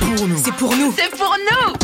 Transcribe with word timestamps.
C'est 0.00 0.16
pour 0.16 0.26
nous. 0.26 0.36
C'est 0.38 0.52
pour 0.52 0.76
nous. 0.76 0.92
C'est 0.92 1.10
pour 1.16 1.34
nous. 1.50 1.74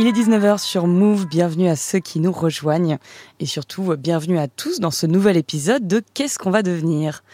Il 0.00 0.06
est 0.06 0.12
19h 0.12 0.58
sur 0.58 0.86
Move, 0.86 1.26
bienvenue 1.26 1.68
à 1.68 1.74
ceux 1.74 1.98
qui 1.98 2.20
nous 2.20 2.30
rejoignent 2.30 2.98
et 3.40 3.46
surtout 3.46 3.96
bienvenue 3.96 4.38
à 4.38 4.46
tous 4.46 4.78
dans 4.78 4.92
ce 4.92 5.06
nouvel 5.06 5.36
épisode 5.36 5.88
de 5.88 6.02
Qu'est-ce 6.14 6.38
qu'on 6.38 6.50
va 6.50 6.62
devenir? 6.62 7.24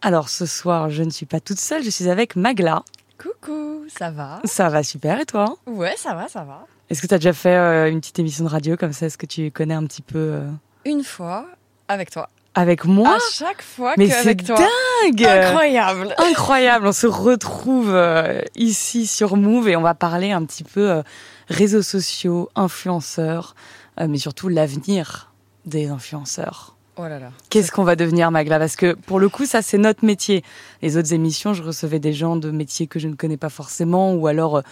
Alors 0.00 0.28
ce 0.28 0.46
soir, 0.46 0.90
je 0.90 1.02
ne 1.02 1.10
suis 1.10 1.26
pas 1.26 1.40
toute 1.40 1.58
seule, 1.58 1.82
je 1.82 1.90
suis 1.90 2.08
avec 2.08 2.36
Magla. 2.36 2.84
Coucou, 3.18 3.84
ça 3.88 4.10
va? 4.10 4.40
Ça 4.44 4.68
va 4.68 4.84
super 4.84 5.18
et 5.18 5.26
toi? 5.26 5.56
Ouais, 5.66 5.94
ça 5.96 6.14
va, 6.14 6.28
ça 6.28 6.44
va. 6.44 6.66
Est-ce 6.88 7.02
que 7.02 7.08
tu 7.08 7.14
as 7.14 7.18
déjà 7.18 7.32
fait 7.32 7.56
euh, 7.56 7.90
une 7.90 8.00
petite 8.00 8.18
émission 8.20 8.44
de 8.44 8.50
radio 8.50 8.76
comme 8.76 8.92
ça? 8.92 9.06
Est-ce 9.06 9.18
que 9.18 9.26
tu 9.26 9.50
connais 9.50 9.74
un 9.74 9.84
petit 9.84 10.02
peu 10.02 10.18
euh, 10.18 10.50
Une 10.84 11.02
fois, 11.02 11.46
avec 11.88 12.10
toi. 12.10 12.28
Avec 12.54 12.84
moi 12.84 13.16
à 13.16 13.18
chaque 13.32 13.62
fois 13.62 13.94
Mais 13.96 14.08
c'est 14.08 14.36
qu'avec 14.36 14.44
toi. 14.44 14.56
dingue 14.56 15.24
Incroyable 15.24 16.14
Incroyable, 16.18 16.86
on 16.86 16.92
se 16.92 17.06
retrouve 17.06 17.90
euh, 17.92 18.40
ici 18.54 19.06
sur 19.06 19.36
Move 19.36 19.68
et 19.68 19.76
on 19.76 19.82
va 19.82 19.94
parler 19.94 20.32
un 20.32 20.44
petit 20.44 20.64
peu 20.64 20.90
euh, 20.90 21.02
réseaux 21.48 21.82
sociaux, 21.82 22.48
influenceurs, 22.54 23.54
euh, 24.00 24.06
mais 24.08 24.18
surtout 24.18 24.48
l'avenir 24.48 25.32
des 25.66 25.88
influenceurs. 25.88 26.74
Oh 26.96 27.02
là 27.02 27.18
là. 27.18 27.30
Qu'est-ce 27.50 27.72
qu'on 27.72 27.82
va 27.82 27.96
devenir, 27.96 28.30
Magla? 28.30 28.58
Parce 28.60 28.76
que 28.76 28.94
pour 28.94 29.18
le 29.18 29.28
coup, 29.28 29.46
ça, 29.46 29.62
c'est 29.62 29.78
notre 29.78 30.04
métier. 30.04 30.44
Les 30.80 30.96
autres 30.96 31.12
émissions, 31.12 31.52
je 31.52 31.62
recevais 31.62 31.98
des 31.98 32.12
gens 32.12 32.36
de 32.36 32.52
métiers 32.52 32.86
que 32.86 33.00
je 33.00 33.08
ne 33.08 33.14
connais 33.14 33.36
pas 33.36 33.48
forcément, 33.48 34.14
ou 34.14 34.28
alors, 34.28 34.62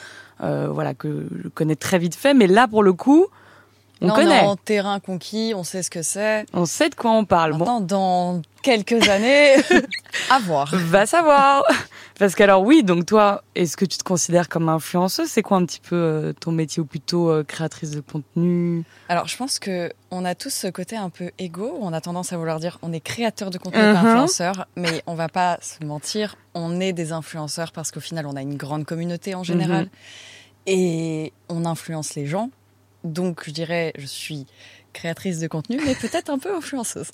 euh, 0.41 0.69
voilà, 0.69 0.95
que 0.95 1.27
je 1.43 1.49
connais 1.49 1.75
très 1.75 1.99
vite 1.99 2.15
fait. 2.15 2.33
Mais 2.33 2.47
là, 2.47 2.69
pour 2.69 2.85
le 2.85 2.93
coup, 2.93 3.27
on 4.03 4.09
Là, 4.09 4.15
connaît. 4.15 4.37
est 4.45 4.47
en 4.47 4.57
terrain 4.57 5.01
conquis, 5.01 5.53
on 5.57 5.65
sait 5.65 5.83
ce 5.83 5.91
que 5.91 6.03
c'est. 6.03 6.45
On 6.53 6.67
sait 6.67 6.89
de 6.91 6.95
quoi 6.95 7.13
on 7.13 7.25
parle. 7.25 7.57
Bon, 7.57 7.81
dans 7.81 8.43
quelques 8.63 9.09
années, 9.09 9.55
à 10.31 10.39
voir. 10.41 10.71
va 10.75 11.07
savoir. 11.07 11.65
Parce 12.19 12.35
que 12.35 12.43
alors 12.43 12.63
oui, 12.63 12.85
donc 12.85 13.07
toi, 13.07 13.43
est-ce 13.55 13.77
que 13.77 13.85
tu 13.85 13.99
te 13.99 14.05
considères 14.05 14.49
comme 14.49 14.69
influenceuse? 14.69 15.29
C'est 15.29 15.43
quoi 15.43 15.57
un 15.57 15.65
petit 15.65 15.81
peu 15.81 15.97
euh, 15.97 16.33
ton 16.33 16.53
métier 16.53 16.81
ou 16.81 16.85
plutôt 16.85 17.31
euh, 17.31 17.43
créatrice 17.43 17.91
de 17.91 18.01
contenu? 18.01 18.85
Alors, 19.09 19.27
je 19.27 19.37
pense 19.37 19.59
que 19.59 19.91
on 20.11 20.25
a 20.25 20.35
tous 20.35 20.51
ce 20.53 20.67
côté 20.69 20.97
un 20.97 21.09
peu 21.11 21.31
égo, 21.39 21.77
on 21.81 21.93
a 21.93 22.01
tendance 22.01 22.33
à 22.33 22.37
vouloir 22.37 22.61
dire 22.61 22.79
on 22.83 22.93
est 22.93 23.01
créateur 23.01 23.51
de 23.51 23.59
contenu, 23.59 23.81
pas 23.81 23.91
influenceur, 24.01 24.67
mais 24.77 25.03
on 25.07 25.15
va 25.15 25.29
pas 25.29 25.59
se 25.63 25.85
mentir, 25.85 26.37
on 26.55 26.81
est 26.81 26.93
des 26.93 27.13
influenceurs 27.13 27.73
parce 27.73 27.91
qu'au 27.91 28.01
final, 28.01 28.27
on 28.27 28.37
a 28.37 28.43
une 28.43 28.57
grande 28.57 28.85
communauté 28.85 29.35
en 29.35 29.43
général 29.43 29.85
Mhm. 29.85 29.89
et 30.67 31.33
on 31.49 31.65
influence 31.65 32.15
les 32.15 32.27
gens. 32.27 32.51
Donc, 33.05 33.43
je 33.47 33.51
dirais, 33.51 33.93
je 33.99 34.07
suis 34.07 34.47
créatrice 34.93 35.39
de 35.39 35.47
contenu, 35.49 35.81
mais 35.87 35.95
peut-être 35.95 36.29
un 36.31 36.39
peu 36.39 36.55
influenceuse. 36.55 37.11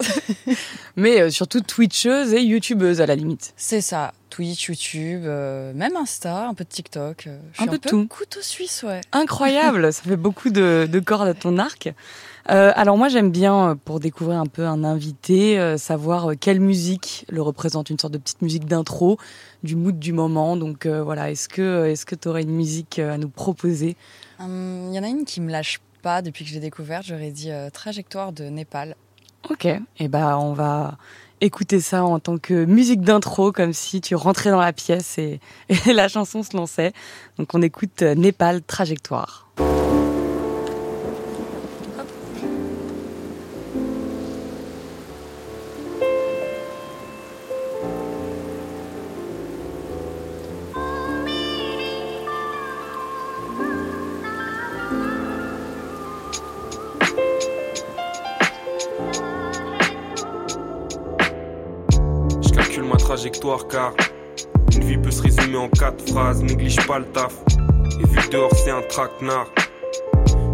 Mais 0.97 1.21
euh, 1.21 1.31
surtout 1.31 1.61
twitcheuse 1.61 2.33
et 2.35 2.41
youtubeuse 2.43 3.01
à 3.01 3.07
la 3.07 3.15
limite. 3.15 3.53
C'est 3.57 3.81
ça, 3.81 4.13
Twitch, 4.31 4.67
YouTube, 4.67 5.23
euh, 5.25 5.73
même 5.75 5.97
Insta, 5.97 6.49
un 6.49 6.55
peu 6.55 6.65
de 6.65 6.69
TikTok. 6.69 7.29
euh, 7.29 7.39
je 7.53 7.63
Un 7.63 7.67
peu 7.67 7.75
un 7.75 7.79
peu 7.79 7.89
tout. 7.89 8.07
couteau 8.09 8.43
suisse, 8.43 8.83
ouais. 8.83 9.01
Incroyable, 9.13 9.93
ça 9.93 10.03
fait 10.03 10.17
beaucoup 10.17 10.51
de, 10.51 10.89
de 10.91 11.01
cordes 11.01 11.29
à 11.29 11.35
ton 11.35 11.57
arc. 11.59 11.91
Euh, 12.51 12.73
alors 12.75 12.97
moi 12.97 13.09
j'aime 13.09 13.31
bien, 13.31 13.71
euh, 13.71 13.75
pour 13.75 14.01
découvrir 14.01 14.39
un 14.39 14.47
peu 14.47 14.67
un 14.67 14.83
invité, 14.83 15.59
euh, 15.59 15.77
savoir 15.77 16.31
euh, 16.31 16.35
quelle 16.39 16.61
musique 16.61 17.27
le 17.29 17.43
représente, 17.43 17.91
une 17.91 17.99
sorte 17.99 18.15
de 18.15 18.19
petite 18.19 18.41
musique 18.41 18.65
d'intro, 18.65 19.19
du 19.63 19.77
mood 19.77 19.99
du 19.99 20.13
moment. 20.15 20.57
Donc 20.57 20.87
euh, 20.87 21.03
voilà, 21.03 21.31
est-ce 21.31 21.49
que 21.49 21.87
est-ce 21.87 22.07
que 22.07 22.15
tu 22.15 22.27
aurais 22.29 22.43
une 22.43 22.55
musique 22.55 22.99
euh, 22.99 23.13
à 23.15 23.19
nous 23.19 23.29
proposer? 23.29 23.97
Hum, 24.41 24.89
Il 24.91 24.95
y 24.97 24.99
en 24.99 25.03
a 25.03 25.09
une 25.09 25.25
qui 25.27 25.41
me 25.43 25.51
lâche 25.53 25.81
pas 26.03 26.23
depuis 26.23 26.45
que 26.45 26.51
je 26.51 26.55
l'ai 26.55 26.61
découverte. 26.61 27.05
J'aurais 27.07 27.31
dit 27.31 27.51
euh, 27.51 27.69
Trajectoire 27.71 28.33
de 28.33 28.45
Népal. 28.45 28.97
Ok, 29.51 29.67
et 29.67 30.09
ben 30.09 30.37
on 30.39 30.53
va 30.53 30.97
écouter 31.41 31.81
ça 31.81 32.05
en 32.05 32.19
tant 32.19 32.39
que 32.39 32.65
musique 32.65 33.03
d'intro, 33.03 33.53
comme 33.53 33.73
si 33.73 34.01
tu 34.01 34.15
rentrais 34.17 34.51
dans 34.51 34.59
la 34.61 34.73
pièce 34.73 35.19
et, 35.19 35.41
et 35.69 35.93
la 35.93 36.09
chanson 36.09 36.43
se 36.43 36.57
lançait. 36.57 36.93
Donc 37.39 37.55
on 37.55 37.61
écoute 37.61 38.03
euh, 38.03 38.15
Népal 38.15 38.63
Trajectoire. 38.63 39.49
Car 63.67 63.93
une 64.75 64.85
vie 64.85 64.99
peut 64.99 65.11
se 65.11 65.23
résumer 65.23 65.57
en 65.57 65.69
quatre 65.69 66.07
phrases. 66.09 66.43
Néglige 66.43 66.87
pas 66.87 66.99
le 66.99 67.07
taf. 67.07 67.35
Et 68.01 68.07
vu 68.07 68.29
dehors 68.31 68.55
c'est 68.55 68.71
un 68.71 68.83
traquenard. 68.83 69.49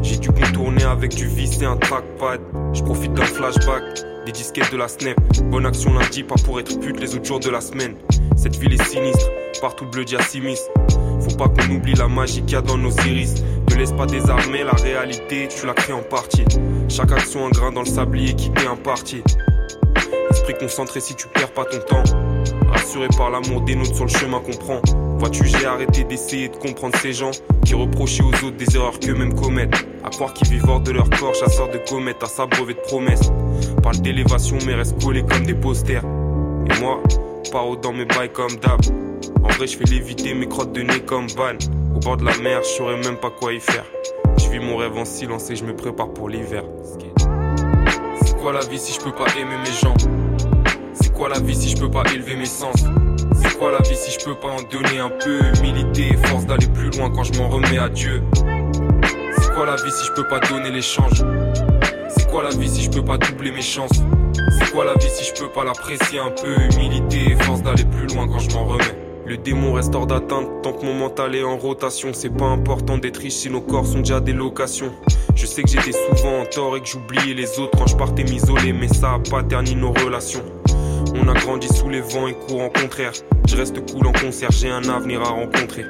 J'ai 0.02 0.16
dû 0.16 0.28
contourner 0.30 0.84
avec 0.84 1.14
du 1.14 1.26
vis 1.26 1.60
et 1.60 1.64
un 1.64 1.76
trackpad. 1.76 2.40
Je 2.72 2.82
profite 2.82 3.12
d'un 3.14 3.24
flashback, 3.24 3.82
des 4.26 4.32
disquettes 4.32 4.70
de 4.72 4.76
la 4.76 4.88
snap. 4.88 5.18
Bonne 5.50 5.66
action 5.66 5.92
lundi, 5.92 6.22
pas 6.22 6.36
pour 6.44 6.60
être 6.60 6.78
pute 6.80 7.00
les 7.00 7.14
autres 7.14 7.24
jours 7.24 7.40
de 7.40 7.50
la 7.50 7.60
semaine. 7.60 7.96
Cette 8.36 8.56
ville 8.56 8.74
est 8.74 8.84
sinistre, 8.84 9.30
partout 9.60 9.84
le 9.84 9.90
bleu 9.90 10.04
sinistre. 10.20 10.70
Faut 11.20 11.36
pas 11.36 11.48
qu'on 11.48 11.74
oublie 11.74 11.94
la 11.94 12.08
magie 12.08 12.42
qu'il 12.42 12.52
y 12.52 12.56
a 12.56 12.62
dans 12.62 12.76
nos 12.76 12.90
iris. 12.90 13.42
Ne 13.70 13.76
laisse 13.76 13.92
pas 13.92 14.06
désarmer 14.06 14.62
la 14.62 14.72
réalité, 14.72 15.48
tu 15.48 15.66
la 15.66 15.72
crées 15.72 15.92
en 15.92 16.02
partie. 16.02 16.44
Chaque 16.88 17.12
action 17.12 17.46
un 17.46 17.50
grain 17.50 17.72
dans 17.72 17.80
le 17.80 17.86
sablier 17.86 18.34
qui 18.34 18.50
t'est 18.50 18.66
imparti. 18.66 19.22
Esprit 20.30 20.54
concentré 20.58 21.00
si 21.00 21.14
tu 21.14 21.28
perds 21.28 21.52
pas 21.52 21.64
ton 21.64 21.78
temps. 21.78 22.23
Rassuré 22.84 23.08
par 23.16 23.30
l'amour 23.30 23.62
des 23.62 23.76
nôtres 23.76 23.94
sur 23.94 24.04
le 24.04 24.10
chemin 24.10 24.40
qu'on. 24.40 25.18
Vois-tu, 25.18 25.46
j'ai 25.46 25.64
arrêté 25.64 26.04
d'essayer 26.04 26.50
de 26.50 26.56
comprendre 26.56 26.94
ces 27.00 27.14
gens 27.14 27.30
qui 27.64 27.74
reprochaient 27.74 28.22
aux 28.22 28.46
autres 28.46 28.58
des 28.58 28.76
erreurs 28.76 29.00
qu'eux-mêmes 29.00 29.34
commettent. 29.34 29.86
À 30.04 30.10
croire 30.10 30.34
qu'ils 30.34 30.48
vivent 30.48 30.68
hors 30.68 30.80
de 30.80 30.90
leur 30.90 31.08
corps, 31.08 31.34
chasseurs 31.34 31.70
de 31.70 31.78
comètes, 31.78 32.22
à 32.22 32.26
s'abreuver 32.26 32.74
de 32.74 32.80
promesses. 32.80 33.32
Parle 33.82 33.96
d'élévation, 34.00 34.58
mais 34.66 34.74
restent 34.74 35.02
collés 35.02 35.24
comme 35.24 35.46
des 35.46 35.54
posters. 35.54 36.04
Et 36.04 36.78
moi, 36.78 37.02
paro 37.50 37.74
dans 37.74 37.94
mes 37.94 38.04
bails 38.04 38.30
comme 38.30 38.54
d'hab. 38.56 38.80
En 39.42 39.48
vrai, 39.48 39.66
je 39.66 39.78
fais 39.78 39.84
léviter 39.84 40.34
mes 40.34 40.46
crottes 40.46 40.72
de 40.72 40.82
nez 40.82 41.00
comme 41.00 41.26
van. 41.28 41.56
Au 41.96 42.00
bord 42.00 42.18
de 42.18 42.26
la 42.26 42.36
mer, 42.36 42.60
je 42.64 42.68
saurais 42.68 42.98
même 42.98 43.16
pas 43.16 43.30
quoi 43.30 43.54
y 43.54 43.60
faire. 43.60 43.86
Je 44.36 44.50
vis 44.50 44.58
mon 44.58 44.76
rêve 44.76 44.98
en 44.98 45.06
silence 45.06 45.48
et 45.48 45.56
je 45.56 45.64
me 45.64 45.74
prépare 45.74 46.10
pour 46.10 46.28
l'hiver. 46.28 46.64
C'est 48.26 48.36
quoi 48.36 48.52
la 48.52 48.60
vie 48.60 48.78
si 48.78 48.92
je 48.92 49.00
peux 49.00 49.12
pas 49.12 49.24
aimer 49.38 49.56
mes 49.64 49.72
gens? 49.72 49.94
Quoi 51.14 51.28
la 51.28 51.38
vie 51.38 51.54
si 51.54 51.70
je 51.70 51.76
peux 51.76 51.90
pas 51.90 52.02
élever 52.12 52.34
mes 52.34 52.44
sens? 52.44 52.74
C'est 53.40 53.56
quoi 53.56 53.70
la 53.70 53.78
vie 53.88 53.96
si 53.96 54.10
je 54.10 54.24
peux 54.24 54.34
pas 54.34 54.48
en 54.48 54.62
donner 54.62 54.98
un 54.98 55.10
peu? 55.10 55.38
Humilité 55.58 56.16
force 56.24 56.44
d'aller 56.44 56.66
plus 56.66 56.90
loin 56.90 57.10
quand 57.10 57.24
je 57.24 57.38
m'en 57.38 57.48
remets 57.48 57.78
à 57.78 57.88
Dieu. 57.88 58.22
C'est 59.38 59.54
quoi 59.54 59.66
la 59.66 59.76
vie 59.76 59.92
si 59.92 60.06
je 60.06 60.12
peux 60.12 60.26
pas 60.26 60.40
donner 60.40 60.70
l'échange? 60.70 61.24
C'est 62.08 62.28
quoi 62.28 62.42
la 62.42 62.50
vie 62.50 62.68
si 62.68 62.82
je 62.82 62.90
peux 62.90 63.04
pas 63.04 63.16
doubler 63.16 63.52
mes 63.52 63.62
chances? 63.62 64.02
C'est 64.58 64.72
quoi 64.72 64.84
la 64.84 64.94
vie 64.94 65.08
si 65.08 65.24
je 65.24 65.40
peux 65.40 65.48
pas 65.48 65.64
l'apprécier 65.64 66.18
un 66.18 66.30
peu? 66.30 66.54
Humilité 66.74 67.36
force 67.44 67.62
d'aller 67.62 67.84
plus 67.84 68.06
loin 68.14 68.26
quand 68.26 68.40
je 68.40 68.50
m'en 68.50 68.64
remets. 68.64 68.98
Le 69.26 69.38
démon 69.38 69.72
reste 69.72 69.94
hors 69.94 70.06
d'atteinte 70.06 70.48
tant 70.62 70.72
que 70.72 70.84
mon 70.84 70.94
mental 70.94 71.34
est 71.34 71.44
en 71.44 71.56
rotation. 71.56 72.10
C'est 72.12 72.36
pas 72.36 72.46
important 72.46 72.98
d'être 72.98 73.18
riche 73.18 73.34
si 73.34 73.50
nos 73.50 73.60
corps 73.60 73.86
sont 73.86 74.00
déjà 74.00 74.20
des 74.20 74.32
locations. 74.32 74.92
Je 75.36 75.46
sais 75.46 75.62
que 75.62 75.68
j'étais 75.68 75.92
souvent 75.92 76.40
en 76.40 76.44
tort 76.44 76.76
et 76.76 76.80
que 76.80 76.86
j'oubliais 76.86 77.34
les 77.34 77.58
autres 77.58 77.78
quand 77.78 77.86
je 77.86 77.96
partais 77.96 78.24
m'isoler, 78.24 78.72
mais 78.72 78.88
ça 78.88 79.14
a 79.14 79.18
pas 79.30 79.42
terni 79.42 79.74
nos 79.76 79.92
relations. 79.92 80.42
On 81.14 81.28
a 81.28 81.34
grandi 81.34 81.68
sous 81.68 81.88
les 81.88 82.00
vents 82.00 82.26
et 82.26 82.34
courants 82.34 82.70
contraires. 82.70 83.12
Je 83.46 83.56
reste 83.56 83.78
cool 83.92 84.06
en 84.06 84.12
concert, 84.12 84.50
j'ai 84.50 84.70
un 84.70 84.88
avenir 84.88 85.22
à 85.22 85.30
rencontrer. 85.30 85.84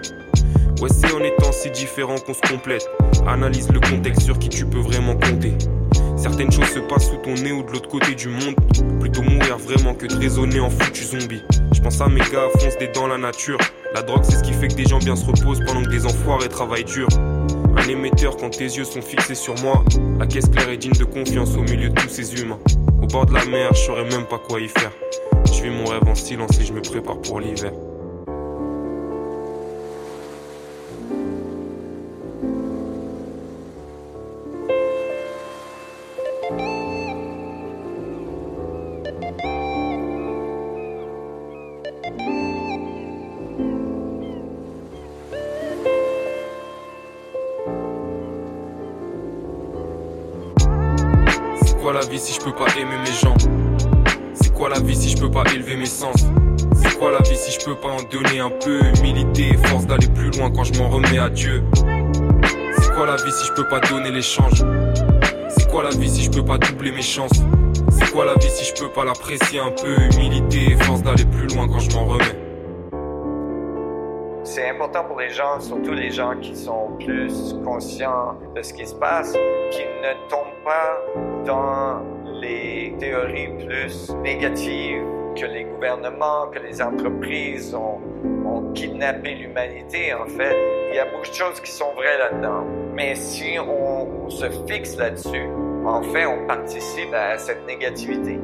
Ouais, 0.80 0.88
c'est 0.90 1.12
en 1.12 1.20
étant 1.20 1.50
si 1.52 1.70
différent 1.70 2.16
qu'on 2.18 2.34
se 2.34 2.40
complète. 2.42 2.86
Analyse 3.26 3.70
le 3.70 3.80
contexte 3.80 4.22
sur 4.22 4.38
qui 4.38 4.48
tu 4.48 4.66
peux 4.66 4.80
vraiment 4.80 5.14
compter. 5.14 5.54
Certaines 6.16 6.52
choses 6.52 6.68
se 6.68 6.80
passent 6.80 7.08
sous 7.08 7.16
ton 7.16 7.34
nez 7.34 7.52
ou 7.52 7.62
de 7.62 7.72
l'autre 7.72 7.88
côté 7.88 8.14
du 8.14 8.28
monde. 8.28 8.54
Plutôt 9.00 9.22
mourir 9.22 9.58
vraiment 9.58 9.94
que 9.94 10.06
de 10.06 10.14
raisonner 10.14 10.60
en 10.60 10.70
foutu 10.70 11.04
zombie. 11.04 11.42
Je 11.72 11.80
pense 11.80 12.00
à 12.00 12.08
mes 12.08 12.20
gars, 12.20 12.48
fonce 12.58 12.76
des 12.78 12.88
dans 12.88 13.06
la 13.06 13.18
nature. 13.18 13.58
La 13.94 14.02
drogue, 14.02 14.22
c'est 14.24 14.36
ce 14.36 14.42
qui 14.42 14.52
fait 14.52 14.68
que 14.68 14.74
des 14.74 14.86
gens 14.86 14.98
bien 14.98 15.16
se 15.16 15.24
reposent 15.24 15.60
pendant 15.66 15.82
que 15.82 15.90
des 15.90 16.04
enfoirés 16.04 16.48
travaillent 16.48 16.84
dur. 16.84 17.08
Un 17.76 17.88
émetteur 17.88 18.36
quand 18.36 18.50
tes 18.50 18.64
yeux 18.64 18.84
sont 18.84 19.02
fixés 19.02 19.34
sur 19.34 19.54
moi. 19.62 19.84
La 20.18 20.26
caisse 20.26 20.48
claire 20.48 20.68
est 20.68 20.76
digne 20.76 20.92
de 20.92 21.04
confiance 21.04 21.56
au 21.56 21.62
milieu 21.62 21.88
de 21.88 21.94
tous 21.94 22.08
ces 22.08 22.40
humains. 22.40 22.58
Au 23.04 23.06
bord 23.06 23.26
de 23.26 23.34
la 23.34 23.44
mer, 23.44 23.74
je 23.74 23.80
saurais 23.80 24.04
même 24.04 24.24
pas 24.24 24.38
quoi 24.38 24.58
y 24.58 24.68
faire. 24.68 24.90
Je 25.52 25.62
vis 25.62 25.68
mon 25.68 25.84
rêve 25.84 26.08
en 26.08 26.14
silence 26.14 26.58
et 26.58 26.64
je 26.64 26.72
me 26.72 26.80
prépare 26.80 27.20
pour 27.20 27.38
l'hiver. 27.38 27.70
Vie 52.14 52.20
si 52.20 52.34
je 52.34 52.44
peux 52.44 52.52
pas 52.52 52.66
aimer 52.78 52.96
mes 53.04 53.12
gens? 53.12 53.34
C'est 54.34 54.54
quoi 54.54 54.68
la 54.68 54.78
vie 54.78 54.94
si 54.94 55.10
je 55.10 55.20
peux 55.20 55.30
pas 55.32 55.42
élever 55.52 55.74
mes 55.74 55.84
sens? 55.84 56.14
C'est 56.76 56.96
quoi 56.96 57.10
la 57.10 57.18
vie 57.18 57.36
si 57.36 57.50
je 57.50 57.64
peux 57.64 57.74
pas 57.74 57.88
en 57.88 58.02
donner 58.04 58.38
un 58.38 58.50
peu? 58.50 58.78
Humilité 58.98 59.56
force 59.64 59.84
d'aller 59.84 60.06
plus 60.06 60.30
loin 60.30 60.48
quand 60.52 60.62
je 60.62 60.78
m'en 60.78 60.90
remets 60.90 61.18
à 61.18 61.28
Dieu. 61.28 61.64
C'est 62.78 62.94
quoi 62.94 63.06
la 63.06 63.16
vie 63.16 63.32
si 63.32 63.46
je 63.48 63.52
peux 63.54 63.66
pas 63.66 63.80
donner 63.80 64.12
l'échange? 64.12 64.62
C'est 65.48 65.68
quoi 65.68 65.82
la 65.82 65.90
vie 65.90 66.08
si 66.08 66.22
je 66.22 66.30
peux 66.30 66.44
pas 66.44 66.56
doubler 66.56 66.92
mes 66.92 67.02
chances? 67.02 67.42
C'est 67.90 68.12
quoi 68.12 68.24
la 68.26 68.34
vie 68.34 68.50
si 68.50 68.64
je 68.64 68.80
peux 68.80 68.92
pas 68.92 69.04
l'apprécier 69.04 69.58
un 69.58 69.72
peu? 69.72 69.96
Humilité 70.14 70.76
force 70.84 71.02
d'aller 71.02 71.24
plus 71.24 71.48
loin 71.48 71.66
quand 71.66 71.80
je 71.80 71.96
m'en 71.96 72.04
remets. 72.04 72.38
C'est 74.44 74.68
important 74.68 75.02
pour 75.02 75.18
les 75.18 75.30
gens, 75.30 75.58
surtout 75.58 75.94
les 75.94 76.12
gens 76.12 76.34
qui 76.40 76.54
sont 76.54 76.90
plus 77.04 77.56
conscients 77.64 78.38
de 78.54 78.62
ce 78.62 78.72
qui 78.72 78.86
se 78.86 78.94
passe, 78.94 79.32
qui 79.72 79.82
ne 79.82 80.12
tombent 80.28 80.62
pas 80.64 81.00
dans 81.44 82.02
les 82.40 82.94
théories 82.98 83.48
plus 83.66 84.10
négatives 84.22 85.02
que 85.36 85.46
les 85.46 85.64
gouvernements, 85.64 86.46
que 86.52 86.60
les 86.60 86.80
entreprises 86.80 87.74
ont, 87.74 88.00
kidnappé 88.74 89.34
l'humanité, 89.34 90.12
en 90.14 90.26
fait. 90.26 90.56
Il 90.90 90.96
y 90.96 90.98
a 90.98 91.04
beaucoup 91.04 91.28
de 91.28 91.34
choses 91.34 91.60
qui 91.60 91.70
sont 91.70 91.92
vraies 91.94 92.18
là-dedans. 92.18 92.64
Mais 92.92 93.14
si 93.14 93.56
on, 93.58 94.24
on 94.26 94.30
se 94.30 94.46
fixe 94.66 94.96
là-dessus, 94.96 95.48
en 95.84 96.02
fait, 96.02 96.26
on 96.26 96.46
participe 96.46 97.12
à 97.14 97.38
cette 97.38 97.64
négativité. 97.66 98.38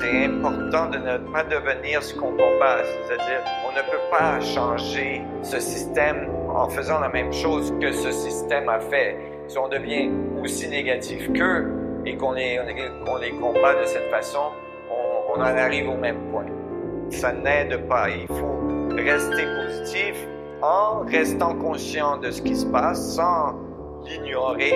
C'est 0.00 0.24
important 0.24 0.90
de 0.90 0.98
ne 0.98 1.18
pas 1.32 1.44
devenir 1.44 2.02
ce 2.02 2.14
qu'on 2.14 2.32
combat, 2.32 2.78
c'est-à-dire 2.84 3.42
on 3.66 3.72
ne 3.72 3.82
peut 3.82 4.02
pas 4.10 4.40
changer 4.40 5.22
ce 5.42 5.60
système 5.60 6.28
en 6.48 6.68
faisant 6.68 6.98
la 7.00 7.08
même 7.08 7.32
chose 7.32 7.72
que 7.80 7.92
ce 7.92 8.10
système 8.10 8.68
a 8.68 8.80
fait. 8.80 9.16
Si 9.48 9.58
on 9.58 9.68
devient 9.68 10.10
aussi 10.42 10.68
négatif 10.68 11.32
qu'eux 11.32 11.75
et 12.06 12.16
qu'on 12.16 12.32
les, 12.32 12.58
combat 13.40 13.74
de 13.80 13.84
cette 13.84 14.08
façon, 14.10 14.52
on, 14.90 15.34
on 15.34 15.40
en 15.40 15.56
arrive 15.56 15.88
au 15.88 15.96
même 15.96 16.30
point. 16.30 16.46
Ça 17.10 17.32
n'aide 17.32 17.86
pas. 17.88 18.08
Il 18.08 18.26
faut 18.28 18.58
rester 18.96 19.44
positif 19.44 20.26
en 20.62 21.00
restant 21.00 21.54
conscient 21.54 22.16
de 22.18 22.30
ce 22.30 22.40
qui 22.40 22.56
se 22.56 22.66
passe 22.66 23.14
sans 23.14 23.54
l'ignorer. 24.04 24.72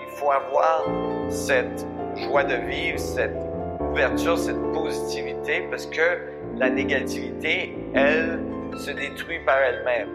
Il 0.00 0.08
faut 0.16 0.30
avoir 0.30 0.84
cette 1.28 1.86
joie 2.16 2.44
de 2.44 2.54
vivre, 2.54 2.98
cette 2.98 3.36
ouverture, 3.80 4.38
cette 4.38 4.60
positivité, 4.72 5.66
parce 5.70 5.86
que 5.86 6.18
la 6.56 6.70
négativité, 6.70 7.74
elle, 7.94 8.40
se 8.76 8.90
détruit 8.90 9.40
par 9.44 9.58
elle-même. 9.58 10.08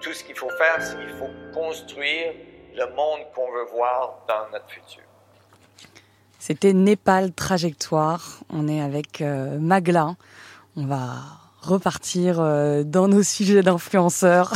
Tout 0.00 0.12
ce 0.12 0.24
qu'il 0.24 0.34
faut 0.34 0.50
faire, 0.50 0.80
c'est 0.80 0.96
qu'il 0.96 1.10
faut 1.10 1.30
construire 1.52 2.32
le 2.74 2.86
monde 2.94 3.20
qu'on 3.34 3.50
veut 3.52 3.66
voir 3.72 4.24
dans 4.28 4.50
notre 4.52 4.68
futur. 4.68 5.02
C'était 6.38 6.72
Népal 6.72 7.32
Trajectoire. 7.32 8.40
On 8.50 8.68
est 8.68 8.80
avec 8.80 9.20
euh, 9.20 9.58
Magla. 9.58 10.16
On 10.76 10.86
va 10.86 11.22
repartir 11.64 12.40
euh, 12.40 12.82
dans 12.84 13.08
nos 13.08 13.22
sujets 13.22 13.62
d'influenceurs, 13.62 14.52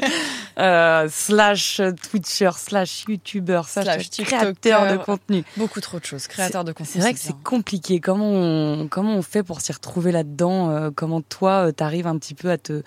euh, 0.58 1.08
slash 1.10 1.80
Twitcher, 2.10 2.50
slash 2.56 3.04
YouTuber, 3.06 3.62
slash, 3.66 3.84
Slash 3.84 4.26
créateur 4.26 4.90
de 4.90 4.96
contenu. 4.96 5.44
Beaucoup 5.56 5.80
trop 5.80 5.98
de 6.00 6.04
choses. 6.04 6.26
Créateur 6.26 6.64
de 6.64 6.72
contenu. 6.72 6.92
C'est 6.92 7.00
vrai 7.00 7.12
que 7.12 7.20
c'est 7.20 7.40
compliqué. 7.42 8.00
Comment 8.00 8.30
on, 8.30 8.88
comment 8.88 9.14
on 9.14 9.22
fait 9.22 9.42
pour 9.42 9.60
s'y 9.60 9.72
retrouver 9.72 10.12
là-dedans 10.12 10.70
euh, 10.70 10.90
Comment 10.94 11.20
toi, 11.20 11.68
euh, 11.68 11.72
t'arrives 11.72 12.06
un 12.06 12.18
petit 12.18 12.34
peu 12.34 12.50
à 12.50 12.58
te, 12.58 12.82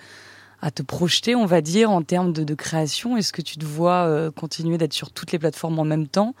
à 0.62 0.70
te 0.70 0.82
projeter, 0.82 1.34
on 1.34 1.44
va 1.44 1.60
dire, 1.60 1.90
en 1.90 2.02
termes 2.02 2.32
de, 2.32 2.54
création. 2.54 3.16
Est-ce 3.16 3.32
que 3.32 3.42
tu 3.42 3.58
te 3.58 3.64
vois 3.64 4.06
euh, 4.06 4.30
continuer 4.30 4.78
d'être 4.78 4.92
sur 4.92 5.10
toutes 5.10 5.32
les 5.32 5.38
plateformes 5.38 5.78
en 5.80 5.84
même 5.84 6.06
temps? 6.06 6.34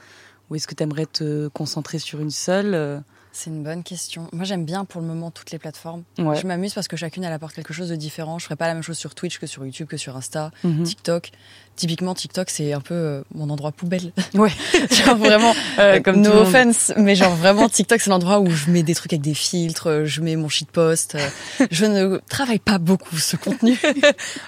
Ou 0.48 0.54
est-ce 0.54 0.68
que 0.68 0.74
tu 0.74 0.82
aimerais 0.84 1.06
te 1.06 1.48
concentrer 1.48 1.98
sur 1.98 2.20
une 2.20 2.30
seule 2.30 2.74
euh? 2.74 3.00
C'est 3.34 3.48
une 3.48 3.62
bonne 3.62 3.82
question. 3.82 4.28
Moi, 4.32 4.44
j'aime 4.44 4.66
bien 4.66 4.84
pour 4.84 5.00
le 5.00 5.06
moment 5.06 5.30
toutes 5.30 5.52
les 5.52 5.58
plateformes. 5.58 6.02
Ouais. 6.18 6.36
Je 6.36 6.46
m'amuse 6.46 6.74
parce 6.74 6.86
que 6.86 6.96
chacune, 6.98 7.24
elle 7.24 7.32
apporte 7.32 7.54
quelque 7.54 7.72
chose 7.72 7.88
de 7.88 7.96
différent. 7.96 8.38
Je 8.38 8.44
ferai 8.44 8.56
pas 8.56 8.66
la 8.66 8.74
même 8.74 8.82
chose 8.82 8.98
sur 8.98 9.14
Twitch 9.14 9.38
que 9.38 9.46
sur 9.46 9.64
YouTube, 9.64 9.86
que 9.88 9.96
sur 9.96 10.14
Insta, 10.16 10.50
Mhm. 10.64 10.82
TikTok. 10.84 11.30
Typiquement, 11.74 12.12
TikTok, 12.14 12.50
c'est 12.50 12.74
un 12.74 12.82
peu 12.82 12.92
euh, 12.92 13.22
mon 13.34 13.48
endroit 13.48 13.72
poubelle. 13.72 14.12
Ouais. 14.34 14.50
genre 14.90 15.16
vraiment, 15.16 15.54
Euh, 15.78 16.00
comme 16.00 16.20
no 16.20 16.30
offense, 16.42 16.92
mais 16.98 17.14
genre 17.14 17.34
vraiment, 17.34 17.70
TikTok, 17.70 18.02
c'est 18.02 18.10
l'endroit 18.10 18.38
où 18.40 18.50
je 18.50 18.70
mets 18.70 18.82
des 18.82 18.94
trucs 18.94 19.14
avec 19.14 19.22
des 19.22 19.32
filtres, 19.32 19.86
euh, 19.88 20.04
je 20.04 20.20
mets 20.20 20.36
mon 20.36 20.50
shitpost. 20.50 21.14
euh, 21.14 21.66
je 21.70 21.86
ne 21.86 22.18
travaille 22.28 22.58
pas 22.58 22.76
beaucoup 22.76 23.16
ce 23.16 23.36
contenu, 23.36 23.78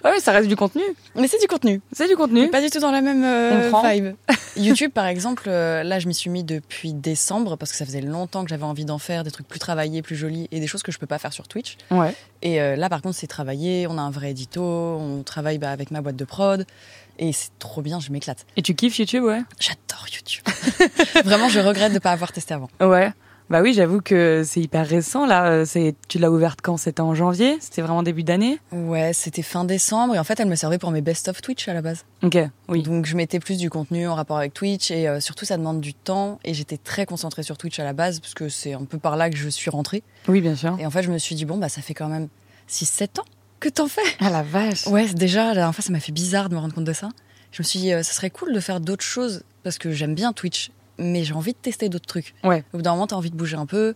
Ah 0.04 0.10
oui, 0.14 0.20
ça 0.20 0.32
reste 0.32 0.48
du 0.48 0.56
contenu. 0.56 0.82
mais 1.16 1.26
c'est 1.26 1.40
du 1.40 1.46
contenu. 1.46 1.80
C'est 1.92 2.06
du 2.06 2.16
contenu. 2.16 2.50
Pas 2.50 2.60
du 2.60 2.68
tout 2.68 2.80
dans 2.80 2.90
la 2.92 3.00
même 3.00 3.24
euh, 3.24 3.70
Comprends. 3.70 3.90
vibe. 3.90 4.14
YouTube, 4.56 4.92
par 4.92 5.06
exemple, 5.06 5.44
euh, 5.48 5.82
là, 5.82 5.98
je 5.98 6.08
m'y 6.08 6.14
suis 6.14 6.30
mis 6.30 6.44
depuis 6.44 6.92
décembre 6.92 7.56
parce 7.56 7.70
que 7.72 7.76
ça 7.76 7.84
faisait 7.84 8.00
longtemps 8.00 8.44
que 8.44 8.50
j'avais 8.50 8.64
envie 8.64 8.84
d'en 8.84 8.98
faire, 8.98 9.24
des 9.24 9.30
trucs 9.30 9.48
plus 9.48 9.58
travaillés, 9.58 10.02
plus 10.02 10.16
jolis 10.16 10.48
et 10.50 10.60
des 10.60 10.66
choses 10.66 10.82
que 10.82 10.92
je 10.92 10.98
peux 10.98 11.06
pas 11.06 11.18
faire 11.18 11.32
sur 11.32 11.48
Twitch. 11.48 11.76
Ouais. 11.90 12.14
Et 12.42 12.60
euh, 12.60 12.76
là, 12.76 12.88
par 12.88 13.02
contre, 13.02 13.16
c'est 13.16 13.26
travaillé, 13.26 13.86
on 13.88 13.98
a 13.98 14.02
un 14.02 14.10
vrai 14.10 14.30
édito, 14.30 14.62
on 14.62 15.22
travaille 15.22 15.58
bah, 15.58 15.70
avec 15.70 15.90
ma 15.90 16.00
boîte 16.00 16.16
de 16.16 16.24
prod. 16.24 16.66
Et 17.18 17.32
c'est 17.32 17.50
trop 17.58 17.80
bien, 17.80 18.00
je 18.00 18.10
m'éclate. 18.10 18.44
Et 18.56 18.62
tu 18.62 18.74
kiffes 18.74 18.98
YouTube, 18.98 19.24
ouais? 19.24 19.42
J'adore 19.60 20.06
YouTube. 20.12 20.42
Vraiment, 21.24 21.48
je 21.48 21.60
regrette 21.60 21.90
de 21.90 21.94
ne 21.94 22.00
pas 22.00 22.10
avoir 22.10 22.32
testé 22.32 22.54
avant. 22.54 22.68
Ouais. 22.80 23.12
Bah 23.50 23.60
oui, 23.60 23.74
j'avoue 23.74 24.00
que 24.00 24.42
c'est 24.44 24.60
hyper 24.60 24.86
récent 24.86 25.26
là. 25.26 25.46
Euh, 25.50 25.64
C'est, 25.66 25.94
tu 26.08 26.18
l'as 26.18 26.30
ouverte 26.30 26.60
quand? 26.62 26.78
C'était 26.78 27.02
en 27.02 27.14
janvier? 27.14 27.56
C'était 27.60 27.82
vraiment 27.82 28.02
début 28.02 28.22
d'année? 28.22 28.58
Ouais, 28.72 29.12
c'était 29.12 29.42
fin 29.42 29.64
décembre 29.64 30.14
et 30.14 30.18
en 30.18 30.24
fait, 30.24 30.40
elle 30.40 30.48
me 30.48 30.54
servait 30.54 30.78
pour 30.78 30.90
mes 30.90 31.02
best-of 31.02 31.42
Twitch 31.42 31.68
à 31.68 31.74
la 31.74 31.82
base. 31.82 32.04
Ok, 32.22 32.38
oui. 32.68 32.82
Donc, 32.82 33.04
je 33.04 33.14
mettais 33.16 33.40
plus 33.40 33.58
du 33.58 33.68
contenu 33.68 34.08
en 34.08 34.14
rapport 34.14 34.38
avec 34.38 34.54
Twitch 34.54 34.90
et 34.90 35.06
euh, 35.08 35.20
surtout, 35.20 35.44
ça 35.44 35.58
demande 35.58 35.80
du 35.82 35.92
temps. 35.92 36.38
Et 36.44 36.54
j'étais 36.54 36.78
très 36.78 37.04
concentrée 37.04 37.42
sur 37.42 37.58
Twitch 37.58 37.78
à 37.78 37.84
la 37.84 37.92
base 37.92 38.20
parce 38.20 38.32
que 38.32 38.48
c'est 38.48 38.72
un 38.72 38.84
peu 38.84 38.98
par 38.98 39.16
là 39.16 39.28
que 39.28 39.36
je 39.36 39.48
suis 39.50 39.68
rentrée. 39.70 40.02
Oui, 40.26 40.40
bien 40.40 40.56
sûr. 40.56 40.76
Et 40.80 40.86
en 40.86 40.90
fait, 40.90 41.02
je 41.02 41.10
me 41.10 41.18
suis 41.18 41.34
dit, 41.34 41.44
bon, 41.44 41.58
bah, 41.58 41.68
ça 41.68 41.82
fait 41.82 41.94
quand 41.94 42.08
même 42.08 42.28
6-7 42.70 43.20
ans 43.20 43.24
que 43.60 43.68
t'en 43.68 43.88
fais. 43.88 44.00
Ah 44.20 44.30
la 44.30 44.42
vache. 44.42 44.86
Ouais, 44.86 45.06
déjà, 45.12 45.48
la 45.48 45.54
dernière 45.54 45.74
fois, 45.74 45.84
ça 45.84 45.92
m'a 45.92 46.00
fait 46.00 46.12
bizarre 46.12 46.48
de 46.48 46.54
me 46.54 46.60
rendre 46.60 46.74
compte 46.74 46.84
de 46.84 46.92
ça. 46.94 47.10
Je 47.52 47.60
me 47.62 47.64
suis 47.64 47.78
dit, 47.78 47.92
euh, 47.92 48.02
ça 48.02 48.14
serait 48.14 48.30
cool 48.30 48.54
de 48.54 48.60
faire 48.60 48.80
d'autres 48.80 49.04
choses 49.04 49.42
parce 49.62 49.76
que 49.78 49.92
j'aime 49.92 50.14
bien 50.14 50.32
Twitch, 50.32 50.70
mais 50.98 51.24
j'ai 51.24 51.34
envie 51.34 51.52
de 51.52 51.58
tester 51.58 51.88
d'autres 51.88 52.06
trucs. 52.06 52.34
Ouais. 52.44 52.64
Au 52.72 52.78
bout 52.78 52.82
d'un 52.82 52.92
moment, 52.92 53.06
t'as 53.06 53.16
envie 53.16 53.30
de 53.30 53.36
bouger 53.36 53.56
un 53.56 53.66
peu. 53.66 53.94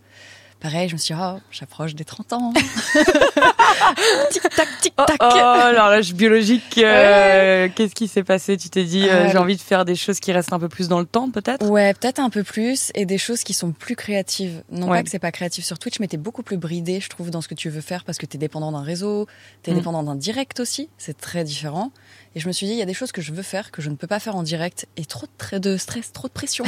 Pareil, 0.59 0.89
je 0.89 0.93
me 0.93 0.97
suis 0.97 1.13
dit, 1.15 1.19
ah, 1.23 1.37
j'approche 1.51 1.95
des 1.95 2.03
30 2.03 2.33
ans. 2.33 2.53
tic-tac, 4.31 4.67
Oh, 4.97 5.03
tic-tac. 5.07 5.17
oh, 5.21 5.71
l'horloge 5.73 6.13
biologique, 6.13 6.77
euh, 6.79 7.69
qu'est-ce 7.73 7.95
qui 7.95 8.07
s'est 8.07 8.23
passé? 8.23 8.57
Tu 8.57 8.69
t'es 8.69 8.83
dit, 8.83 9.07
euh, 9.07 9.25
Euh, 9.27 9.29
j'ai 9.31 9.37
envie 9.37 9.55
de 9.55 9.61
faire 9.61 9.85
des 9.85 9.95
choses 9.95 10.19
qui 10.19 10.31
restent 10.31 10.53
un 10.53 10.59
peu 10.59 10.67
plus 10.69 10.87
dans 10.87 10.99
le 10.99 11.05
temps, 11.05 11.29
peut-être? 11.31 11.65
Ouais, 11.69 11.93
peut-être 11.93 12.19
un 12.19 12.29
peu 12.29 12.43
plus 12.43 12.91
et 12.95 13.05
des 13.05 13.17
choses 13.17 13.43
qui 13.43 13.53
sont 13.53 13.71
plus 13.71 13.95
créatives. 13.95 14.63
Non 14.71 14.87
Ouais. 14.89 14.97
pas 14.99 15.03
que 15.03 15.09
c'est 15.09 15.19
pas 15.19 15.31
créatif 15.31 15.63
sur 15.65 15.79
Twitch, 15.79 15.99
mais 15.99 16.07
t'es 16.07 16.17
beaucoup 16.17 16.43
plus 16.43 16.57
bridé, 16.57 16.99
je 16.99 17.09
trouve, 17.09 17.29
dans 17.31 17.41
ce 17.41 17.47
que 17.47 17.55
tu 17.55 17.69
veux 17.69 17.81
faire 17.81 18.03
parce 18.03 18.17
que 18.17 18.25
t'es 18.25 18.37
dépendant 18.37 18.71
d'un 18.71 18.83
réseau, 18.83 19.27
t'es 19.63 19.71
Mm. 19.71 19.75
dépendant 19.75 20.03
d'un 20.03 20.15
direct 20.15 20.59
aussi. 20.59 20.89
C'est 20.97 21.17
très 21.17 21.43
différent. 21.43 21.91
Et 22.35 22.39
je 22.39 22.47
me 22.47 22.53
suis 22.53 22.67
dit, 22.67 22.73
il 22.73 22.77
y 22.77 22.81
a 22.81 22.85
des 22.85 22.93
choses 22.93 23.11
que 23.11 23.21
je 23.21 23.33
veux 23.33 23.41
faire 23.41 23.71
que 23.71 23.81
je 23.81 23.89
ne 23.89 23.95
peux 23.95 24.07
pas 24.07 24.19
faire 24.19 24.35
en 24.35 24.43
direct 24.43 24.87
et 24.97 25.05
trop 25.05 25.27
de, 25.53 25.77
stress, 25.77 26.11
trop 26.13 26.27
de 26.27 26.33
pression. 26.33 26.63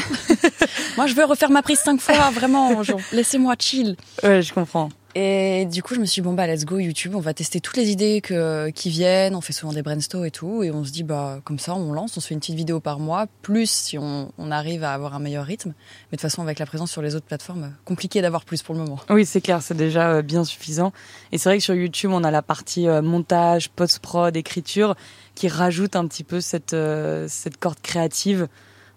Moi, 0.98 1.06
je 1.08 1.14
veux 1.14 1.24
refaire 1.24 1.52
ma 1.52 1.62
prise 1.62 1.80
cinq 1.80 2.02
fois, 2.02 2.32
vraiment. 2.32 2.82
Laissez-moi 3.12 3.56
chill. 3.60 3.96
Ouais, 4.24 4.42
je 4.42 4.54
comprends. 4.54 4.90
Et 5.14 5.66
du 5.66 5.84
coup, 5.84 5.94
je 5.94 6.00
me 6.00 6.06
suis 6.06 6.22
dit, 6.22 6.26
bon, 6.26 6.34
bah, 6.34 6.48
let's 6.48 6.64
go 6.64 6.80
YouTube. 6.80 7.16
On 7.16 7.20
va 7.20 7.34
tester 7.34 7.60
toutes 7.60 7.78
les 7.78 7.90
idées 7.90 8.22
que, 8.22 8.70
qui 8.70 8.90
viennent. 8.90 9.36
On 9.36 9.42
fait 9.42 9.54
souvent 9.54 9.74
des 9.74 9.82
brainstorms 9.82 10.26
et 10.26 10.32
tout. 10.32 10.64
Et 10.64 10.72
on 10.72 10.86
se 10.86 10.92
dit, 10.92 11.04
bah, 11.04 11.40
comme 11.44 11.60
ça, 11.60 11.76
on 11.76 11.92
lance. 11.92 12.16
On 12.16 12.22
se 12.22 12.28
fait 12.28 12.34
une 12.34 12.40
petite 12.40 12.56
vidéo 12.56 12.80
par 12.80 13.00
mois. 13.00 13.28
Plus 13.42 13.70
si 13.70 13.98
on, 13.98 14.32
on 14.38 14.52
arrive 14.52 14.84
à 14.84 14.94
avoir 14.94 15.14
un 15.16 15.20
meilleur 15.20 15.46
rythme. 15.46 15.70
Mais 15.70 16.16
de 16.16 16.18
toute 16.18 16.22
façon, 16.22 16.42
avec 16.42 16.60
la 16.60 16.66
présence 16.66 16.92
sur 16.92 17.02
les 17.02 17.16
autres 17.16 17.26
plateformes, 17.26 17.74
compliqué 17.84 18.22
d'avoir 18.22 18.46
plus 18.46 18.62
pour 18.62 18.74
le 18.74 18.82
moment. 18.82 19.00
Oui, 19.10 19.26
c'est 19.26 19.42
clair, 19.42 19.62
c'est 19.62 19.76
déjà 19.76 20.12
euh, 20.12 20.22
bien 20.22 20.46
suffisant. 20.46 20.94
Et 21.32 21.38
c'est 21.38 21.50
vrai 21.50 21.58
que 21.58 21.64
sur 21.64 21.76
YouTube, 21.76 22.12
on 22.14 22.24
a 22.24 22.32
la 22.32 22.42
partie 22.42 22.88
euh, 22.88 23.02
montage, 23.02 23.70
post-prod, 23.70 24.36
écriture, 24.38 24.96
qui 25.36 25.48
rajoute 25.50 25.96
un 25.96 26.08
petit 26.08 26.24
peu 26.24 26.40
cette, 26.40 26.74
euh, 26.74 27.26
cette 27.28 27.58
corde 27.58 27.80
créative. 27.82 28.48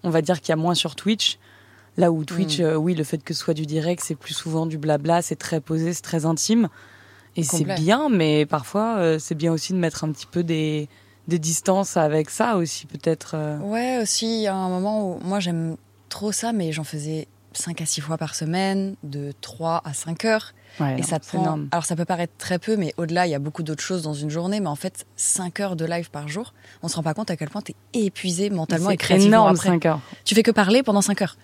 On 0.05 0.11
va 0.11 0.23
dire 0.23 0.41
qu'il 0.41 0.51
y 0.51 0.53
a 0.53 0.57
moins 0.57 0.75
sur 0.75 0.95
Twitch. 0.95 1.39
Là 1.97 2.11
où 2.11 2.25
Twitch, 2.25 2.59
Mm. 2.59 2.63
euh, 2.65 2.75
oui, 2.77 2.95
le 2.95 3.05
fait 3.05 3.19
que 3.23 3.33
ce 3.35 3.41
soit 3.41 3.55
du 3.55 3.67
direct, 3.67 4.03
c'est 4.05 4.15
plus 4.17 4.35
souvent 4.35 4.67
du 4.67 4.79
blabla, 4.79 5.23
c'est 5.23 5.37
très 5.37 5.61
posé, 5.61 5.93
c'est 5.93 6.03
très 6.03 6.27
intime. 6.27 6.69
Et 7.37 7.43
c'est 7.43 7.65
bien, 7.65 8.09
mais 8.09 8.47
parfois, 8.47 8.97
euh, 8.99 9.19
c'est 9.19 9.35
bien 9.35 9.53
aussi 9.53 9.73
de 9.73 9.79
mettre 9.79 10.05
un 10.05 10.13
petit 10.13 10.27
peu 10.27 10.43
des, 10.45 10.89
des 11.29 11.39
distances 11.39 11.97
avec 11.97 12.31
ça 12.31 12.57
aussi, 12.57 12.87
peut-être. 12.87 13.33
euh. 13.35 13.59
Ouais, 13.59 13.99
aussi, 14.03 14.27
il 14.27 14.43
y 14.43 14.47
a 14.47 14.55
un 14.55 14.69
moment 14.69 15.09
où 15.11 15.19
moi, 15.25 15.41
j'aime 15.41 15.77
trop 16.09 16.31
ça, 16.33 16.53
mais 16.53 16.71
j'en 16.73 16.85
faisais 16.85 17.27
5 17.53 17.81
à 17.81 17.87
6 17.87 18.01
fois 18.01 18.19
par 18.19 18.35
semaine, 18.37 18.95
de 19.03 19.33
3 19.41 19.83
à 19.85 19.95
5 19.95 20.25
heures. 20.25 20.53
Ouais, 20.81 20.95
Et 20.95 21.01
non, 21.01 21.03
ça 21.05 21.19
te 21.21 21.25
c'est 21.25 21.33
prend. 21.37 21.43
énorme. 21.43 21.69
Alors 21.73 21.85
ça 21.85 21.95
peut 21.97 22.05
paraître 22.05 22.33
très 22.39 22.59
peu, 22.61 22.77
mais 22.77 22.93
au-delà, 22.97 23.27
il 23.27 23.31
y 23.31 23.35
a 23.35 23.39
beaucoup 23.41 23.63
d'autres 23.65 23.83
choses 23.83 24.03
dans 24.03 24.15
une 24.15 24.31
journée. 24.31 24.59
Mais 24.61 24.67
en 24.69 24.75
fait, 24.77 25.07
5 25.17 25.61
heures 25.61 25.77
de 25.77 25.85
live 25.85 26.11
par 26.11 26.27
jour, 26.29 26.53
on 26.83 26.89
se 26.89 26.97
rend 26.97 27.03
pas 27.05 27.15
compte 27.15 27.31
à 27.31 27.37
quel 27.37 27.49
point 27.51 27.63
t'es 27.63 27.77
épuisé 27.95 28.51
mentalement 28.51 28.91
et 28.91 28.95
C'est 28.95 28.97
créativement 28.99 29.29
énorme, 29.43 29.55
après. 29.55 29.69
5 29.71 29.87
heures. 29.87 30.01
Tu 30.25 30.35
fais 30.35 30.43
que 30.43 30.51
parler 30.53 30.83
pendant 30.83 31.01
5 31.03 31.23
heures. 31.23 31.37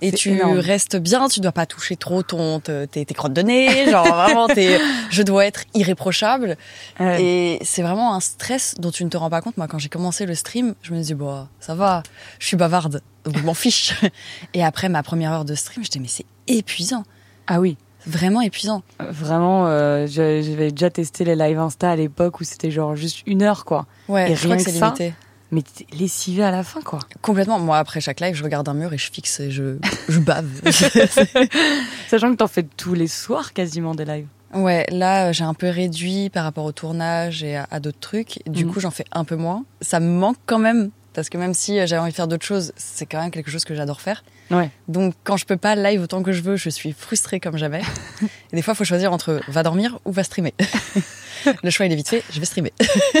Et 0.00 0.10
C'est 0.10 0.16
tu 0.16 0.30
énorme. 0.30 0.58
restes 0.58 0.96
bien, 0.96 1.28
tu 1.28 1.40
dois 1.40 1.50
pas 1.52 1.66
toucher 1.66 1.96
trop 1.96 2.22
ton, 2.22 2.60
te- 2.60 2.84
tes, 2.84 3.04
tes 3.04 3.14
crottes 3.14 3.32
de 3.32 3.42
nez, 3.42 3.90
genre 3.90 4.06
vraiment, 4.06 4.46
t'es, 4.46 4.78
je 5.10 5.22
dois 5.22 5.44
être 5.46 5.64
irréprochable. 5.74 6.56
Ouais. 7.00 7.22
Et 7.22 7.58
c'est 7.64 7.82
vraiment 7.82 8.14
un 8.14 8.20
stress 8.20 8.74
dont 8.78 8.90
tu 8.90 9.04
ne 9.04 9.10
te 9.10 9.16
rends 9.16 9.30
pas 9.30 9.40
compte. 9.40 9.56
Moi, 9.56 9.66
quand 9.66 9.78
j'ai 9.78 9.88
commencé 9.88 10.24
le 10.26 10.34
stream, 10.34 10.74
je 10.82 10.92
me 10.92 10.98
disais, 10.98 11.14
bon, 11.14 11.48
ça 11.60 11.74
va, 11.74 12.02
je 12.38 12.46
suis 12.46 12.56
bavarde, 12.56 13.02
donc 13.24 13.36
je 13.38 13.42
m'en 13.42 13.54
fiche. 13.54 13.94
Et 14.54 14.64
après 14.64 14.88
ma 14.88 15.02
première 15.02 15.32
heure 15.32 15.44
de 15.44 15.54
stream, 15.54 15.82
j'étais, 15.82 15.98
mais 15.98 16.08
c'est 16.08 16.26
épuisant. 16.46 17.02
Ah 17.46 17.60
oui. 17.60 17.76
Vraiment 18.06 18.40
épuisant. 18.40 18.82
Vraiment, 19.00 19.66
euh, 19.66 20.06
je- 20.06 20.40
j'avais 20.42 20.70
déjà 20.70 20.88
testé 20.90 21.24
les 21.24 21.34
live 21.34 21.58
Insta 21.58 21.90
à 21.90 21.96
l'époque 21.96 22.40
où 22.40 22.44
c'était 22.44 22.70
genre 22.70 22.94
juste 22.94 23.22
une 23.26 23.42
heure, 23.42 23.64
quoi. 23.64 23.86
Ouais, 24.08 24.30
Et 24.32 24.36
je 24.36 24.44
crois 24.44 24.56
que 24.56 24.62
c'est 24.62 24.70
que 24.72 24.78
ça, 24.78 24.86
limité. 24.86 25.14
Mais 25.50 25.62
lessivé 25.98 26.42
à 26.42 26.50
la 26.50 26.62
fin, 26.62 26.82
quoi. 26.82 26.98
Complètement. 27.22 27.58
Moi, 27.58 27.78
après 27.78 28.00
chaque 28.00 28.20
live, 28.20 28.34
je 28.34 28.44
regarde 28.44 28.68
un 28.68 28.74
mur 28.74 28.92
et 28.92 28.98
je 28.98 29.10
fixe 29.10 29.40
et 29.40 29.50
je, 29.50 29.78
je 30.08 30.18
bave. 30.20 30.46
Sachant 32.08 32.30
que 32.32 32.36
t'en 32.36 32.48
fais 32.48 32.64
tous 32.76 32.94
les 32.94 33.08
soirs 33.08 33.52
quasiment 33.52 33.94
des 33.94 34.04
lives. 34.04 34.26
ouais, 34.54 34.86
là, 34.90 35.32
j'ai 35.32 35.44
un 35.44 35.54
peu 35.54 35.68
réduit 35.68 36.30
par 36.30 36.44
rapport 36.44 36.64
au 36.64 36.72
tournage 36.72 37.42
et 37.42 37.56
à, 37.56 37.66
à 37.70 37.80
d'autres 37.80 38.00
trucs. 38.00 38.40
Du 38.46 38.64
Mhm. 38.64 38.72
coup, 38.72 38.80
j'en 38.80 38.90
fais 38.90 39.04
un 39.12 39.24
peu 39.24 39.36
moins. 39.36 39.64
Ça 39.80 40.00
me 40.00 40.08
manque 40.08 40.36
quand 40.46 40.58
même. 40.58 40.90
Parce 41.14 41.30
que 41.30 41.38
même 41.38 41.54
si 41.54 41.74
j'avais 41.86 41.98
envie 41.98 42.12
de 42.12 42.16
faire 42.16 42.28
d'autres 42.28 42.46
choses, 42.46 42.72
c'est 42.76 43.06
quand 43.06 43.20
même 43.20 43.30
quelque 43.32 43.50
chose 43.50 43.64
que 43.64 43.74
j'adore 43.74 44.00
faire. 44.00 44.22
Ouais. 44.52 44.70
Donc, 44.86 45.14
quand 45.24 45.36
je 45.36 45.46
peux 45.46 45.56
pas 45.56 45.74
live 45.74 46.00
autant 46.02 46.22
que 46.22 46.30
je 46.30 46.42
veux, 46.42 46.54
je 46.56 46.68
suis 46.70 46.92
frustrée 46.92 47.40
comme 47.40 47.56
jamais. 47.56 47.82
Et 48.52 48.56
des 48.56 48.62
fois, 48.62 48.74
il 48.74 48.76
faut 48.76 48.84
choisir 48.84 49.12
entre 49.12 49.40
va 49.48 49.62
dormir 49.64 49.98
ou 50.04 50.12
va 50.12 50.22
streamer. 50.22 50.54
Le 51.62 51.70
choix, 51.70 51.86
il 51.86 51.92
est 51.92 51.96
vite 51.96 52.08
fait. 52.08 52.22
Je 52.32 52.40
vais 52.40 52.46
streamer. 52.46 52.72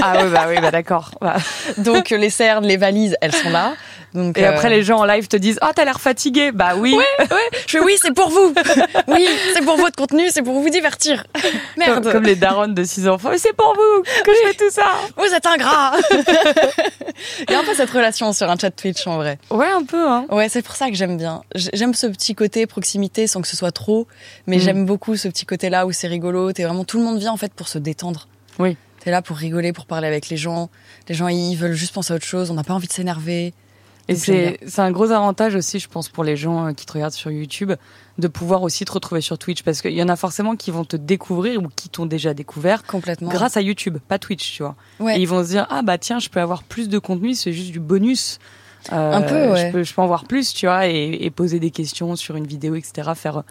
Ah 0.02 0.22
ouais, 0.24 0.28
bah 0.30 0.46
oui, 0.48 0.56
bah 0.60 0.70
d'accord. 0.70 1.10
Bah. 1.20 1.36
Donc, 1.78 2.10
les 2.10 2.30
cernes, 2.30 2.66
les 2.66 2.76
valises, 2.76 3.16
elles 3.20 3.34
sont 3.34 3.50
là. 3.50 3.74
Donc, 4.14 4.38
Et 4.38 4.44
euh, 4.46 4.50
après, 4.50 4.70
les 4.70 4.82
gens 4.82 4.98
en 5.00 5.04
live 5.04 5.28
te 5.28 5.36
disent 5.36 5.58
Ah, 5.60 5.72
t'as 5.74 5.84
l'air 5.84 6.00
fatigué. 6.00 6.50
Bah 6.50 6.72
oui. 6.76 6.96
Je 7.66 7.72
fais 7.78 7.80
oui, 7.80 7.96
c'est 8.00 8.14
pour 8.14 8.30
vous. 8.30 8.54
Oui, 9.08 9.26
c'est 9.54 9.64
pour 9.64 9.76
votre 9.76 9.96
contenu, 9.96 10.28
c'est 10.30 10.42
pour 10.42 10.60
vous 10.60 10.68
divertir. 10.70 11.24
Merde. 11.76 12.02
Comme, 12.04 12.12
comme 12.12 12.22
les 12.24 12.36
darons 12.36 12.68
de 12.68 12.84
6 12.84 13.08
enfants. 13.08 13.30
C'est 13.36 13.54
pour 13.54 13.74
vous 13.74 14.02
que 14.24 14.30
je 14.32 14.48
fais 14.48 14.54
tout 14.54 14.70
ça. 14.70 14.86
Vous 15.16 15.32
êtes 15.34 15.46
ingrat. 15.46 15.92
Il 17.48 17.52
y 17.52 17.54
a 17.54 17.60
un 17.60 17.64
peu 17.64 17.74
cette 17.74 17.90
relation 17.90 18.32
sur 18.32 18.50
un 18.50 18.56
chat 18.56 18.70
Twitch 18.70 19.06
en 19.06 19.16
vrai. 19.16 19.38
Ouais, 19.50 19.66
un 19.70 19.82
peu, 19.84 20.06
hein. 20.08 20.26
Ouais, 20.30 20.48
c'est 20.48 20.62
pour 20.62 20.76
ça 20.76 20.88
que 20.88 20.94
j'aime 20.94 21.16
bien. 21.16 21.42
J'aime 21.54 21.94
ce 21.94 22.06
petit 22.06 22.34
côté 22.34 22.66
proximité 22.66 23.26
sans 23.26 23.40
que 23.40 23.48
ce 23.48 23.56
soit 23.56 23.72
trop, 23.72 24.06
mais 24.46 24.56
Mm. 24.56 24.60
j'aime 24.60 24.86
beaucoup 24.86 25.16
ce 25.16 25.28
petit 25.28 25.46
côté 25.46 25.70
là 25.70 25.86
où 25.86 25.92
c'est 25.92 26.08
rigolo. 26.08 26.52
T'es 26.52 26.64
vraiment 26.64 26.84
tout 26.84 26.98
le 26.98 27.04
monde 27.04 27.18
vient 27.18 27.32
en 27.32 27.36
fait 27.36 27.52
pour 27.54 27.68
se 27.68 27.78
détendre. 27.78 28.17
Oui. 28.58 28.76
T'es 29.00 29.10
là 29.10 29.22
pour 29.22 29.36
rigoler, 29.36 29.72
pour 29.72 29.86
parler 29.86 30.06
avec 30.08 30.28
les 30.28 30.36
gens. 30.36 30.70
Les 31.08 31.14
gens 31.14 31.28
ils 31.28 31.54
veulent 31.56 31.72
juste 31.72 31.94
penser 31.94 32.12
à 32.12 32.16
autre 32.16 32.24
chose. 32.26 32.50
On 32.50 32.54
n'a 32.54 32.64
pas 32.64 32.74
envie 32.74 32.88
de 32.88 32.92
s'énerver. 32.92 33.54
Et 34.10 34.14
c'est 34.14 34.58
un 34.78 34.90
gros 34.90 35.10
avantage 35.10 35.54
aussi, 35.54 35.78
je 35.78 35.86
pense, 35.88 36.08
pour 36.08 36.24
les 36.24 36.34
gens 36.34 36.68
euh, 36.68 36.72
qui 36.72 36.86
te 36.86 36.92
regardent 36.94 37.12
sur 37.12 37.30
YouTube, 37.30 37.72
de 38.16 38.26
pouvoir 38.28 38.62
aussi 38.62 38.86
te 38.86 38.92
retrouver 38.92 39.20
sur 39.20 39.36
Twitch. 39.38 39.62
Parce 39.62 39.82
qu'il 39.82 39.92
y 39.92 40.02
en 40.02 40.08
a 40.08 40.16
forcément 40.16 40.56
qui 40.56 40.70
vont 40.70 40.86
te 40.86 40.96
découvrir 40.96 41.62
ou 41.62 41.68
qui 41.68 41.90
t'ont 41.90 42.06
déjà 42.06 42.32
découvert 42.32 42.84
Complètement. 42.84 43.28
grâce 43.28 43.58
à 43.58 43.60
YouTube, 43.60 43.98
pas 44.08 44.18
Twitch, 44.18 44.54
tu 44.54 44.62
vois. 44.62 44.76
Ouais. 44.98 45.18
Et 45.18 45.20
ils 45.20 45.28
vont 45.28 45.44
se 45.44 45.50
dire, 45.50 45.66
ah 45.68 45.82
bah 45.82 45.98
tiens, 45.98 46.20
je 46.20 46.30
peux 46.30 46.40
avoir 46.40 46.62
plus 46.62 46.88
de 46.88 46.98
contenu, 46.98 47.34
c'est 47.34 47.52
juste 47.52 47.70
du 47.70 47.80
bonus. 47.80 48.38
Euh, 48.92 49.12
Un 49.12 49.20
peu, 49.20 49.52
ouais. 49.52 49.66
Je 49.66 49.72
peux, 49.72 49.82
je 49.82 49.92
peux 49.92 50.00
en 50.00 50.06
voir 50.06 50.24
plus, 50.24 50.54
tu 50.54 50.64
vois, 50.64 50.86
et, 50.86 51.18
et 51.20 51.30
poser 51.30 51.60
des 51.60 51.70
questions 51.70 52.16
sur 52.16 52.34
une 52.36 52.46
vidéo, 52.46 52.76
etc. 52.76 53.10
Faire, 53.14 53.42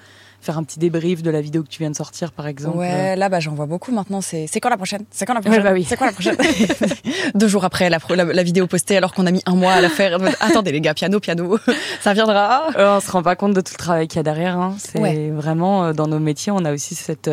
faire 0.48 0.58
un 0.58 0.64
petit 0.64 0.80
débrief 0.80 1.22
de 1.22 1.30
la 1.30 1.42
vidéo 1.42 1.62
que 1.62 1.68
tu 1.68 1.80
viens 1.80 1.92
de 1.92 1.96
sortir, 1.96 2.32
par 2.32 2.48
exemple. 2.48 2.78
Ouais, 2.78 3.16
là, 3.16 3.28
bah, 3.30 3.40
j'en 3.40 3.54
vois 3.54 3.66
beaucoup 3.66 3.92
maintenant. 3.92 4.22
C'est, 4.22 4.48
c'est 4.48 4.60
quand 4.62 4.70
la 4.70 4.78
prochaine? 4.78 5.04
C'est 5.12 5.26
quand 5.26 5.34
la 5.34 5.42
prochaine? 5.42 5.60
Ouais, 5.62 5.70
bah 5.70 5.74
oui. 5.74 5.86
C'est 5.88 5.98
quand 5.98 6.06
la 6.06 6.12
prochaine? 6.14 6.38
Deux 7.36 7.48
jours 7.50 7.66
après 7.66 7.90
la, 7.90 8.00
la, 8.16 8.24
la 8.24 8.44
vidéo 8.44 8.66
postée, 8.66 8.96
alors 8.98 9.14
qu'on 9.14 9.26
a 9.26 9.32
mis 9.32 9.42
un 9.46 9.56
mois 9.56 9.74
à 9.74 9.82
la 9.82 9.90
faire. 9.90 10.18
Attendez, 10.40 10.72
les 10.72 10.82
gars, 10.82 10.94
piano, 10.94 11.20
piano, 11.20 11.60
ça 12.02 12.14
viendra. 12.14 12.68
Euh, 12.78 12.98
on 12.98 13.00
se 13.02 13.12
rend 13.12 13.22
pas 13.24 13.36
compte 13.36 13.54
de 13.54 13.62
tout 13.62 13.74
le 13.74 13.78
travail 13.78 14.08
qu'il 14.08 14.18
y 14.18 14.20
a 14.22 14.24
derrière. 14.24 14.58
Hein. 14.58 14.76
C'est 14.80 15.00
Ouais. 15.00 15.30
vraiment 15.32 15.86
euh, 15.86 15.94
dans 15.94 16.08
nos 16.08 16.20
métiers, 16.20 16.52
on 16.54 16.64
a 16.66 16.72
aussi 16.74 16.96
cette, 16.96 17.30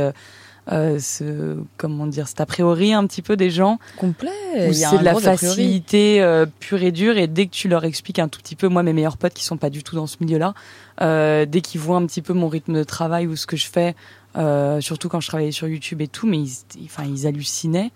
euh, 0.73 0.99
ce, 0.99 1.57
comment 1.77 2.07
dire, 2.07 2.29
cet 2.29 2.41
a 2.41 2.47
priori 2.47 2.93
un 2.93 3.07
petit 3.07 3.23
peu 3.23 3.37
des 3.37 3.51
gens 3.51 3.79
Complet. 3.99 4.73
c'est 4.73 4.99
de 4.99 5.05
la 5.05 5.15
facilité 5.15 6.23
euh, 6.23 6.47
pure 6.61 6.83
et 6.83 6.93
dure. 6.93 7.17
Et 7.19 7.27
dès 7.27 7.47
que 7.47 7.53
tu 7.53 7.69
leur 7.69 7.85
expliques 7.85 8.19
un 8.19 8.29
tout 8.29 8.41
petit 8.41 8.57
peu, 8.57 8.69
moi, 8.69 8.83
mes 8.83 8.93
meilleurs 8.93 9.17
potes 9.17 9.35
qui 9.35 9.45
sont 9.45 9.57
pas 9.57 9.71
du 9.71 9.83
tout 9.83 9.95
dans 9.95 10.07
ce 10.07 10.17
milieu-là, 10.21 10.55
euh, 11.01 11.45
dès 11.47 11.61
qu'ils 11.61 11.81
voient 11.81 11.97
un 11.97 12.07
petit 12.07 12.23
peu 12.23 12.33
mon 12.33 12.49
rythme 12.49 12.75
de 12.75 12.85
travail 12.85 13.27
ou 13.27 13.37
ce 13.37 13.47
que 13.47 13.57
je 13.57 13.67
fais, 13.67 13.95
euh, 14.37 14.81
surtout 14.81 15.09
quand 15.09 15.21
je 15.21 15.29
travaillais 15.29 15.53
sur 15.53 15.69
YouTube 15.69 16.01
et 16.01 16.09
tout, 16.09 16.27
mais 16.27 16.39
ils, 16.39 16.85
enfin, 16.85 17.05
ils 17.05 17.27
hallucinaient 17.27 17.91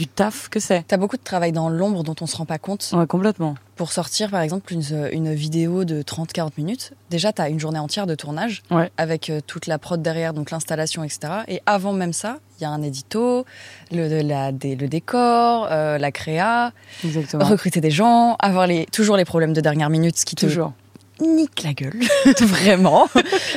du 0.00 0.06
taf 0.06 0.48
que 0.48 0.60
c'est. 0.60 0.82
T'as 0.88 0.96
beaucoup 0.96 1.18
de 1.18 1.22
travail 1.22 1.52
dans 1.52 1.68
l'ombre 1.68 2.02
dont 2.02 2.14
on 2.22 2.26
se 2.26 2.34
rend 2.34 2.46
pas 2.46 2.56
compte. 2.56 2.88
Ouais, 2.94 3.06
complètement. 3.06 3.54
Pour 3.76 3.92
sortir, 3.92 4.30
par 4.30 4.40
exemple, 4.40 4.72
une, 4.72 4.82
une 5.12 5.34
vidéo 5.34 5.84
de 5.84 6.00
30-40 6.00 6.52
minutes, 6.56 6.92
déjà, 7.10 7.34
t'as 7.34 7.50
une 7.50 7.60
journée 7.60 7.78
entière 7.78 8.06
de 8.06 8.14
tournage 8.14 8.62
Ouais. 8.70 8.90
avec 8.96 9.28
euh, 9.28 9.40
toute 9.46 9.66
la 9.66 9.78
prod 9.78 10.00
derrière, 10.00 10.32
donc 10.32 10.50
l'installation, 10.50 11.04
etc. 11.04 11.20
Et 11.48 11.60
avant 11.66 11.92
même 11.92 12.14
ça, 12.14 12.38
il 12.58 12.62
y 12.62 12.66
a 12.66 12.70
un 12.70 12.80
édito, 12.82 13.44
le, 13.92 14.08
de 14.08 14.26
la, 14.26 14.52
des- 14.52 14.74
le 14.74 14.88
décor, 14.88 15.68
euh, 15.70 15.98
la 15.98 16.12
créa, 16.12 16.72
Exactement. 17.04 17.44
recruter 17.44 17.82
des 17.82 17.90
gens, 17.90 18.36
avoir 18.38 18.66
les, 18.66 18.86
toujours 18.86 19.18
les 19.18 19.26
problèmes 19.26 19.52
de 19.52 19.60
dernière 19.60 19.90
minute, 19.90 20.16
ce 20.18 20.24
qui 20.24 20.34
te 20.34 20.46
Toujours. 20.46 20.72
Nique 21.20 21.62
la 21.62 21.72
gueule, 21.72 22.00
vraiment. 22.40 23.08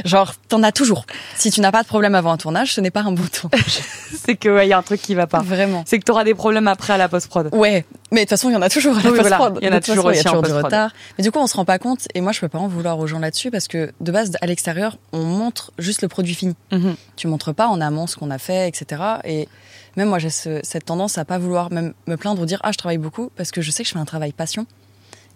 Genre, 0.06 0.34
t'en 0.50 0.64
as 0.64 0.72
toujours. 0.72 1.06
Si 1.36 1.52
tu 1.52 1.62
n'as 1.62 1.72
pas 1.72 1.84
de 1.84 1.88
problème 1.88 2.16
avant 2.16 2.32
un 2.32 2.38
tournage, 2.38 2.74
ce 2.74 2.82
n'est 2.82 2.92
pas 2.92 3.02
un 3.02 3.12
bon 3.12 3.24
tournage. 3.32 3.80
c'est 4.26 4.36
que, 4.36 4.50
ouais, 4.50 4.66
il 4.68 4.70
y 4.70 4.74
a 4.74 4.78
un 4.78 4.82
truc 4.84 5.02
qui 5.02 5.16
va 5.16 5.28
pas. 5.28 5.40
Vraiment. 5.42 5.84
C'est 5.88 6.00
que 6.00 6.04
tu 6.06 6.12
auras 6.12 6.24
des 6.24 6.34
problèmes 6.34 6.68
après 6.68 6.94
à 6.94 6.98
la 6.98 7.10
post-prod. 7.10 7.50
Ouais, 7.54 7.86
mais 8.12 8.22
de 8.22 8.24
toute 8.24 8.30
façon, 8.32 8.50
il 8.50 8.54
y 8.54 8.56
en 8.56 8.62
a 8.62 8.70
toujours 8.70 8.98
à 8.98 9.02
la 9.02 9.12
Oui, 9.12 9.20
voilà. 9.20 9.38
post-prod. 9.38 9.60
Il 9.62 9.66
y 9.66 9.70
en 9.70 9.72
a 9.72 9.80
De 9.80 9.86
toute 9.86 9.94
toujours 9.96 10.10
façon, 10.12 10.20
aussi 10.30 10.36
en 10.38 10.42
du 10.42 10.52
retard. 10.52 10.92
Mais 11.18 11.24
du 11.24 11.32
coup, 11.32 11.40
on 11.40 11.48
se 11.48 11.56
rend 11.56 11.66
pas 11.66 11.80
compte, 11.80 12.08
et 12.14 12.22
moi, 12.22 12.32
je 12.32 12.40
peux 12.40 12.50
pas 12.50 12.60
en 12.60 12.68
vouloir 12.68 13.00
aux 13.00 13.08
gens 13.08 13.20
là-dessus, 13.20 13.52
parce 13.52 13.68
que 13.68 13.92
de 14.02 14.12
base, 14.12 14.32
à 14.42 14.46
l'extérieur, 14.46 14.98
on 15.12 15.24
montre 15.24 15.72
juste 15.80 16.02
le 16.02 16.08
produit 16.08 16.36
fini. 16.36 16.56
Mhm. 16.72 16.96
Tu 17.16 17.28
montres 17.28 17.54
pas 17.54 17.68
en 17.68 17.82
amont 17.82 18.08
ce 18.08 18.16
qu'on 18.16 18.32
a 18.32 18.38
fait, 18.38 18.68
etc. 18.68 19.02
Et 19.24 19.48
même 19.96 20.10
moi, 20.10 20.20
j'ai 20.20 20.30
ce- 20.30 20.60
cette 20.64 20.86
tendance 20.86 21.18
à 21.18 21.26
pas 21.26 21.38
vouloir 21.38 21.72
même 21.72 21.94
me 22.08 22.18
plaindre 22.18 22.42
ou 22.42 22.46
dire 22.46 22.60
ah 22.64 22.72
je 22.72 22.78
travaille 22.78 22.98
beaucoup 22.98 23.30
parce 23.36 23.52
que 23.52 23.62
je 23.62 23.70
sais 23.72 23.84
que 23.84 23.90
je 23.90 23.94
fais 23.94 24.00
un 24.00 24.06
travail 24.06 24.32
passion. 24.34 24.66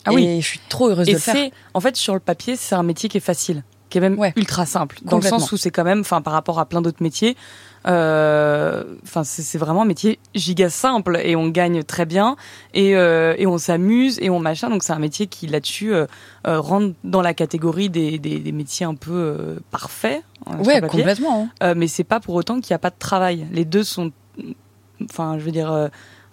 Ah 0.07 0.11
et 0.11 0.15
oui. 0.15 0.41
je 0.41 0.47
suis 0.47 0.59
trop 0.69 0.89
heureuse 0.89 1.05
de 1.07 1.11
le 1.13 1.17
faire. 1.19 1.35
en 1.73 1.79
fait, 1.79 1.95
sur 1.95 2.13
le 2.13 2.19
papier, 2.19 2.55
c'est 2.55 2.75
un 2.75 2.83
métier 2.83 3.09
qui 3.09 3.17
est 3.17 3.21
facile, 3.21 3.63
qui 3.89 3.97
est 3.97 4.01
même 4.01 4.17
Ouais. 4.17 4.33
ultra 4.35 4.65
simple, 4.65 4.97
dans 5.03 5.17
le 5.17 5.21
sens 5.23 5.51
où 5.51 5.57
c'est 5.57 5.71
quand 5.71 5.83
même, 5.83 5.99
enfin, 6.01 6.21
par 6.21 6.33
rapport 6.33 6.59
à 6.59 6.65
plein 6.65 6.81
d'autres 6.81 7.03
métiers, 7.03 7.35
euh, 7.87 8.83
enfin, 9.03 9.23
c'est 9.23 9.41
c'est 9.41 9.57
vraiment 9.57 9.83
un 9.83 9.85
métier 9.85 10.19
giga 10.35 10.69
simple 10.69 11.19
et 11.23 11.35
on 11.35 11.47
gagne 11.47 11.83
très 11.83 12.05
bien 12.05 12.35
et, 12.73 12.95
euh, 12.97 13.33
et 13.37 13.47
on 13.47 13.57
s'amuse 13.57 14.17
et 14.21 14.29
on 14.29 14.39
machin. 14.39 14.69
Donc 14.69 14.83
c'est 14.83 14.93
un 14.93 14.99
métier 14.99 15.27
qui 15.27 15.47
là-dessus 15.47 15.93
euh, 15.93 16.05
rentre 16.45 16.95
dans 17.03 17.21
la 17.21 17.33
catégorie 17.33 17.89
des, 17.89 18.19
des, 18.19 18.39
des 18.39 18.51
métiers 18.51 18.85
un 18.85 18.95
peu 18.95 19.59
parfaits. 19.71 20.21
hein, 20.47 20.57
Ouais, 20.65 20.81
complètement. 20.81 21.49
hein. 21.61 21.73
Mais 21.75 21.87
c'est 21.87 22.03
pas 22.03 22.19
pour 22.19 22.35
autant 22.35 22.59
qu'il 22.59 22.71
n'y 22.73 22.75
a 22.75 22.79
pas 22.79 22.89
de 22.89 22.99
travail. 22.99 23.47
Les 23.51 23.63
deux 23.65 23.83
sont, 23.83 24.11
enfin, 25.03 25.37
je 25.39 25.43
veux 25.45 25.51
dire. 25.51 25.89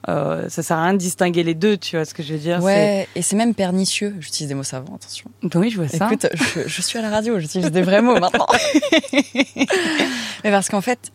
Euh, 0.08 0.48
ça 0.48 0.62
sert 0.62 0.76
à 0.78 0.84
rien 0.84 0.92
de 0.92 0.98
distinguer 0.98 1.42
les 1.42 1.54
deux, 1.54 1.76
tu 1.76 1.96
vois 1.96 2.04
ce 2.04 2.12
que 2.14 2.22
je 2.22 2.32
veux 2.34 2.38
dire 2.38 2.62
Ouais, 2.62 3.08
et 3.14 3.22
c'est 3.22 3.36
même 3.36 3.54
pernicieux. 3.54 4.14
J'utilise 4.20 4.48
des 4.48 4.54
mots 4.54 4.62
savants, 4.62 4.94
attention. 4.96 5.30
Oui, 5.54 5.70
je 5.70 5.76
vois 5.76 5.88
ça. 5.88 6.06
Écoute, 6.06 6.26
je, 6.34 6.60
je 6.66 6.82
suis 6.82 6.98
à 6.98 7.02
la 7.02 7.10
radio, 7.10 7.38
j'utilise 7.38 7.70
des 7.70 7.82
vrais 7.82 8.02
mots 8.02 8.18
maintenant. 8.20 8.46
Mais 10.44 10.50
parce 10.50 10.68
qu'en 10.68 10.80
fait, 10.80 11.12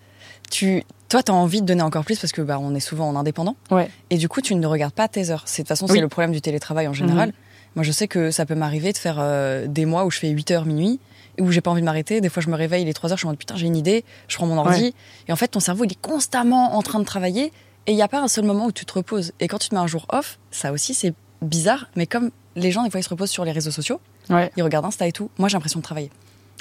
tu, 0.49 0.83
toi, 1.07 1.21
t'as 1.23 1.33
envie 1.33 1.61
de 1.61 1.65
donner 1.67 1.81
encore 1.83 2.05
plus 2.05 2.19
parce 2.19 2.31
que 2.33 2.41
bah, 2.41 2.57
on 2.59 2.73
est 2.75 2.79
souvent 2.79 3.07
en 3.07 3.15
indépendant. 3.15 3.55
Ouais. 3.71 3.89
Et 4.09 4.17
du 4.17 4.27
coup, 4.29 4.41
tu 4.41 4.55
ne 4.55 4.65
regardes 4.67 4.93
pas 4.93 5.07
tes 5.07 5.29
heures. 5.29 5.43
C'est 5.45 5.63
de 5.63 5.65
toute 5.65 5.69
façon, 5.69 5.85
Oui. 5.87 5.93
c'est 5.95 6.01
le 6.01 6.07
problème 6.07 6.31
du 6.31 6.41
télétravail 6.41 6.87
en 6.87 6.93
général. 6.93 7.33
Moi, 7.75 7.83
je 7.83 7.91
sais 7.91 8.07
que 8.07 8.31
ça 8.31 8.45
peut 8.45 8.55
m'arriver 8.55 8.91
de 8.91 8.97
faire 8.97 9.17
euh, 9.19 9.67
des 9.67 9.85
mois 9.85 10.05
où 10.05 10.11
je 10.11 10.17
fais 10.17 10.29
8 10.29 10.51
heures 10.51 10.65
minuit 10.65 10.99
et 11.37 11.43
où 11.43 11.51
j'ai 11.51 11.61
pas 11.61 11.69
envie 11.69 11.81
de 11.81 11.85
m'arrêter. 11.85 12.19
Des 12.19 12.29
fois, 12.29 12.41
je 12.41 12.49
me 12.49 12.55
réveille, 12.55 12.81
il 12.81 12.89
est 12.89 12.93
3 12.93 13.11
heures, 13.11 13.17
je 13.19 13.25
en 13.27 13.29
mode 13.29 13.37
putain, 13.37 13.55
j'ai 13.55 13.67
une 13.67 13.75
idée, 13.77 14.03
je 14.27 14.35
prends 14.37 14.47
mon 14.47 14.57
ordi. 14.57 14.81
Ouais. 14.85 14.93
Et 15.27 15.31
en 15.31 15.35
fait, 15.35 15.49
ton 15.49 15.59
cerveau, 15.59 15.83
il 15.85 15.91
est 15.91 16.01
constamment 16.01 16.75
en 16.75 16.81
train 16.81 16.99
de 16.99 17.05
travailler 17.05 17.53
et 17.87 17.91
il 17.91 17.95
n'y 17.95 18.01
a 18.01 18.07
pas 18.07 18.19
un 18.21 18.27
seul 18.27 18.45
moment 18.45 18.65
où 18.67 18.71
tu 18.71 18.85
te 18.85 18.93
reposes. 18.93 19.31
Et 19.39 19.47
quand 19.47 19.57
tu 19.57 19.69
te 19.69 19.75
mets 19.75 19.81
un 19.81 19.87
jour 19.87 20.05
off, 20.09 20.37
ça 20.51 20.71
aussi, 20.71 20.93
c'est 20.93 21.13
bizarre, 21.41 21.87
mais 21.95 22.05
comme 22.05 22.31
les 22.55 22.71
gens, 22.71 22.83
des 22.83 22.89
fois, 22.89 22.99
ils 22.99 23.03
se 23.03 23.09
reposent 23.09 23.29
sur 23.29 23.45
les 23.45 23.51
réseaux 23.51 23.71
sociaux, 23.71 23.99
Ouais. 24.29 24.51
ils 24.57 24.63
regardent 24.63 24.85
Insta 24.85 25.07
et 25.07 25.11
tout, 25.11 25.29
moi, 25.39 25.49
j'ai 25.49 25.53
l'impression 25.55 25.79
de 25.79 25.83
travailler. 25.83 26.11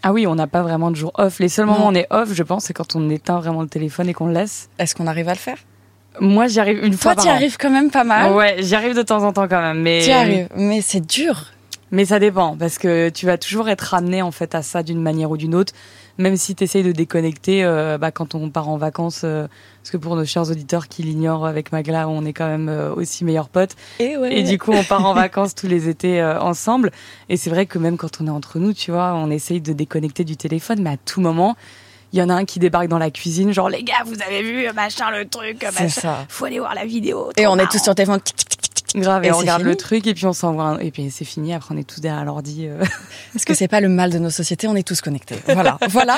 Ah 0.03 0.13
oui, 0.13 0.27
on 0.27 0.35
n'a 0.37 0.47
pas 0.47 0.63
vraiment 0.63 0.91
de 0.91 0.97
jour 0.97 1.11
off. 1.17 1.41
Les 1.41 1.49
seuls 1.49 1.67
moments 1.67 1.87
où 1.87 1.91
on 1.91 1.95
est 1.95 2.07
off, 2.11 2.33
je 2.33 2.43
pense, 2.45 2.65
c'est 2.65 2.73
quand 2.73 2.95
on 2.95 3.11
éteint 3.11 3.41
vraiment 3.41 3.63
le 3.63 3.69
téléphone 3.69 4.09
et 4.09 4.15
qu'on 4.15 4.27
le 4.27 4.33
laisse. 4.33 4.69
Est-ce 4.79 4.95
qu'on 4.95 5.07
arrive 5.09 5.29
à 5.29 5.33
le 5.33 5.39
faire? 5.39 5.59
Moi, 6.21 6.47
j'y 6.47 6.61
arrive 6.61 6.85
une 6.85 6.95
fois 6.95 7.15
Toi, 7.15 7.25
an. 7.25 7.35
arrives 7.35 7.57
quand 7.59 7.71
même 7.71 7.91
pas 7.91 8.05
mal. 8.05 8.33
Ouais, 8.33 8.57
j'y 8.61 8.75
arrive 8.77 8.95
de 8.97 9.03
temps 9.03 9.23
en 9.25 9.33
temps 9.33 9.49
quand 9.49 9.61
même, 9.61 9.81
mais 9.83 10.03
Tu 10.05 10.11
arrives, 10.11 10.49
mais 10.57 10.81
c'est 10.81 11.05
dur. 11.05 11.47
mais 11.91 12.05
ça 12.05 12.19
dépend 12.21 12.57
parce 12.57 12.79
que 12.79 13.09
tu 13.09 13.27
vas 13.27 13.39
toujours 13.39 13.69
être 13.69 13.81
ramené 13.83 14.23
en 14.23 14.31
fait 14.31 14.55
à 14.55 14.63
ça 14.63 14.83
d'une 14.83 15.01
manière 15.03 15.31
ou 15.31 15.37
d'une 15.37 15.55
autre, 15.55 15.73
même 16.19 16.37
si 16.37 16.55
tu 16.55 16.65
essayes 16.65 16.83
de 16.83 16.93
déconnecter 16.93 17.65
euh, 17.65 17.97
bah, 17.97 18.11
quand 18.11 18.35
on 18.35 18.51
part 18.51 18.69
en 18.69 18.77
vacances. 18.77 19.23
euh, 19.25 19.47
parce 19.83 19.91
que 19.93 19.97
pour 19.97 20.17
nos 20.17 20.25
chers 20.25 20.51
auditeurs 20.51 20.89
qui 20.89 21.03
l'ignorent, 21.03 21.47
avec 21.47 21.73
Magla, 21.73 22.09
on 22.09 22.25
est 22.27 22.33
quand 22.33 22.47
même 22.47 22.69
euh, 22.69 22.93
aussi 22.95 23.25
meilleurs 23.25 23.49
potes. 23.49 23.77
Et 24.01 24.17
ouais. 24.17 24.37
Et 24.39 24.43
du 24.43 24.59
coup, 24.59 24.73
on 24.73 24.85
part 24.85 25.07
en 25.07 25.15
vacances 25.15 25.55
tous 25.55 25.69
les 25.69 25.89
étés 25.89 26.23
ensemble. 26.23 26.91
Et 27.29 27.37
c'est 27.37 27.51
vrai 27.51 27.67
que 27.67 27.79
même 27.79 27.97
quand 27.97 28.21
on 28.21 28.27
est 28.27 28.31
entre 28.31 28.59
nous, 28.59 28.75
tu 28.75 28.91
vois, 28.91 29.15
on 29.15 29.31
essaye 29.31 29.61
de 29.61 29.73
déconnecter 29.73 30.25
du 30.25 30.37
téléphone, 30.37 30.83
mais 30.83 30.91
à 30.91 30.97
tout 30.97 31.21
moment, 31.21 31.57
il 32.13 32.19
y 32.19 32.23
en 32.23 32.29
a 32.29 32.35
un 32.35 32.45
qui 32.45 32.59
débarque 32.59 32.89
dans 32.89 32.99
la 32.99 33.11
cuisine, 33.11 33.53
genre 33.53 33.69
les 33.69 33.83
gars, 33.83 34.03
vous 34.05 34.21
avez 34.27 34.43
vu 34.43 34.67
machin 34.75 35.11
le 35.11 35.27
truc, 35.29 35.63
machin. 35.63 35.89
ça. 35.89 36.27
Faut 36.29 36.47
aller 36.47 36.59
voir 36.59 36.75
la 36.75 36.85
vidéo. 36.87 37.31
Et 37.37 37.47
on 37.47 37.57
est 37.59 37.67
tous 37.71 37.83
sur 37.83 37.93
le 37.93 37.97
téléphone. 37.97 38.21
tic, 38.21 38.35
tic, 38.37 38.49
tic, 38.49 38.61
tic, 38.61 38.68
tic. 38.68 38.68
Grave 38.95 39.25
et, 39.25 39.29
Et 39.29 39.33
on 39.33 39.39
regarde 39.39 39.61
fini 39.61 39.71
le 39.71 39.77
truc 39.77 40.07
et 40.07 40.15
puis 40.15 40.27
on 40.27 40.33
s'envoie 40.33 40.65
un... 40.65 40.79
et 40.79 40.91
puis 40.91 41.11
c'est 41.11 41.25
fini. 41.25 41.55
Après, 41.55 41.75
on 41.75 41.79
est 41.79 41.89
tous 41.89 42.01
derrière 42.01 42.25
l'ordi. 42.25 42.67
euh. 42.67 42.83
Parce 43.33 43.45
que 43.45 43.55
c'est 43.55 43.69
pas 43.69 43.81
le 43.81 43.89
mal 43.89 44.11
de 44.13 44.19
nos 44.19 44.31
sociétés, 44.31 44.69
on 44.69 44.77
est 44.77 44.87
tous 44.87 45.01
connectés. 45.01 45.37
Voilà. 45.47 45.79
voilà. 45.91 46.17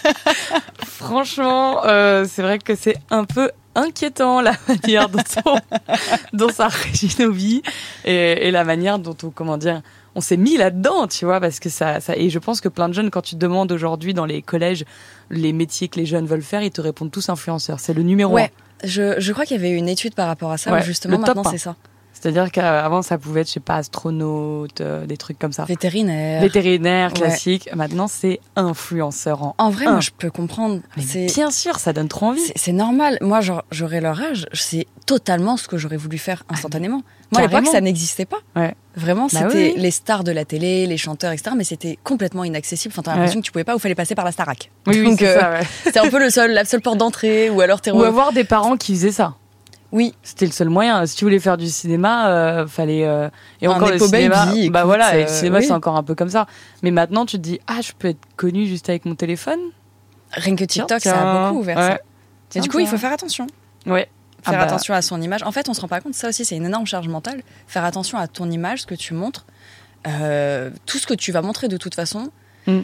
Franchement, 0.86 1.84
euh, 1.86 2.24
c'est 2.28 2.42
vrai 2.42 2.58
que 2.58 2.74
c'est 2.74 2.96
un 3.10 3.24
peu 3.24 3.50
inquiétant 3.74 4.40
la 4.40 4.54
manière 4.68 5.08
dont 5.08 5.20
on, 5.44 5.58
dont 6.32 6.48
ça 6.48 6.68
régit 6.68 7.14
nos 7.18 7.30
vies 7.30 7.62
et, 8.04 8.48
et 8.48 8.50
la 8.50 8.64
manière 8.64 8.98
dont 8.98 9.16
on, 9.22 9.30
comment 9.30 9.58
dire, 9.58 9.82
on 10.14 10.22
s'est 10.22 10.38
mis 10.38 10.56
là-dedans, 10.56 11.06
tu 11.06 11.26
vois, 11.26 11.40
parce 11.40 11.60
que 11.60 11.68
ça, 11.68 12.00
ça, 12.00 12.16
et 12.16 12.30
je 12.30 12.38
pense 12.38 12.62
que 12.62 12.70
plein 12.70 12.88
de 12.88 12.94
jeunes, 12.94 13.10
quand 13.10 13.20
tu 13.20 13.34
te 13.34 13.40
demandes 13.40 13.70
aujourd'hui 13.70 14.14
dans 14.14 14.24
les 14.24 14.40
collèges 14.40 14.86
les 15.30 15.52
métiers 15.52 15.88
que 15.88 16.00
les 16.00 16.06
jeunes 16.06 16.26
veulent 16.26 16.42
faire, 16.42 16.62
ils 16.62 16.70
te 16.70 16.80
répondent 16.80 17.10
tous 17.10 17.28
influenceurs. 17.28 17.80
C'est 17.80 17.92
le 17.92 18.02
numéro 18.02 18.32
ouais. 18.32 18.50
Je, 18.84 19.18
je 19.18 19.32
crois 19.32 19.44
qu'il 19.46 19.56
y 19.56 19.60
avait 19.60 19.70
une 19.70 19.88
étude 19.88 20.14
par 20.14 20.26
rapport 20.26 20.52
à 20.52 20.58
ça, 20.58 20.72
Ouais, 20.72 20.82
justement, 20.82 21.18
le 21.18 21.24
top 21.24 21.36
maintenant 21.36 21.50
c'est 21.50 21.58
ça. 21.58 21.76
C'est-à-dire 22.18 22.50
qu'avant, 22.50 23.02
ça 23.02 23.18
pouvait 23.18 23.42
être, 23.42 23.48
je 23.48 23.52
sais 23.52 23.60
pas, 23.60 23.76
astronaute, 23.76 24.80
euh, 24.80 25.04
des 25.06 25.16
trucs 25.16 25.38
comme 25.38 25.52
ça. 25.52 25.64
Vétérinaire. 25.64 26.40
Vétérinaire, 26.40 27.08
Ouais. 27.12 27.18
classique. 27.20 27.68
Maintenant, 27.74 28.08
c'est 28.08 28.40
influenceur 28.56 29.42
en. 29.42 29.54
En 29.58 29.70
vrai, 29.70 29.86
un. 29.86 29.92
moi, 29.92 30.00
je 30.00 30.10
peux 30.16 30.30
comprendre. 30.30 30.80
Mais 30.96 31.02
C'est 31.02 31.26
bien 31.26 31.50
sûr, 31.50 31.78
ça 31.78 31.92
donne 31.92 32.08
trop 32.08 32.26
envie. 32.26 32.40
c'est- 32.40 32.52
c'est 32.56 32.72
normal. 32.72 33.18
Moi, 33.20 33.40
j'aurais 33.70 34.00
leur 34.00 34.20
âge. 34.20 34.46
C'est 34.52 34.86
totalement 35.06 35.56
ce 35.56 35.68
que 35.68 35.76
j'aurais 35.76 35.96
voulu 35.96 36.18
faire 36.18 36.42
instantanément. 36.48 37.02
Moi, 37.32 37.42
à 37.42 37.46
l'époque, 37.46 37.66
ça 37.66 37.80
n'existait 37.80 38.24
pas. 38.24 38.38
Ouais. 38.54 38.74
Vraiment, 38.96 39.26
Bah 39.32 39.40
c'était 39.42 39.72
oui. 39.74 39.74
les 39.76 39.90
stars 39.90 40.24
de 40.24 40.32
la 40.32 40.44
télé, 40.44 40.86
les 40.86 40.96
chanteurs, 40.96 41.32
etc. 41.32 41.50
Mais 41.56 41.64
c'était 41.64 41.98
complètement 42.02 42.44
inaccessible. 42.44 42.92
Enfin, 42.94 43.02
t'as 43.02 43.12
l'impression 43.14 43.40
que 43.40 43.44
tu 43.44 43.52
pouvais 43.52 43.64
pas 43.64 43.74
ou 43.76 43.78
fallait 43.78 43.94
passer 43.94 44.14
par 44.14 44.24
la 44.24 44.32
Starac. 44.32 44.70
Oui, 44.86 45.00
oui, 45.04 45.16
c'est 45.18 45.36
euh, 45.36 45.58
ouais. 45.58 45.66
C'était 45.84 45.98
un 45.98 46.08
peu 46.08 46.18
le 46.18 46.30
seul, 46.30 46.52
la 46.52 46.64
seule 46.64 46.80
porte 46.80 46.96
d'entrée. 46.98 47.50
Ou 47.50 47.60
alors 47.60 47.80
t'es 47.82 47.90
Ou 47.90 48.02
avoir 48.02 48.32
des 48.32 48.44
parents 48.44 48.76
qui 48.76 48.94
faisaient 48.94 49.12
ça. 49.12 49.34
Oui, 49.96 50.14
C'était 50.22 50.44
le 50.46 50.52
seul 50.52 50.68
moyen. 50.68 51.06
Si 51.06 51.16
tu 51.16 51.24
voulais 51.24 51.38
faire 51.40 51.56
du 51.56 51.68
cinéma, 51.68 52.28
euh, 52.28 52.66
fallait. 52.66 53.04
euh, 53.06 53.30
Et 53.62 53.66
Un 53.66 53.70
encore 53.70 53.88
le 53.88 53.94
Nepo 53.94 54.06
cinéma. 54.06 54.44
Baby, 54.46 54.68
bah 54.70 54.80
écoute, 54.80 54.86
voilà, 54.88 55.16
et 55.16 55.22
le 55.22 55.28
euh, 55.28 55.32
cinéma 55.32 55.58
oui. 55.58 55.64
c'est 55.66 55.72
encore 55.72 55.96
un 55.96 56.02
peu 56.02 56.14
comme 56.14 56.28
ça. 56.28 56.46
Mais 56.82 56.90
maintenant, 56.90 57.24
tu 57.24 57.38
te 57.38 57.42
dis, 57.42 57.58
ah, 57.66 57.80
je 57.80 57.92
peux 57.98 58.08
être 58.08 58.20
connu 58.36 58.66
juste 58.66 58.88
avec 58.90 59.06
mon 59.06 59.14
téléphone. 59.14 59.58
rien 60.32 60.54
que 60.54 60.64
TikTok, 60.64 61.00
Tiens, 61.00 61.12
ça 61.14 61.20
a 61.30 61.48
beaucoup 61.48 61.60
ouvert 61.60 61.78
Ouais. 61.78 61.88
ça. 61.88 61.98
Tiens, 62.50 62.60
du 62.62 62.68
coup, 62.68 62.78
il 62.78 62.86
faut 62.86 62.98
faire 62.98 63.12
attention. 63.12 63.46
Ouais. 63.86 64.08
Ah 64.44 64.50
Faire 64.50 64.60
bah, 64.60 64.66
attention 64.66 64.92
à 64.94 65.00
son 65.02 65.20
image. 65.22 65.42
En 65.44 65.50
fait, 65.50 65.68
on 65.68 65.74
se 65.74 65.80
rend 65.80 65.88
pas 65.88 66.00
compte. 66.00 66.14
Ça 66.14 66.28
aussi, 66.28 66.44
c'est 66.44 66.56
une 66.56 66.66
énorme 66.66 66.86
charge 66.86 67.08
mentale. 67.08 67.40
Faire 67.66 67.84
attention 67.84 68.18
à 68.18 68.28
ton 68.28 68.50
image, 68.50 68.82
ce 68.82 68.86
que 68.86 68.94
tu 68.94 69.14
montres, 69.14 69.46
Euh, 70.06 70.70
tout 70.84 70.98
ce 70.98 71.06
que 71.06 71.14
tu 71.14 71.32
vas 71.32 71.42
montrer 71.42 71.66
de 71.68 71.76
toute 71.76 71.94
façon. 71.96 72.30
Mm. 72.68 72.80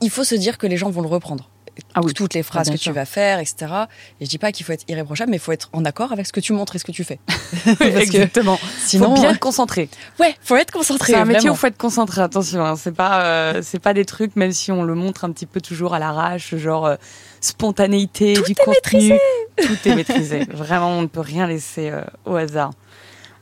Il 0.00 0.08
faut 0.10 0.24
se 0.24 0.34
dire 0.34 0.56
que 0.56 0.66
les 0.66 0.76
gens 0.78 0.88
vont 0.90 1.02
le 1.02 1.08
reprendre. 1.08 1.50
Ah 1.94 2.00
oui. 2.02 2.12
Toutes 2.14 2.34
les 2.34 2.42
phrases 2.42 2.68
Ah, 2.68 2.70
bien 2.70 2.76
que 2.76 2.82
sûr. 2.82 2.92
tu 2.92 2.94
vas 2.96 3.04
faire, 3.04 3.38
etc. 3.38 3.66
Et 4.20 4.24
je 4.24 4.30
dis 4.30 4.38
pas 4.38 4.52
qu'il 4.52 4.64
faut 4.66 4.72
être 4.72 4.84
irréprochable, 4.88 5.30
mais 5.30 5.36
il 5.38 5.40
faut 5.40 5.52
être 5.52 5.68
en 5.72 5.84
accord 5.84 6.12
avec 6.12 6.26
ce 6.26 6.32
que 6.32 6.40
tu 6.40 6.52
montres 6.52 6.76
et 6.76 6.78
ce 6.78 6.84
que 6.84 6.92
tu 6.92 7.04
fais. 7.04 7.18
Parce 7.64 7.76
que 7.78 7.84
Exactement. 8.00 8.58
sinon, 8.84 9.14
faut 9.14 9.20
bien 9.20 9.30
euh, 9.30 9.32
être 9.32 9.40
concentré. 9.40 9.88
ouais, 10.20 10.34
faut 10.42 10.56
être 10.56 10.70
concentré. 10.70 11.12
C'est 11.12 11.18
un 11.18 11.24
métier 11.24 11.50
où 11.50 11.54
faut 11.54 11.66
être 11.66 11.76
concentré. 11.78 12.20
Attention, 12.22 12.64
hein. 12.64 12.76
c'est 12.76 12.94
pas, 12.94 13.22
euh, 13.24 13.60
c'est 13.62 13.78
pas 13.80 13.94
des 13.94 14.04
trucs, 14.04 14.36
même 14.36 14.52
si 14.52 14.70
on 14.72 14.82
le 14.82 14.94
montre 14.94 15.24
un 15.24 15.32
petit 15.32 15.46
peu 15.46 15.60
toujours 15.60 15.94
à 15.94 15.98
l'arrache, 15.98 16.54
genre 16.56 16.86
euh, 16.86 16.96
spontanéité 17.40 18.34
Tout 18.34 18.42
du 18.44 18.52
est 18.52 18.54
contenu. 18.54 18.74
maîtrisé. 18.74 19.20
Tout 19.56 19.88
est 19.88 19.94
maîtrisé. 19.94 20.44
Vraiment, 20.52 20.90
on 20.98 21.02
ne 21.02 21.06
peut 21.06 21.20
rien 21.20 21.46
laisser 21.46 21.90
euh, 21.90 22.02
au 22.24 22.34
hasard. 22.36 22.70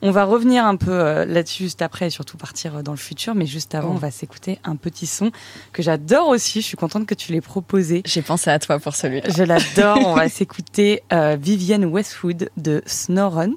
On 0.05 0.11
va 0.11 0.25
revenir 0.25 0.65
un 0.67 0.75
peu 0.77 0.91
euh, 0.91 1.25
là-dessus 1.25 1.63
juste 1.65 1.81
après 1.81 2.09
et 2.09 2.11
surtout 2.11 2.37
partir 2.37 2.77
euh, 2.77 2.83
dans 2.83 2.91
le 2.93 2.99
futur. 2.99 3.35
Mais 3.37 3.47
juste 3.47 3.75
avant, 3.75 3.91
Oh. 3.91 3.95
on 3.95 3.99
va 3.99 4.11
s'écouter 4.11 4.59
un 4.65 4.75
petit 4.77 5.07
son 5.07 5.31
que 5.73 5.83
j'adore 5.83 6.29
aussi. 6.29 6.61
Je 6.61 6.67
suis 6.67 6.77
contente 6.77 7.07
que 7.07 7.15
tu 7.15 7.31
l'aies 7.33 7.41
proposé. 7.41 8.03
J'ai 8.05 8.23
pensé 8.23 8.51
à 8.51 8.59
toi 8.59 8.79
pour 8.81 8.97
celui-là. 8.97 9.29
Je 9.31 9.43
l'adore. 9.45 9.99
on 10.07 10.15
va 10.15 10.29
s'écouter 10.29 11.03
euh, 11.13 11.37
Vivienne 11.41 11.85
Westwood 11.85 12.51
de 12.57 12.83
Snorunt. 12.85 13.55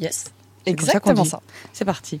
Yes. 0.00 0.24
Ça 0.24 0.30
Exactement 0.66 1.24
ça. 1.24 1.40
C'est 1.72 1.84
parti. 1.84 2.20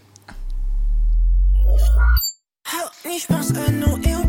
Oui, 3.04 3.18
je 3.20 3.26
pense 3.26 3.50
à 3.50 3.70
nous 3.70 3.96
et 4.02 4.14
aux 4.16 4.23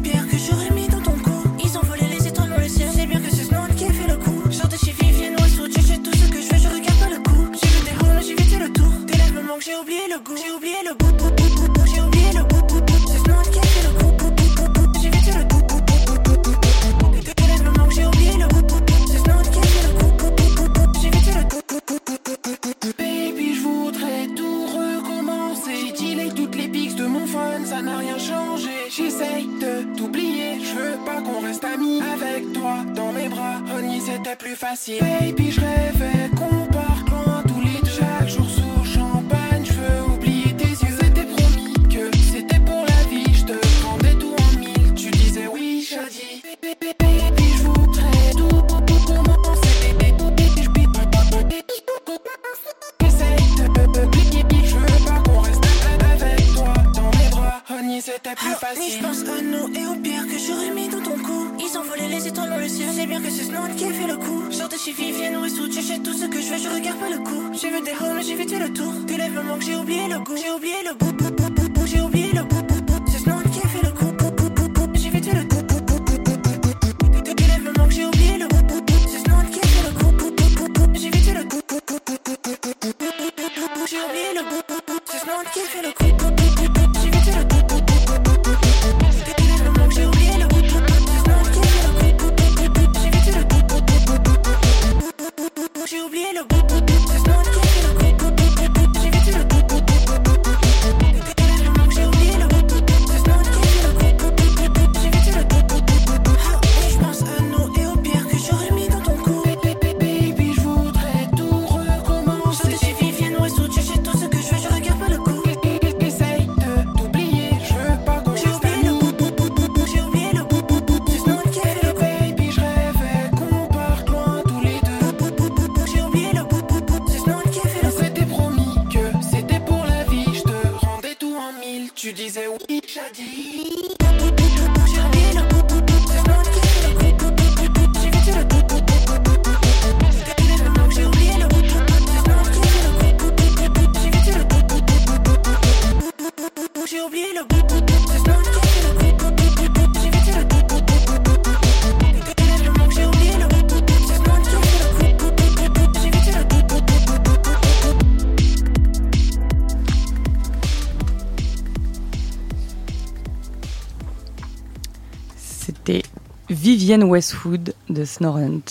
Vivienne 166.96 167.12
Westwood 167.12 167.74
de 167.90 168.06
Snorunt. 168.06 168.62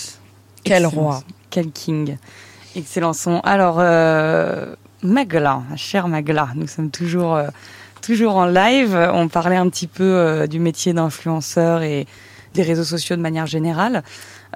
Quel 0.65 0.85
Excellent. 0.85 1.03
roi. 1.03 1.23
Quel 1.51 1.71
king. 1.73 2.17
Excellent 2.75 3.13
son. 3.13 3.41
Alors, 3.41 3.77
euh, 3.81 4.75
Magla, 5.03 5.63
cher 5.77 6.09
Magla, 6.09 6.49
nous 6.55 6.67
sommes 6.67 6.91
toujours, 6.91 7.35
euh, 7.35 7.49
toujours 8.01 8.37
en 8.37 8.47
live. 8.47 8.97
On 9.13 9.29
parlait 9.29 9.57
un 9.57 9.69
petit 9.69 9.87
peu 9.87 10.05
euh, 10.05 10.47
du 10.47 10.59
métier 10.59 10.95
d'influenceur 10.95 11.83
et 11.83 12.07
des 12.55 12.63
réseaux 12.63 12.85
sociaux 12.85 13.15
de 13.15 13.21
manière 13.21 13.47
générale. 13.47 14.03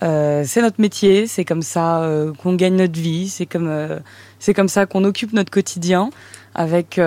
Euh, 0.02 0.44
c'est 0.46 0.62
notre 0.62 0.80
métier, 0.80 1.26
c'est 1.26 1.44
comme 1.44 1.60
ça 1.60 2.00
euh, 2.00 2.32
qu'on 2.32 2.54
gagne 2.54 2.76
notre 2.76 2.98
vie, 2.98 3.28
c'est 3.28 3.44
comme, 3.44 3.68
euh, 3.68 3.98
c'est 4.38 4.54
comme 4.54 4.68
ça 4.68 4.86
qu'on 4.86 5.04
occupe 5.04 5.34
notre 5.34 5.50
quotidien. 5.50 6.08
avec 6.54 7.00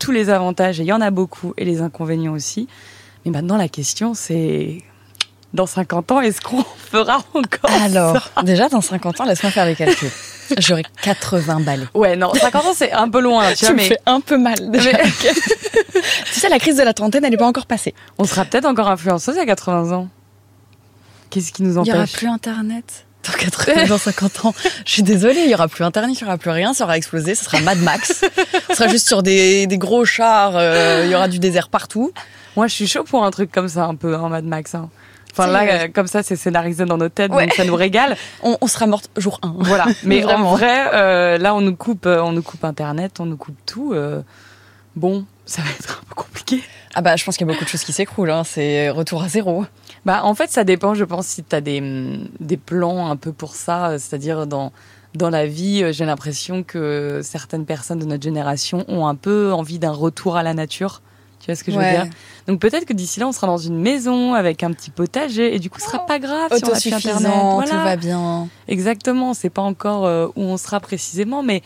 tous 0.00 0.10
les 0.10 0.30
avantages, 0.30 0.80
et 0.80 0.82
il 0.82 0.86
y 0.86 0.92
en 0.92 1.00
a 1.00 1.10
beaucoup, 1.10 1.52
et 1.56 1.64
les 1.64 1.80
inconvénients 1.80 2.32
aussi. 2.32 2.66
Mais 3.24 3.30
maintenant, 3.30 3.56
la 3.56 3.68
question, 3.68 4.14
c'est 4.14 4.82
dans 5.52 5.66
50 5.66 6.12
ans, 6.12 6.20
est-ce 6.20 6.40
qu'on 6.40 6.64
fera 6.90 7.22
encore 7.34 7.70
Alors, 7.82 8.16
ça 8.34 8.42
déjà, 8.42 8.68
dans 8.68 8.80
50 8.80 9.20
ans, 9.20 9.24
laisse-moi 9.24 9.50
faire 9.50 9.66
les 9.66 9.74
calculs. 9.74 10.10
J'aurai 10.58 10.82
80 11.02 11.60
balais. 11.60 11.86
Ouais, 11.94 12.16
non, 12.16 12.32
50 12.34 12.64
ans, 12.66 12.72
c'est 12.74 12.92
un 12.92 13.08
peu 13.08 13.20
loin, 13.20 13.48
tu 13.50 13.56
Tu 13.58 13.64
vois, 13.66 13.72
me 13.74 13.76
mais 13.78 13.88
fais 13.88 13.98
un 14.06 14.20
peu 14.20 14.36
mal 14.38 14.70
déjà. 14.70 14.90
Mais- 14.92 15.02
tu 16.32 16.40
sais, 16.40 16.48
la 16.48 16.58
crise 16.58 16.76
de 16.76 16.82
la 16.82 16.92
trentaine, 16.94 17.24
elle 17.24 17.30
n'est 17.30 17.36
pas 17.36 17.46
encore 17.46 17.66
passée. 17.66 17.94
on 18.18 18.24
sera 18.24 18.44
peut-être 18.44 18.64
encore 18.64 18.88
influenceuse 18.88 19.38
à 19.38 19.46
80 19.46 19.92
ans. 19.92 20.08
Qu'est-ce 21.30 21.52
qui 21.52 21.62
nous 21.62 21.70
Il 21.78 21.82
n'y 21.82 21.90
aura 21.92 22.00
empêche 22.00 22.12
plus 22.16 22.26
Internet. 22.28 23.06
Dans 23.24 23.32
80, 23.38 23.84
dans 23.86 23.98
50 23.98 24.44
ans. 24.46 24.54
Je 24.86 24.90
suis 24.92 25.02
désolée, 25.02 25.40
il 25.42 25.48
n'y 25.48 25.54
aura 25.54 25.68
plus 25.68 25.84
Internet, 25.84 26.18
il 26.18 26.24
n'y 26.24 26.28
aura 26.28 26.38
plus 26.38 26.50
rien, 26.50 26.72
ça 26.74 26.84
aura 26.84 26.96
explosé, 26.96 27.34
ce 27.34 27.44
sera 27.44 27.60
Mad 27.60 27.78
Max. 27.78 28.24
Ce 28.68 28.74
sera 28.74 28.88
juste 28.88 29.06
sur 29.06 29.22
des, 29.22 29.66
des 29.66 29.78
gros 29.78 30.04
chars, 30.06 30.52
euh, 30.56 31.02
il 31.04 31.10
y 31.10 31.14
aura 31.14 31.28
du 31.28 31.38
désert 31.38 31.68
partout. 31.68 32.10
Moi, 32.56 32.66
je 32.66 32.74
suis 32.74 32.88
chaud 32.88 33.04
pour 33.04 33.24
un 33.24 33.30
truc 33.30 33.52
comme 33.52 33.68
ça, 33.68 33.84
un 33.84 33.94
peu, 33.94 34.16
en 34.16 34.30
Mad 34.30 34.44
Max. 34.44 34.74
hein. 34.74 34.88
Enfin, 35.32 35.46
là, 35.46 35.62
euh, 35.84 35.88
comme 35.92 36.06
ça, 36.06 36.22
c'est 36.22 36.36
scénarisé 36.36 36.84
dans 36.84 36.96
nos 36.98 37.08
têtes, 37.08 37.32
Ouais. 37.32 37.46
donc 37.46 37.54
ça 37.54 37.64
nous 37.64 37.74
régale. 37.76 38.16
On, 38.42 38.56
on 38.60 38.66
sera 38.66 38.86
morte 38.86 39.10
jour 39.16 39.38
1. 39.42 39.54
Voilà. 39.58 39.86
Mais 40.04 40.22
en 40.24 40.28
Vraiment. 40.28 40.50
vrai, 40.54 40.90
euh, 40.94 41.38
là, 41.38 41.54
on 41.54 41.60
nous 41.60 41.76
coupe, 41.76 42.06
euh, 42.06 42.20
on 42.22 42.32
nous 42.32 42.42
coupe 42.42 42.64
Internet, 42.64 43.20
on 43.20 43.26
nous 43.26 43.36
coupe 43.36 43.56
tout. 43.66 43.92
euh, 43.94 44.22
bon, 44.96 45.24
ça 45.46 45.62
va 45.62 45.68
être 45.70 46.00
un 46.02 46.08
peu 46.08 46.14
compliqué. 46.14 46.62
Ah 46.94 47.02
bah, 47.02 47.14
je 47.16 47.24
pense 47.24 47.36
qu'il 47.36 47.46
y 47.46 47.50
a 47.50 47.52
beaucoup 47.52 47.64
de 47.64 47.68
choses 47.70 47.84
qui 47.84 47.92
s'écroulent, 47.92 48.30
hein. 48.30 48.42
c'est 48.44 48.90
retour 48.90 49.22
à 49.22 49.28
zéro. 49.28 49.64
Bah, 50.04 50.22
en 50.24 50.34
fait, 50.34 50.50
ça 50.50 50.64
dépend, 50.64 50.94
je 50.94 51.04
pense, 51.04 51.26
si 51.26 51.44
tu 51.44 51.54
as 51.54 51.60
des, 51.60 51.80
hum, 51.80 52.28
des 52.40 52.56
plans 52.56 53.08
un 53.10 53.16
peu 53.16 53.32
pour 53.32 53.54
ça. 53.54 53.90
euh, 53.90 53.98
C'est-à-dire, 53.98 54.46
dans, 54.48 54.72
dans 55.14 55.30
la 55.30 55.46
vie, 55.46 55.84
j'ai 55.92 56.04
l'impression 56.04 56.62
que 56.64 57.20
certaines 57.22 57.66
personnes 57.66 57.98
de 58.00 58.04
notre 58.06 58.22
génération 58.24 58.84
ont 58.88 59.06
un 59.06 59.14
peu 59.14 59.52
envie 59.52 59.78
d'un 59.78 59.92
retour 59.92 60.36
à 60.36 60.42
la 60.42 60.54
nature. 60.54 61.02
Tu 61.40 61.46
vois 61.46 61.54
ce 61.56 61.64
que 61.64 61.72
je 61.72 61.78
veux 61.78 61.82
dire? 61.84 62.06
Donc 62.46 62.60
peut-être 62.60 62.84
que 62.84 62.92
d'ici 62.92 63.18
là, 63.18 63.26
on 63.26 63.32
sera 63.32 63.46
dans 63.46 63.56
une 63.58 63.78
maison 63.78 64.34
avec 64.34 64.62
un 64.62 64.72
petit 64.72 64.90
potager 64.90 65.54
et 65.54 65.58
du 65.58 65.70
coup, 65.70 65.80
ce 65.80 65.86
sera 65.86 66.04
pas 66.06 66.18
grave 66.18 66.54
si 66.54 66.62
on 66.64 66.68
a 66.68 66.76
Internet. 66.76 66.86
Autosuffisant, 66.96 67.60
tout 67.62 67.66
Voilà. 67.66 67.84
va 67.84 67.96
bien. 67.96 68.48
Exactement, 68.68 69.32
c'est 69.34 69.50
pas 69.50 69.62
encore 69.62 70.04
euh, 70.06 70.26
où 70.36 70.42
on 70.42 70.56
sera 70.58 70.80
précisément, 70.80 71.42
mais 71.42 71.62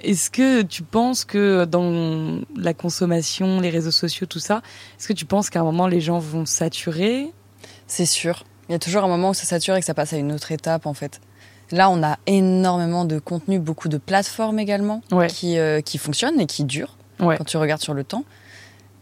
est-ce 0.00 0.30
que 0.30 0.62
tu 0.62 0.82
penses 0.82 1.24
que 1.24 1.64
dans 1.66 2.40
la 2.56 2.72
consommation, 2.74 3.60
les 3.60 3.70
réseaux 3.70 3.90
sociaux, 3.90 4.26
tout 4.26 4.38
ça, 4.38 4.62
est-ce 4.98 5.08
que 5.08 5.12
tu 5.12 5.24
penses 5.26 5.50
qu'à 5.50 5.60
un 5.60 5.64
moment 5.64 5.86
les 5.88 6.00
gens 6.00 6.18
vont 6.18 6.46
saturer? 6.46 7.30
C'est 7.86 8.06
sûr. 8.06 8.44
Il 8.68 8.72
y 8.72 8.74
a 8.74 8.78
toujours 8.78 9.04
un 9.04 9.08
moment 9.08 9.30
où 9.30 9.34
ça 9.34 9.44
sature 9.44 9.74
et 9.76 9.80
que 9.80 9.86
ça 9.86 9.94
passe 9.94 10.12
à 10.12 10.16
une 10.18 10.32
autre 10.32 10.52
étape, 10.52 10.86
en 10.86 10.94
fait. 10.94 11.20
Là, 11.70 11.90
on 11.90 12.02
a 12.02 12.18
énormément 12.26 13.04
de 13.04 13.18
contenu, 13.18 13.58
beaucoup 13.58 13.88
de 13.88 13.98
plateformes 13.98 14.58
également 14.58 15.02
Ouais. 15.12 15.26
qui, 15.26 15.58
euh, 15.58 15.80
qui 15.82 15.98
fonctionnent 15.98 16.40
et 16.40 16.46
qui 16.46 16.64
durent 16.64 16.96
Ouais. 17.20 17.36
quand 17.36 17.44
tu 17.44 17.56
regardes 17.56 17.82
sur 17.82 17.94
le 17.94 18.04
temps. 18.04 18.24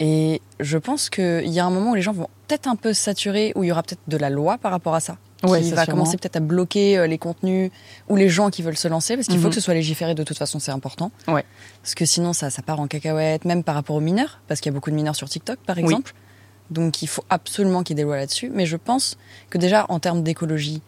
Et 0.01 0.43
je 0.61 0.77
pense 0.79 1.09
qu'il 1.11 1.49
y 1.49 1.59
a 1.61 1.65
un 1.65 1.71
moment 1.71 1.93
où 1.93 1.95
les 1.95 2.03
gens 2.03 2.13
vont 2.13 2.29
peut-être 2.49 2.67
un 2.69 2.77
peu 2.77 2.93
saturer, 2.93 3.53
où 3.57 3.65
il 3.65 3.69
y 3.69 3.73
aura 3.73 3.83
peut-être 3.83 4.01
de 4.09 4.17
la 4.17 4.31
loi 4.31 4.59
par 4.59 4.71
rapport 4.71 4.95
à 4.95 5.01
ça. 5.01 5.17
Ouais, 5.43 5.61
qui 5.61 5.69
ça, 5.69 5.77
va 5.77 5.85
sûrement. 5.85 5.99
commencer 6.01 6.17
peut-être 6.17 6.37
à 6.37 6.41
bloquer 6.41 6.97
euh, 6.99 7.07
les 7.07 7.19
contenus 7.19 7.71
ou 8.09 8.17
les 8.17 8.29
gens 8.31 8.49
qui 8.51 8.63
veulent 8.63 8.77
se 8.77 8.89
lancer, 8.89 9.17
parce 9.17 9.27
qu'il 9.29 9.37
faut 9.39 9.45
Mhm. 9.45 9.51
que 9.51 9.55
ce 9.55 9.61
soit 9.61 9.75
légiféré 9.75 10.15
de 10.15 10.23
toute 10.25 10.39
façon, 10.39 10.59
c'est 10.59 10.71
important. 10.73 11.11
Ouais. 11.29 11.45
Parce 11.83 11.95
que 11.95 12.05
sinon, 12.07 12.33
ça, 12.33 12.49
ça 12.51 12.63
part 12.63 12.81
en 12.81 12.87
cacahuète, 12.87 13.45
même 13.45 13.63
par 13.63 13.75
rapport 13.75 13.97
aux 13.97 14.01
mineurs, 14.01 14.41
parce 14.49 14.61
qu'il 14.61 14.71
y 14.71 14.75
a 14.75 14.77
beaucoup 14.77 14.91
de 14.91 14.97
mineurs 14.97 15.15
sur 15.17 15.29
TikTok, 15.29 15.59
par 15.67 15.77
Oui. 15.77 15.83
exemple. 15.85 16.15
Donc 16.71 17.03
il 17.03 17.07
faut 17.07 17.23
absolument 17.31 17.83
qu'il 17.83 17.97
y 17.97 18.01
ait 18.01 18.03
des 18.03 18.07
lois 18.07 18.17
là-dessus. 18.17 18.51
Mais 18.53 18.67
je 18.67 18.77
pense 18.77 19.17
que 19.51 19.59
déjà, 19.59 19.87
en 19.89 20.01
termes 20.01 20.23
d'écologie, 20.23 20.81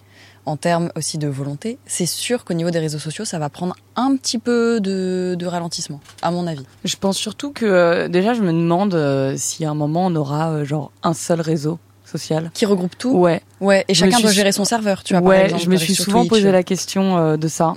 en 0.48 0.56
termes 0.56 0.90
aussi 0.96 1.18
de 1.18 1.28
volonté, 1.28 1.78
c'est 1.86 2.06
sûr 2.06 2.44
qu'au 2.44 2.54
niveau 2.54 2.70
des 2.70 2.78
réseaux 2.78 2.98
sociaux, 2.98 3.24
ça 3.24 3.38
va 3.38 3.48
prendre 3.50 3.76
un 3.96 4.16
petit 4.16 4.38
peu 4.38 4.80
de, 4.80 5.36
de 5.38 5.46
ralentissement, 5.46 6.00
à 6.22 6.30
mon 6.30 6.46
avis. 6.46 6.64
Je 6.84 6.96
pense 6.96 7.16
surtout 7.18 7.52
que 7.52 7.66
euh, 7.66 8.08
déjà, 8.08 8.32
je 8.34 8.40
me 8.42 8.52
demande 8.52 8.94
euh, 8.94 9.34
si 9.36 9.64
à 9.64 9.70
un 9.70 9.74
moment 9.74 10.06
on 10.06 10.14
aura 10.16 10.50
euh, 10.50 10.64
genre 10.64 10.90
un 11.02 11.12
seul 11.14 11.40
réseau 11.42 11.78
social. 12.04 12.50
Qui 12.54 12.64
regroupe 12.64 12.96
tout? 12.96 13.10
Ouais, 13.12 13.42
Ouais, 13.60 13.84
et 13.88 13.94
Je 13.94 14.00
chacun 14.00 14.20
doit 14.20 14.32
gérer 14.32 14.52
son 14.52 14.64
serveur, 14.64 15.04
tu 15.04 15.12
vois. 15.12 15.20
par 15.20 15.28
ouais, 15.30 15.44
exemple, 15.44 15.62
je 15.64 15.68
me 15.70 15.76
suis 15.76 15.94
souvent 15.94 16.20
Twitch. 16.20 16.30
posé 16.30 16.50
la 16.50 16.62
question 16.62 17.36
de 17.36 17.48
ça. 17.48 17.74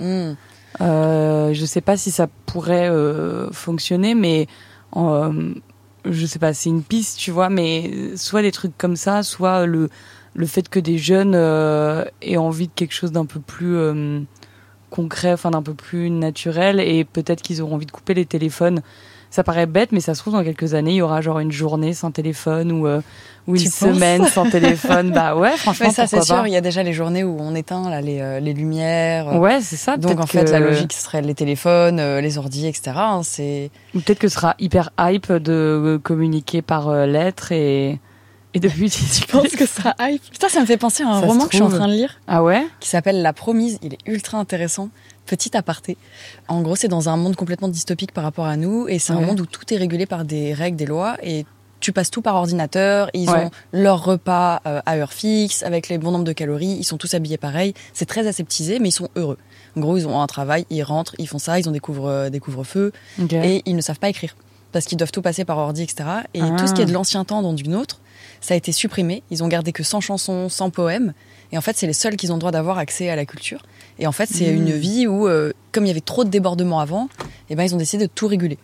Euh, 0.80 1.52
je 1.52 1.64
sais 1.66 1.82
pas 1.82 1.98
si 1.98 2.10
ça 2.10 2.26
pourrait 2.46 2.90
fonctionner, 3.52 4.14
mais 4.14 4.46
je 4.96 6.26
sais 6.26 6.38
pas, 6.38 6.52
c'est 6.54 6.70
une 6.70 6.82
piste, 6.82 7.18
tu 7.18 7.30
vois, 7.30 7.48
mais 7.48 8.16
soit 8.16 8.42
des 8.42 8.52
trucs 8.52 8.76
comme 8.78 8.96
ça, 8.96 9.22
soit 9.22 9.66
le, 9.66 9.88
le 10.34 10.46
fait 10.46 10.68
que 10.68 10.80
des 10.80 10.98
jeunes 10.98 11.34
euh, 11.34 12.04
aient 12.22 12.36
envie 12.36 12.68
de 12.68 12.72
quelque 12.74 12.94
chose 12.94 13.12
d'un 13.12 13.26
peu 13.26 13.40
plus 13.40 13.76
euh, 13.76 14.20
concret, 14.90 15.32
enfin 15.32 15.50
d'un 15.50 15.62
peu 15.62 15.74
plus 15.74 16.10
naturel, 16.10 16.80
et 16.80 17.04
peut-être 17.04 17.42
qu'ils 17.42 17.62
auront 17.62 17.74
envie 17.76 17.86
de 17.86 17.90
couper 17.92 18.14
les 18.14 18.26
téléphones. 18.26 18.82
Ça 19.30 19.42
paraît 19.42 19.64
bête, 19.64 19.92
mais 19.92 20.00
ça 20.00 20.14
se 20.14 20.20
trouve 20.20 20.34
dans 20.34 20.44
quelques 20.44 20.74
années, 20.74 20.90
il 20.90 20.96
y 20.96 21.00
aura 21.02 21.22
genre 21.22 21.38
une 21.38 21.52
journée 21.52 21.94
sans 21.94 22.10
téléphone 22.10 22.70
ou, 22.70 22.86
euh, 22.86 23.00
ou 23.46 23.56
une 23.56 23.60
semaine 23.66 24.26
sans 24.26 24.44
téléphone. 24.50 25.10
Bah 25.10 25.34
ouais, 25.36 25.56
franchement, 25.56 25.86
Ouais, 25.86 25.92
ça 25.94 26.06
c'est 26.06 26.20
sûr, 26.20 26.46
il 26.46 26.52
y 26.52 26.56
a 26.56 26.60
déjà 26.60 26.82
les 26.82 26.92
journées 26.92 27.24
où 27.24 27.38
on 27.40 27.54
éteint 27.54 27.88
là, 27.88 28.02
les, 28.02 28.20
euh, 28.20 28.40
les 28.40 28.52
lumières. 28.52 29.40
Ouais, 29.40 29.62
c'est 29.62 29.76
ça. 29.76 29.96
Donc 29.96 30.20
en 30.20 30.26
fait, 30.26 30.50
la 30.50 30.58
que- 30.58 30.64
logique 30.64 30.92
serait 30.92 31.22
les 31.22 31.34
téléphones, 31.34 31.98
euh, 31.98 32.20
les 32.20 32.36
ordi, 32.36 32.66
etc. 32.66 32.92
hein, 32.96 33.20
c'est 33.22 33.70
Ou 33.94 34.00
peut-être 34.00 34.18
que 34.18 34.28
ce 34.28 34.34
sera 34.34 34.54
hyper 34.58 34.90
hype 35.00 35.32
de 35.32 35.52
euh, 35.52 35.98
communiquer 35.98 36.60
par 36.60 36.90
euh, 36.90 37.06
lettres 37.06 37.52
et, 37.52 38.00
et 38.54 38.60
depuis 38.60 38.90
tu 38.90 39.26
penses 39.30 39.48
que 39.56 39.66
ça 39.66 39.94
hype 40.00 40.22
Putain, 40.30 40.48
ça 40.48 40.60
me 40.60 40.66
fait 40.66 40.76
penser 40.76 41.02
à 41.02 41.08
un 41.08 41.20
Ça 41.20 41.26
roman 41.26 41.46
que 41.46 41.52
je 41.52 41.56
suis 41.56 41.64
en 41.64 41.68
train 41.70 41.88
de 41.88 41.92
lire 41.94 42.20
Ah 42.26 42.42
ouais 42.42 42.66
qui 42.80 42.88
s'appelle 42.88 43.22
La 43.22 43.32
Promise. 43.32 43.78
Il 43.82 43.94
est 43.94 43.98
ultra 44.06 44.38
intéressant. 44.38 44.88
Petit 45.26 45.56
aparté. 45.56 45.96
En 46.48 46.62
gros, 46.62 46.74
c'est 46.76 46.88
dans 46.88 47.08
un 47.08 47.16
monde 47.16 47.36
complètement 47.36 47.68
dystopique 47.68 48.12
par 48.12 48.24
rapport 48.24 48.46
à 48.46 48.56
nous 48.56 48.88
et 48.88 48.98
c'est 48.98 49.12
un 49.12 49.20
monde 49.20 49.40
où 49.40 49.46
tout 49.46 49.72
est 49.72 49.76
régulé 49.76 50.04
par 50.06 50.24
des 50.24 50.52
règles, 50.52 50.76
des 50.76 50.86
lois 50.86 51.16
et 51.22 51.46
tu 51.80 51.92
passes 51.92 52.10
tout 52.10 52.22
par 52.22 52.34
ordinateur. 52.36 53.08
Ils 53.14 53.28
Ouais. 53.30 53.44
ont 53.46 53.50
leur 53.72 54.04
repas 54.04 54.60
euh, 54.66 54.80
à 54.84 54.96
heure 54.96 55.12
fixe 55.12 55.62
avec 55.62 55.88
les 55.88 55.98
bons 55.98 56.10
nombres 56.10 56.24
de 56.24 56.32
calories. 56.32 56.76
Ils 56.78 56.84
sont 56.84 56.96
tous 56.98 57.14
habillés 57.14 57.38
pareil. 57.38 57.74
C'est 57.92 58.06
très 58.06 58.26
aseptisé, 58.26 58.78
mais 58.80 58.88
ils 58.90 58.92
sont 58.92 59.08
heureux. 59.16 59.38
En 59.76 59.80
gros, 59.80 59.96
ils 59.96 60.06
ont 60.06 60.20
un 60.20 60.26
travail, 60.26 60.66
ils 60.70 60.82
rentrent, 60.82 61.14
ils 61.18 61.26
font 61.28 61.38
ça, 61.38 61.58
ils 61.58 61.68
ont 61.68 61.72
des 61.72 61.80
couvre- 61.80 62.28
des 62.28 62.38
couvre-feux. 62.40 62.92
Et 63.32 63.62
ils 63.64 63.74
ne 63.76 63.80
savent 63.80 63.98
pas 63.98 64.08
écrire 64.10 64.36
parce 64.72 64.86
qu'ils 64.86 64.96
doivent 64.98 65.12
tout 65.12 65.22
passer 65.22 65.44
par 65.44 65.58
ordi, 65.58 65.82
etc. 65.82 66.04
Et 66.34 66.40
Ah. 66.42 66.50
tout 66.58 66.66
ce 66.66 66.72
qui 66.72 66.82
est 66.82 66.86
de 66.86 66.92
l'ancien 66.92 67.24
temps 67.24 67.42
dans 67.42 67.52
du 67.52 67.64
nôtre, 67.68 68.00
ça 68.42 68.52
a 68.52 68.56
été 68.58 68.70
supprimé. 68.72 69.22
Ils 69.30 69.42
ont 69.42 69.48
gardé 69.48 69.72
que 69.72 69.82
100 69.82 70.00
chansons, 70.02 70.50
100 70.50 70.68
poèmes. 70.68 71.14
Et 71.52 71.56
en 71.58 71.62
fait, 71.62 71.76
c'est 71.78 71.86
les 71.86 71.92
seuls 71.94 72.16
qui 72.16 72.30
ont 72.30 72.34
le 72.34 72.40
droit 72.40 72.52
d'avoir 72.52 72.76
accès 72.76 73.08
à 73.08 73.16
la 73.16 73.24
culture. 73.24 73.62
Et 73.98 74.06
en 74.06 74.12
fait, 74.12 74.26
c'est 74.30 74.52
Mm. 74.52 74.56
une 74.56 74.72
vie 74.72 75.06
où, 75.06 75.26
euh, 75.28 75.52
comme 75.70 75.84
il 75.84 75.88
y 75.88 75.90
avait 75.90 76.00
trop 76.00 76.24
de 76.24 76.28
débordements 76.30 76.80
avant, 76.80 77.08
eh 77.48 77.54
ben, 77.54 77.62
ils 77.64 77.74
ont 77.74 77.78
décidé 77.78 78.06
de 78.06 78.12
tout 78.14 78.26
réguler. 78.26 78.58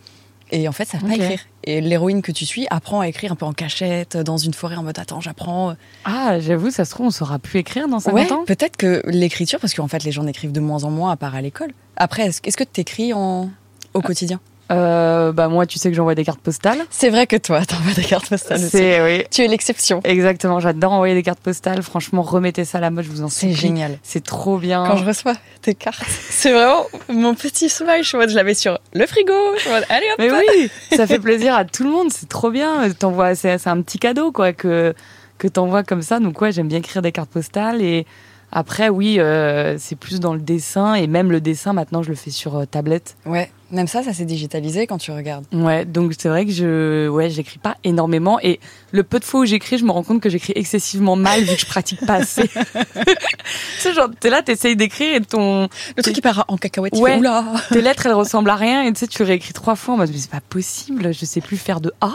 Et 0.50 0.66
en 0.66 0.72
fait, 0.72 0.86
ça 0.86 0.96
Ok. 1.02 1.06
pas 1.08 1.14
écrire. 1.16 1.40
Et 1.64 1.82
l'héroïne 1.82 2.22
que 2.22 2.32
tu 2.32 2.46
suis 2.46 2.66
apprend 2.70 3.00
à 3.00 3.08
écrire 3.08 3.30
un 3.32 3.34
peu 3.36 3.44
en 3.44 3.52
cachette, 3.52 4.16
dans 4.16 4.38
une 4.38 4.54
forêt 4.54 4.76
en 4.76 4.82
mode 4.82 4.98
attends, 4.98 5.20
j'apprends. 5.20 5.74
Ah, 6.06 6.40
j'avoue, 6.40 6.70
ça 6.70 6.86
se 6.86 6.90
trouve, 6.92 7.08
on 7.08 7.10
saura 7.10 7.38
plus 7.38 7.58
écrire 7.60 7.86
dans 7.88 8.00
50 8.00 8.14
Ouais, 8.18 8.32
ans 8.32 8.44
peut-être 8.46 8.78
que 8.78 9.02
l'écriture, 9.04 9.60
parce 9.60 9.74
qu'en 9.74 9.88
fait, 9.88 10.04
les 10.04 10.10
gens 10.12 10.22
n'écrivent 10.22 10.52
de 10.52 10.60
moins 10.60 10.84
en 10.84 10.90
moins 10.90 11.12
à 11.12 11.16
part 11.16 11.34
à 11.34 11.42
l'école. 11.42 11.72
Après, 11.98 12.22
est-ce 12.26 12.40
que 12.40 12.64
tu 12.64 12.80
écris 12.80 13.12
en... 13.12 13.50
au 13.92 14.00
quotidien? 14.00 14.40
Euh, 14.70 15.32
Bah 15.32 15.48
moi, 15.48 15.66
tu 15.66 15.78
sais 15.78 15.90
que 15.90 15.96
j'envoie 15.96 16.14
des 16.14 16.24
cartes 16.24 16.40
postales. 16.40 16.78
C'est 16.90 17.10
vrai 17.10 17.26
que 17.26 17.36
toi, 17.36 17.64
t'envoies 17.66 17.94
des 17.94 18.04
cartes 18.04 18.28
postales. 18.28 18.60
C'est 18.60 19.00
oui. 19.02 19.24
Tu 19.30 19.42
es 19.42 19.48
l'exception. 19.48 20.00
Exactement, 20.04 20.60
j'adore 20.60 20.92
envoyer 20.92 21.14
des 21.14 21.22
cartes 21.22 21.40
postales. 21.40 21.82
Franchement, 21.82 22.22
remettez 22.22 22.64
ça 22.64 22.78
à 22.78 22.80
la 22.80 22.90
mode, 22.90 23.04
je 23.04 23.10
vous 23.10 23.22
en 23.22 23.28
C'est 23.28 23.48
supplie. 23.48 23.54
génial. 23.56 23.98
C'est 24.02 24.22
trop 24.24 24.58
bien. 24.58 24.84
Quand 24.86 24.96
je 24.96 25.04
reçois 25.04 25.34
tes 25.62 25.74
cartes, 25.74 26.04
c'est 26.30 26.52
vraiment 26.52 26.86
mon 27.08 27.34
petit 27.34 27.68
smile. 27.68 28.02
Je 28.02 28.08
suis 28.08 28.16
en 28.16 28.20
mode, 28.20 28.30
je 28.30 28.36
la 28.36 28.44
mets 28.44 28.54
sur 28.54 28.78
le 28.94 29.06
frigo. 29.06 29.32
Je 29.56 29.60
suis 29.60 29.70
en 29.70 29.74
mode, 29.74 29.84
allez 29.88 30.06
hop. 30.12 30.16
Mais 30.18 30.30
oui, 30.30 30.70
ça 30.96 31.06
fait 31.06 31.18
plaisir 31.18 31.54
à 31.54 31.64
tout 31.64 31.84
le 31.84 31.90
monde, 31.90 32.08
c'est 32.12 32.28
trop 32.28 32.50
bien. 32.50 32.90
T'envoies, 32.90 33.34
c'est, 33.34 33.58
c'est 33.58 33.70
un 33.70 33.80
petit 33.82 33.98
cadeau 33.98 34.32
quoi 34.32 34.52
que 34.52 34.94
que 35.38 35.46
t'envoies 35.46 35.84
comme 35.84 36.02
ça. 36.02 36.18
Donc 36.18 36.40
ouais, 36.40 36.50
j'aime 36.52 36.66
bien 36.68 36.78
écrire 36.78 37.00
des 37.00 37.12
cartes 37.12 37.30
postales 37.30 37.80
et 37.80 38.06
après 38.50 38.88
oui, 38.88 39.18
euh, 39.20 39.76
c'est 39.78 39.96
plus 39.96 40.20
dans 40.20 40.32
le 40.34 40.40
dessin 40.40 40.94
et 40.94 41.06
même 41.06 41.30
le 41.30 41.40
dessin 41.40 41.72
maintenant 41.72 42.02
je 42.02 42.08
le 42.08 42.14
fais 42.14 42.30
sur 42.30 42.56
euh, 42.56 42.64
tablette. 42.64 43.16
Ouais, 43.26 43.50
même 43.70 43.86
ça, 43.86 44.02
ça 44.02 44.12
s'est 44.14 44.24
digitalisé 44.24 44.86
quand 44.86 44.96
tu 44.98 45.10
regardes. 45.10 45.44
Ouais, 45.52 45.84
donc 45.84 46.14
c'est 46.18 46.28
vrai 46.30 46.46
que 46.46 46.52
je 46.52 47.08
ouais, 47.08 47.28
j'écris 47.28 47.58
pas 47.58 47.76
énormément 47.84 48.38
et 48.40 48.58
le 48.92 49.02
peu 49.02 49.18
de 49.18 49.24
fois 49.24 49.40
où 49.40 49.44
j'écris, 49.44 49.76
je 49.78 49.84
me 49.84 49.90
rends 49.90 50.02
compte 50.02 50.22
que 50.22 50.30
j'écris 50.30 50.54
excessivement 50.56 51.14
mal 51.16 51.42
vu 51.42 51.54
que 51.54 51.60
je 51.60 51.66
pratique 51.66 52.04
pas 52.06 52.14
assez. 52.14 52.48
sais 53.78 53.92
genre 53.92 54.08
t'es 54.18 54.30
là, 54.30 54.42
t'essayes 54.42 54.76
d'écrire 54.76 55.16
et 55.16 55.20
ton 55.20 55.68
Le 55.96 56.02
truc 56.02 56.14
qui 56.14 56.20
part 56.20 56.44
en 56.48 56.56
cacahuète, 56.56 56.94
Ouais. 56.96 57.18
oula. 57.18 57.44
tes 57.70 57.82
lettres 57.82 58.06
elles 58.06 58.12
ressemblent 58.14 58.50
à 58.50 58.56
rien 58.56 58.82
et 58.84 58.92
tu 58.92 59.00
sais 59.00 59.06
tu 59.06 59.22
réécris 59.22 59.52
trois 59.52 59.76
fois 59.76 59.94
en 59.94 59.96
mode 59.98 60.10
mais 60.10 60.18
c'est 60.18 60.30
pas 60.30 60.40
possible, 60.40 61.12
je 61.12 61.24
sais 61.24 61.40
plus 61.40 61.56
faire 61.56 61.80
de 61.80 61.92
A. 62.00 62.12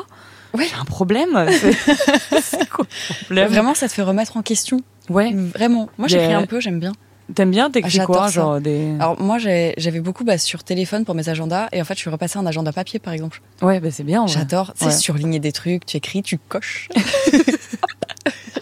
Ouais. 0.55 0.67
J'ai 0.69 0.75
un 0.79 0.85
problème. 0.85 1.47
C'est 1.49 2.41
c'est 2.41 2.69
quoi 2.69 2.85
le 3.09 3.15
problème? 3.25 3.47
Vraiment, 3.49 3.73
ça 3.73 3.87
te 3.87 3.93
fait 3.93 4.03
remettre 4.03 4.37
en 4.37 4.43
question. 4.43 4.81
Ouais. 5.09 5.33
Vraiment. 5.33 5.89
Moi, 5.97 6.07
j'écris 6.07 6.33
un 6.33 6.45
peu, 6.45 6.59
j'aime 6.59 6.79
bien. 6.79 6.93
T'aimes 7.33 7.51
bien 7.51 7.71
t'écris 7.71 7.89
Ah, 7.93 7.97
j'adore 7.99 8.15
quoi 8.15 8.27
ça. 8.27 8.33
genre 8.33 8.61
des 8.61 8.95
Alors, 8.99 9.19
moi, 9.19 9.37
j'avais 9.37 10.01
beaucoup 10.01 10.23
bah, 10.23 10.37
sur 10.37 10.63
téléphone 10.63 11.05
pour 11.05 11.15
mes 11.15 11.29
agendas. 11.29 11.67
Et 11.71 11.81
en 11.81 11.85
fait, 11.85 11.95
je 11.95 11.99
suis 11.99 12.09
repassée 12.09 12.37
un 12.37 12.45
agenda 12.45 12.71
papier, 12.71 12.99
par 12.99 13.13
exemple. 13.13 13.41
Ouais, 13.61 13.79
bah 13.79 13.91
c'est 13.91 14.03
bien. 14.03 14.27
J'adore. 14.27 14.73
Ouais. 14.81 14.91
surligner 14.91 15.39
des 15.39 15.51
trucs, 15.51 15.85
tu 15.85 15.97
écris, 15.97 16.21
tu 16.21 16.37
coches. 16.37 16.89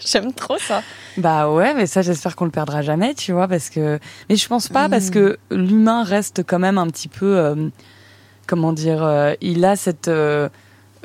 J'aime 0.06 0.32
trop 0.32 0.58
ça. 0.58 0.82
Bah 1.16 1.50
ouais, 1.50 1.74
mais 1.74 1.86
ça 1.86 2.02
j'espère 2.02 2.36
qu'on 2.36 2.44
le 2.44 2.50
perdra 2.50 2.82
jamais, 2.82 3.14
tu 3.14 3.32
vois, 3.32 3.48
parce 3.48 3.70
que 3.70 3.98
mais 4.28 4.36
je 4.36 4.48
pense 4.48 4.68
pas 4.68 4.88
parce 4.88 5.10
que 5.10 5.38
l'humain 5.50 6.02
reste 6.02 6.42
quand 6.44 6.58
même 6.58 6.78
un 6.78 6.86
petit 6.88 7.08
peu 7.08 7.38
euh, 7.38 7.68
comment 8.46 8.72
dire, 8.72 9.02
euh, 9.02 9.34
il 9.40 9.64
a 9.64 9.76
cette 9.76 10.08
euh, 10.08 10.48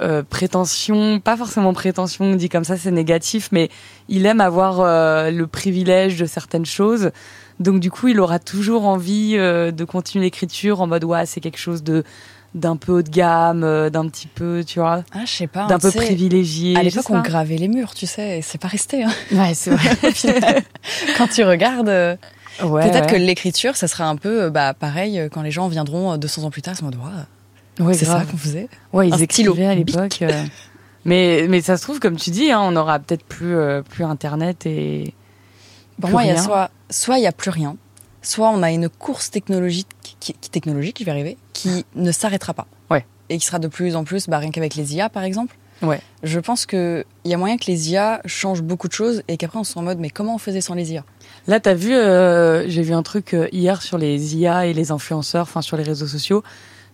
euh, 0.01 0.23
prétention, 0.27 1.19
pas 1.19 1.37
forcément 1.37 1.73
prétention, 1.73 2.35
dit 2.35 2.49
comme 2.49 2.63
ça 2.63 2.77
c'est 2.77 2.91
négatif, 2.91 3.49
mais 3.51 3.69
il 4.09 4.25
aime 4.25 4.41
avoir 4.41 4.79
euh, 4.81 5.31
le 5.31 5.47
privilège 5.47 6.17
de 6.17 6.25
certaines 6.25 6.65
choses. 6.65 7.11
Donc 7.59 7.79
du 7.79 7.89
coup, 7.89 8.07
il 8.07 8.19
aura 8.19 8.39
toujours 8.39 8.85
envie 8.85 9.33
euh, 9.37 9.71
de 9.71 9.83
continuer 9.83 10.25
l'écriture 10.25 10.81
en 10.81 10.87
mode 10.87 11.03
ouais, 11.03 11.25
c'est 11.25 11.41
quelque 11.41 11.57
chose 11.59 11.83
de 11.83 12.03
d'un 12.55 12.77
peu 12.77 12.93
haut 12.93 13.01
de 13.01 13.09
gamme, 13.09 13.63
euh, 13.63 13.89
d'un 13.89 14.07
petit 14.07 14.27
peu, 14.27 14.63
tu 14.65 14.79
vois, 14.79 15.03
Ah, 15.13 15.25
je 15.25 15.31
sais 15.31 15.47
pas. 15.47 15.67
d'un 15.67 15.75
hein, 15.75 15.79
peu 15.79 15.91
privilégié. 15.91 16.77
À 16.77 16.81
l'époque, 16.81 17.09
on 17.09 17.21
gravait 17.21 17.57
les 17.57 17.67
murs, 17.67 17.93
tu 17.93 18.07
sais, 18.07 18.39
et 18.39 18.41
c'est 18.41 18.57
pas 18.57 18.69
resté. 18.69 19.03
hein. 19.03 19.11
Ouais, 19.31 19.53
c'est 19.53 19.71
vrai. 19.71 20.63
Quand 21.17 21.27
tu 21.27 21.43
regardes, 21.43 21.89
euh, 21.89 22.15
Ouais, 22.63 22.89
peut-être 22.89 23.11
ouais. 23.11 23.19
que 23.19 23.23
l'écriture, 23.23 23.75
ça 23.75 23.87
sera 23.87 24.05
un 24.05 24.15
peu 24.15 24.49
bah, 24.49 24.73
pareil 24.73 25.29
quand 25.31 25.43
les 25.43 25.51
gens 25.51 25.67
viendront 25.67 26.13
euh, 26.13 26.17
200 26.17 26.43
ans 26.43 26.49
plus 26.49 26.63
tard, 26.63 26.73
ils 26.73 26.77
se 26.77 26.83
disent, 26.83 26.99
ouais, 27.79 27.93
c'est 27.93 28.05
ça 28.05 28.23
qu'on 28.29 28.37
faisait. 28.37 28.67
Ouais, 28.93 29.07
ils 29.09 29.13
Un 29.13 29.17
stylo. 29.17 29.55
à 29.59 29.75
l'époque. 29.75 30.21
euh. 30.21 30.43
mais 31.05 31.45
mais 31.49 31.61
ça 31.61 31.77
se 31.77 31.83
trouve, 31.83 31.99
comme 31.99 32.15
tu 32.17 32.29
dis, 32.31 32.51
hein, 32.51 32.59
on 32.61 32.75
aura 32.75 32.99
peut-être 32.99 33.23
plus 33.23 33.55
euh, 33.55 33.81
plus 33.81 34.03
internet 34.03 34.65
et 34.65 35.13
Pour 36.01 36.09
moi, 36.09 36.23
il 36.23 36.27
y 36.27 36.31
a 36.31 36.37
soit 36.41 36.69
soit 36.89 37.17
il 37.17 37.23
y 37.23 37.27
a 37.27 37.31
plus 37.31 37.49
rien, 37.51 37.75
soit 38.21 38.49
on 38.49 38.63
a 38.63 38.71
une 38.71 38.89
course 38.89 39.29
technologique 39.31 39.87
qui, 40.19 40.33
qui- 40.33 40.49
technologique, 40.49 40.97
je 40.99 41.05
vais 41.05 41.11
arriver, 41.11 41.37
qui 41.53 41.85
ne 41.95 42.11
s'arrêtera 42.11 42.53
pas. 42.53 42.67
Ouais. 42.89 43.05
Et 43.29 43.37
qui 43.37 43.45
sera 43.45 43.59
de 43.59 43.67
plus 43.67 43.95
en 43.95 44.03
plus, 44.03 44.27
bah, 44.29 44.37
rien 44.39 44.51
qu'avec 44.51 44.75
les 44.75 44.95
IA 44.95 45.09
par 45.09 45.23
exemple. 45.23 45.55
Ouais. 45.83 45.99
Je 46.23 46.39
pense 46.39 46.65
que 46.65 47.05
il 47.23 47.29
y 47.29 47.35
a 47.35 47.37
moyen 47.37 47.57
que 47.57 47.65
les 47.67 47.91
IA 47.91 48.19
changent 48.25 48.63
beaucoup 48.63 48.87
de 48.87 48.93
choses 48.93 49.21
et 49.27 49.37
qu'après 49.37 49.59
on 49.59 49.63
soit 49.63 49.79
en 49.79 49.85
mode 49.85 49.99
mais 49.99 50.09
comment 50.09 50.33
on 50.33 50.39
faisait 50.39 50.61
sans 50.61 50.73
les 50.73 50.91
IA 50.93 51.03
Là, 51.45 51.59
t'as 51.59 51.75
vu, 51.75 51.93
euh, 51.93 52.67
j'ai 52.67 52.81
vu 52.81 52.93
un 52.93 53.03
truc 53.03 53.35
hier 53.51 53.81
sur 53.83 53.97
les 53.99 54.35
IA 54.35 54.65
et 54.65 54.73
les 54.73 54.91
influenceurs, 54.91 55.43
enfin 55.43 55.61
sur 55.61 55.77
les 55.77 55.83
réseaux 55.83 56.07
sociaux, 56.07 56.43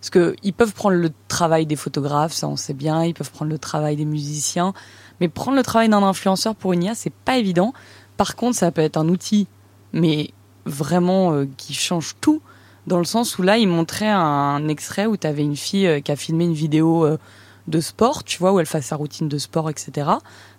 parce 0.04 0.10
que 0.10 0.36
ils 0.42 0.52
peuvent 0.52 0.74
prendre 0.74 0.96
le 0.96 1.10
travail 1.28 1.64
des 1.64 1.76
photographes, 1.76 2.34
ça 2.34 2.46
on 2.46 2.56
sait 2.56 2.74
bien, 2.74 3.04
ils 3.04 3.14
peuvent 3.14 3.30
prendre 3.30 3.50
le 3.50 3.58
travail 3.58 3.96
des 3.96 4.04
musiciens, 4.04 4.74
mais 5.18 5.30
prendre 5.30 5.56
le 5.56 5.62
travail 5.62 5.88
d'un 5.88 6.02
influenceur 6.02 6.54
pour 6.54 6.74
une 6.74 6.82
IA, 6.82 6.94
c'est 6.94 7.08
pas 7.08 7.38
évident. 7.38 7.72
Par 8.18 8.36
contre, 8.36 8.54
ça 8.54 8.70
peut 8.70 8.82
être 8.82 8.98
un 8.98 9.08
outil, 9.08 9.46
mais 9.94 10.32
vraiment 10.66 11.32
euh, 11.32 11.46
qui 11.56 11.72
change 11.72 12.16
tout, 12.20 12.42
dans 12.86 12.98
le 12.98 13.06
sens 13.06 13.38
où 13.38 13.42
là, 13.42 13.56
il 13.56 13.66
montrait 13.66 14.10
un 14.10 14.68
extrait 14.68 15.06
où 15.06 15.16
t'avais 15.16 15.42
une 15.42 15.56
fille 15.56 15.86
euh, 15.86 16.00
qui 16.00 16.12
a 16.12 16.16
filmé 16.16 16.44
une 16.44 16.52
vidéo 16.52 17.06
euh, 17.06 17.16
de 17.66 17.80
sport, 17.80 18.24
tu 18.24 18.38
vois, 18.38 18.52
où 18.52 18.60
elle 18.60 18.66
fait 18.66 18.82
sa 18.82 18.96
routine 18.96 19.28
de 19.28 19.38
sport, 19.38 19.70
etc. 19.70 20.10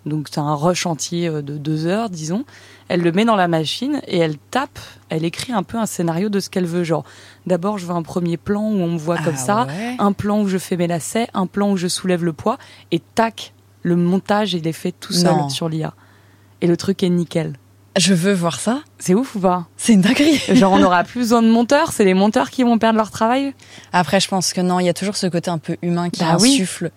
Donc 0.05 0.27
c'est 0.31 0.39
un 0.39 0.55
rush 0.55 0.85
entier 0.87 1.27
euh, 1.27 1.41
de 1.41 1.57
deux 1.57 1.85
heures, 1.85 2.09
disons 2.09 2.45
elle 2.87 3.01
le 3.01 3.11
met 3.11 3.25
dans 3.25 3.35
la 3.35 3.47
machine 3.47 3.99
et 4.07 4.19
elle 4.19 4.37
tape, 4.37 4.77
elle 5.09 5.23
écrit 5.25 5.51
un 5.53 5.63
peu 5.63 5.77
un 5.79 5.87
scénario 5.87 6.29
de 6.29 6.39
ce 6.39 6.51
qu'elle 6.51 6.67
veut. 6.67 6.83
Genre, 6.83 7.03
d'abord, 7.47 7.79
je 7.79 7.85
veux 7.87 7.93
un 7.95 8.03
premier 8.03 8.37
plan 8.37 8.61
où 8.61 8.75
on 8.79 8.87
me 8.91 8.97
voit 8.99 9.17
comme 9.17 9.33
Ah 9.37 9.37
ça, 9.37 9.65
ouais. 9.65 9.95
un 9.97 10.11
plan 10.13 10.41
où 10.41 10.47
je 10.47 10.59
fais 10.59 10.77
mes 10.77 10.85
lacets, 10.85 11.27
un 11.33 11.47
plan 11.47 11.71
où 11.71 11.77
je 11.77 11.87
soulève 11.87 12.23
le 12.23 12.31
poids, 12.33 12.59
et 12.91 12.99
tac, 13.15 13.53
le 13.81 13.95
montage, 13.95 14.53
il 14.53 14.67
est 14.67 14.71
fait 14.71 14.91
tout 14.91 15.13
seul 15.13 15.31
Non. 15.35 15.49
sur 15.49 15.67
l'IA. 15.67 15.95
Et 16.61 16.67
le 16.67 16.77
truc 16.77 17.01
est 17.01 17.09
nickel. 17.09 17.57
Je 17.97 18.13
veux 18.13 18.33
voir 18.33 18.59
ça. 18.59 18.81
C'est 18.99 19.13
ouf 19.13 19.35
ou 19.35 19.39
pas? 19.39 19.67
C'est 19.77 19.93
une 19.93 20.01
dinguerie. 20.01 20.37
Genre, 20.55 20.71
on 20.73 20.79
n'aura 20.79 21.03
plus 21.05 21.19
besoin 21.19 21.41
de 21.41 21.49
monteurs, 21.49 21.91
c'est 21.93 22.03
les 22.05 22.13
monteurs 22.13 22.49
qui 22.49 22.63
vont 22.63 22.77
perdre 22.77 22.97
leur 22.97 23.09
travail? 23.11 23.53
Après, 23.93 24.19
je 24.19 24.27
pense 24.27 24.51
que 24.53 24.61
non, 24.61 24.79
il 24.79 24.85
y 24.85 24.89
a 24.89 24.93
toujours 24.93 25.15
ce 25.15 25.27
côté 25.27 25.49
un 25.49 25.57
peu 25.57 25.77
humain 25.81 26.09
qui 26.09 26.19
Bah 26.21 26.37
oui. 26.39 26.53
insuffle. 26.53 26.91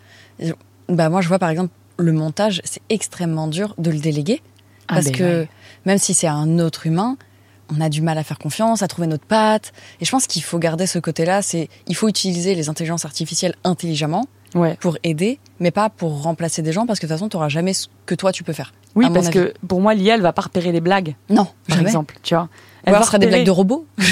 Bah 0.89 1.09
moi, 1.09 1.21
je 1.21 1.29
vois 1.29 1.39
par 1.39 1.51
exemple 1.51 1.71
le 1.99 2.13
montage, 2.13 2.61
c'est 2.65 2.83
extrêmement 2.91 3.49
dur 3.49 3.75
de 3.79 3.91
le 3.91 3.99
déléguer 3.99 4.41
Ah 4.89 4.95
parce 4.95 5.07
ben 5.07 5.15
que 5.15 5.41
ouais. 5.43 5.49
même 5.85 5.99
si 5.99 6.15
c'est 6.15 6.29
un 6.29 6.59
autre 6.61 6.87
humain, 6.87 7.17
on 7.77 7.81
a 7.81 7.89
du 7.89 8.01
mal 8.03 8.17
à 8.19 8.23
faire 8.25 8.39
confiance, 8.39 8.83
à 8.83 8.89
trouver 8.89 9.09
notre 9.09 9.25
patte. 9.27 9.73
Et 10.01 10.05
je 10.05 10.11
pense 10.11 10.27
qu'il 10.27 10.43
faut 10.43 10.59
garder 10.59 10.87
ce 10.87 10.99
côté-là. 10.99 11.43
C'est 11.43 11.69
il 11.87 11.95
faut 11.97 12.09
utiliser 12.09 12.55
les 12.55 12.69
intelligences 12.69 13.05
artificielles 13.05 13.55
intelligemment 13.65 14.27
Ouais. 14.55 14.79
pour 14.81 14.97
aider, 15.05 15.39
mais 15.61 15.71
pas 15.71 15.91
pour 15.91 16.23
remplacer 16.23 16.63
des 16.63 16.73
gens 16.73 16.87
parce 16.87 16.99
que 17.01 17.05
de 17.05 17.11
toute 17.11 17.19
façon, 17.19 17.29
tu 17.29 17.37
n'auras 17.37 17.51
jamais 17.51 17.75
ce 17.75 17.89
que 18.07 18.15
toi 18.15 18.33
tu 18.33 18.45
peux 18.45 18.55
faire. 18.55 18.73
Oui, 18.99 19.07
à 19.07 19.11
parce 19.11 19.29
que 19.31 19.53
pour 19.67 19.81
moi, 19.81 19.95
l'IA, 19.95 20.15
elle 20.15 20.21
va 20.23 20.33
pas 20.33 20.43
repérer 20.43 20.73
les 20.73 20.81
blagues, 20.81 21.15
Non, 21.31 21.47
par 21.69 21.77
jamais. 21.77 21.89
exemple, 21.89 22.15
tu 22.23 22.35
vois. 22.35 22.45
Ou 22.45 22.49
Elle 22.85 22.89
alors 22.95 23.01
va 23.01 23.05
ce 23.05 23.09
sera 23.09 23.19
des 23.19 23.27
repérer- 23.27 23.39
blagues 23.39 23.47
de 23.47 23.51
robots. 23.51 23.87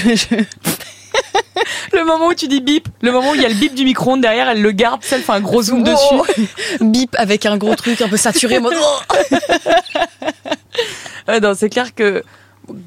Le 1.93 2.05
moment 2.05 2.27
où 2.29 2.35
tu 2.35 2.47
dis 2.49 2.61
bip, 2.61 2.89
le 3.01 3.11
moment 3.13 3.31
où 3.31 3.35
il 3.35 3.41
y 3.41 3.45
a 3.45 3.49
le 3.49 3.55
bip 3.55 3.75
du 3.75 3.85
micro-ondes 3.85 4.21
derrière, 4.21 4.49
elle 4.51 4.61
le 4.61 4.71
garde, 4.73 5.01
elle 5.11 5.23
fait 5.23 5.33
un 5.33 5.41
gros 5.41 5.63
zoom 5.63 5.83
Wow. 5.83 5.85
dessus. 6.27 6.49
Bip 6.81 7.15
avec 7.19 7.47
un 7.47 7.57
gros 7.57 7.75
truc 7.75 8.03
un 8.03 8.09
peu 8.09 8.17
saturé. 8.19 8.61
mode- 8.61 8.75
Ouais, 11.29 11.41
non, 11.41 11.53
c'est 11.57 11.71
clair 11.71 11.95
que 11.95 12.23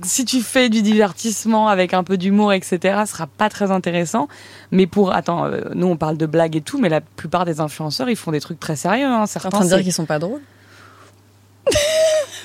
si 0.03 0.25
tu 0.25 0.41
fais 0.41 0.69
du 0.69 0.81
divertissement 0.81 1.67
avec 1.67 1.93
un 1.93 2.03
peu 2.03 2.17
d'humour, 2.17 2.53
etc., 2.53 2.79
ce 3.05 3.11
sera 3.13 3.27
pas 3.27 3.49
très 3.49 3.71
intéressant. 3.71 4.27
Mais 4.71 4.87
pour, 4.87 5.13
attends, 5.13 5.45
euh, 5.45 5.61
nous 5.73 5.87
on 5.87 5.97
parle 5.97 6.17
de 6.17 6.25
blagues 6.25 6.55
et 6.55 6.61
tout, 6.61 6.79
mais 6.79 6.89
la 6.89 7.01
plupart 7.01 7.45
des 7.45 7.59
influenceurs, 7.59 8.09
ils 8.09 8.15
font 8.15 8.31
des 8.31 8.41
trucs 8.41 8.59
très 8.59 8.75
sérieux. 8.75 9.05
Hein. 9.07 9.25
Certains, 9.25 9.49
en 9.49 9.51
train 9.51 9.63
de 9.63 9.69
dire 9.69 9.81
qu'ils 9.81 9.93
sont 9.93 10.05
pas 10.05 10.19
drôles 10.19 10.41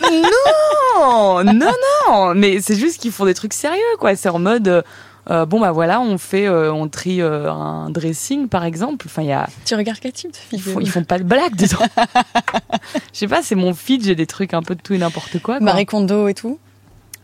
non, 0.02 1.44
non, 1.44 1.72
non, 2.08 2.34
mais 2.34 2.60
c'est 2.60 2.76
juste 2.76 3.00
qu'ils 3.00 3.12
font 3.12 3.24
des 3.24 3.34
trucs 3.34 3.54
sérieux, 3.54 3.80
quoi. 3.98 4.16
C'est 4.16 4.28
en 4.28 4.38
mode, 4.38 4.68
euh, 4.68 4.82
euh, 5.30 5.46
bon 5.46 5.60
bah 5.60 5.72
voilà, 5.72 6.00
on 6.00 6.18
fait, 6.18 6.46
euh, 6.46 6.72
on 6.72 6.88
trie 6.88 7.22
euh, 7.22 7.50
un 7.50 7.90
dressing, 7.90 8.48
par 8.48 8.64
exemple. 8.64 9.06
Enfin, 9.08 9.22
il 9.22 9.28
y 9.28 9.32
a, 9.32 9.48
Tu 9.64 9.74
regardes 9.74 9.98
quel 10.00 10.12
type 10.12 10.32
de 10.32 10.36
ils 10.52 10.60
font, 10.60 10.80
ils 10.80 10.90
font 10.90 11.04
pas 11.04 11.18
de 11.18 11.24
blagues 11.24 11.56
dedans. 11.56 11.86
Je 13.12 13.18
sais 13.18 13.28
pas, 13.28 13.42
c'est 13.42 13.54
mon 13.54 13.72
feed, 13.74 14.04
j'ai 14.04 14.14
des 14.14 14.26
trucs 14.26 14.52
un 14.54 14.62
peu 14.62 14.74
de 14.74 14.82
tout 14.82 14.94
et 14.94 14.98
n'importe 14.98 15.40
quoi. 15.40 15.56
quoi. 15.56 15.60
Marie 15.60 15.86
Kondo 15.86 16.28
et 16.28 16.34
tout 16.34 16.58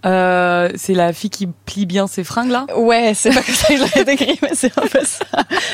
Euh, 0.07 0.71
c'est 0.77 0.95
la 0.95 1.13
fille 1.13 1.29
qui 1.31 1.47
plie 1.47 1.85
bien 1.87 2.07
ses 2.07 2.25
fringues 2.25 2.51
là. 2.51 2.67
Ouais, 2.77 3.13
c'est 3.15 3.31
pas 3.35 3.43
comme 3.43 3.55
ça 3.55 3.69
que 3.69 3.77
je 3.77 3.81
l'avais 3.83 4.05
décrit, 4.05 4.39
mais 4.43 4.51
c'est 4.55 4.77
un 4.79 4.87
peu 4.87 5.01
ça. 5.05 5.25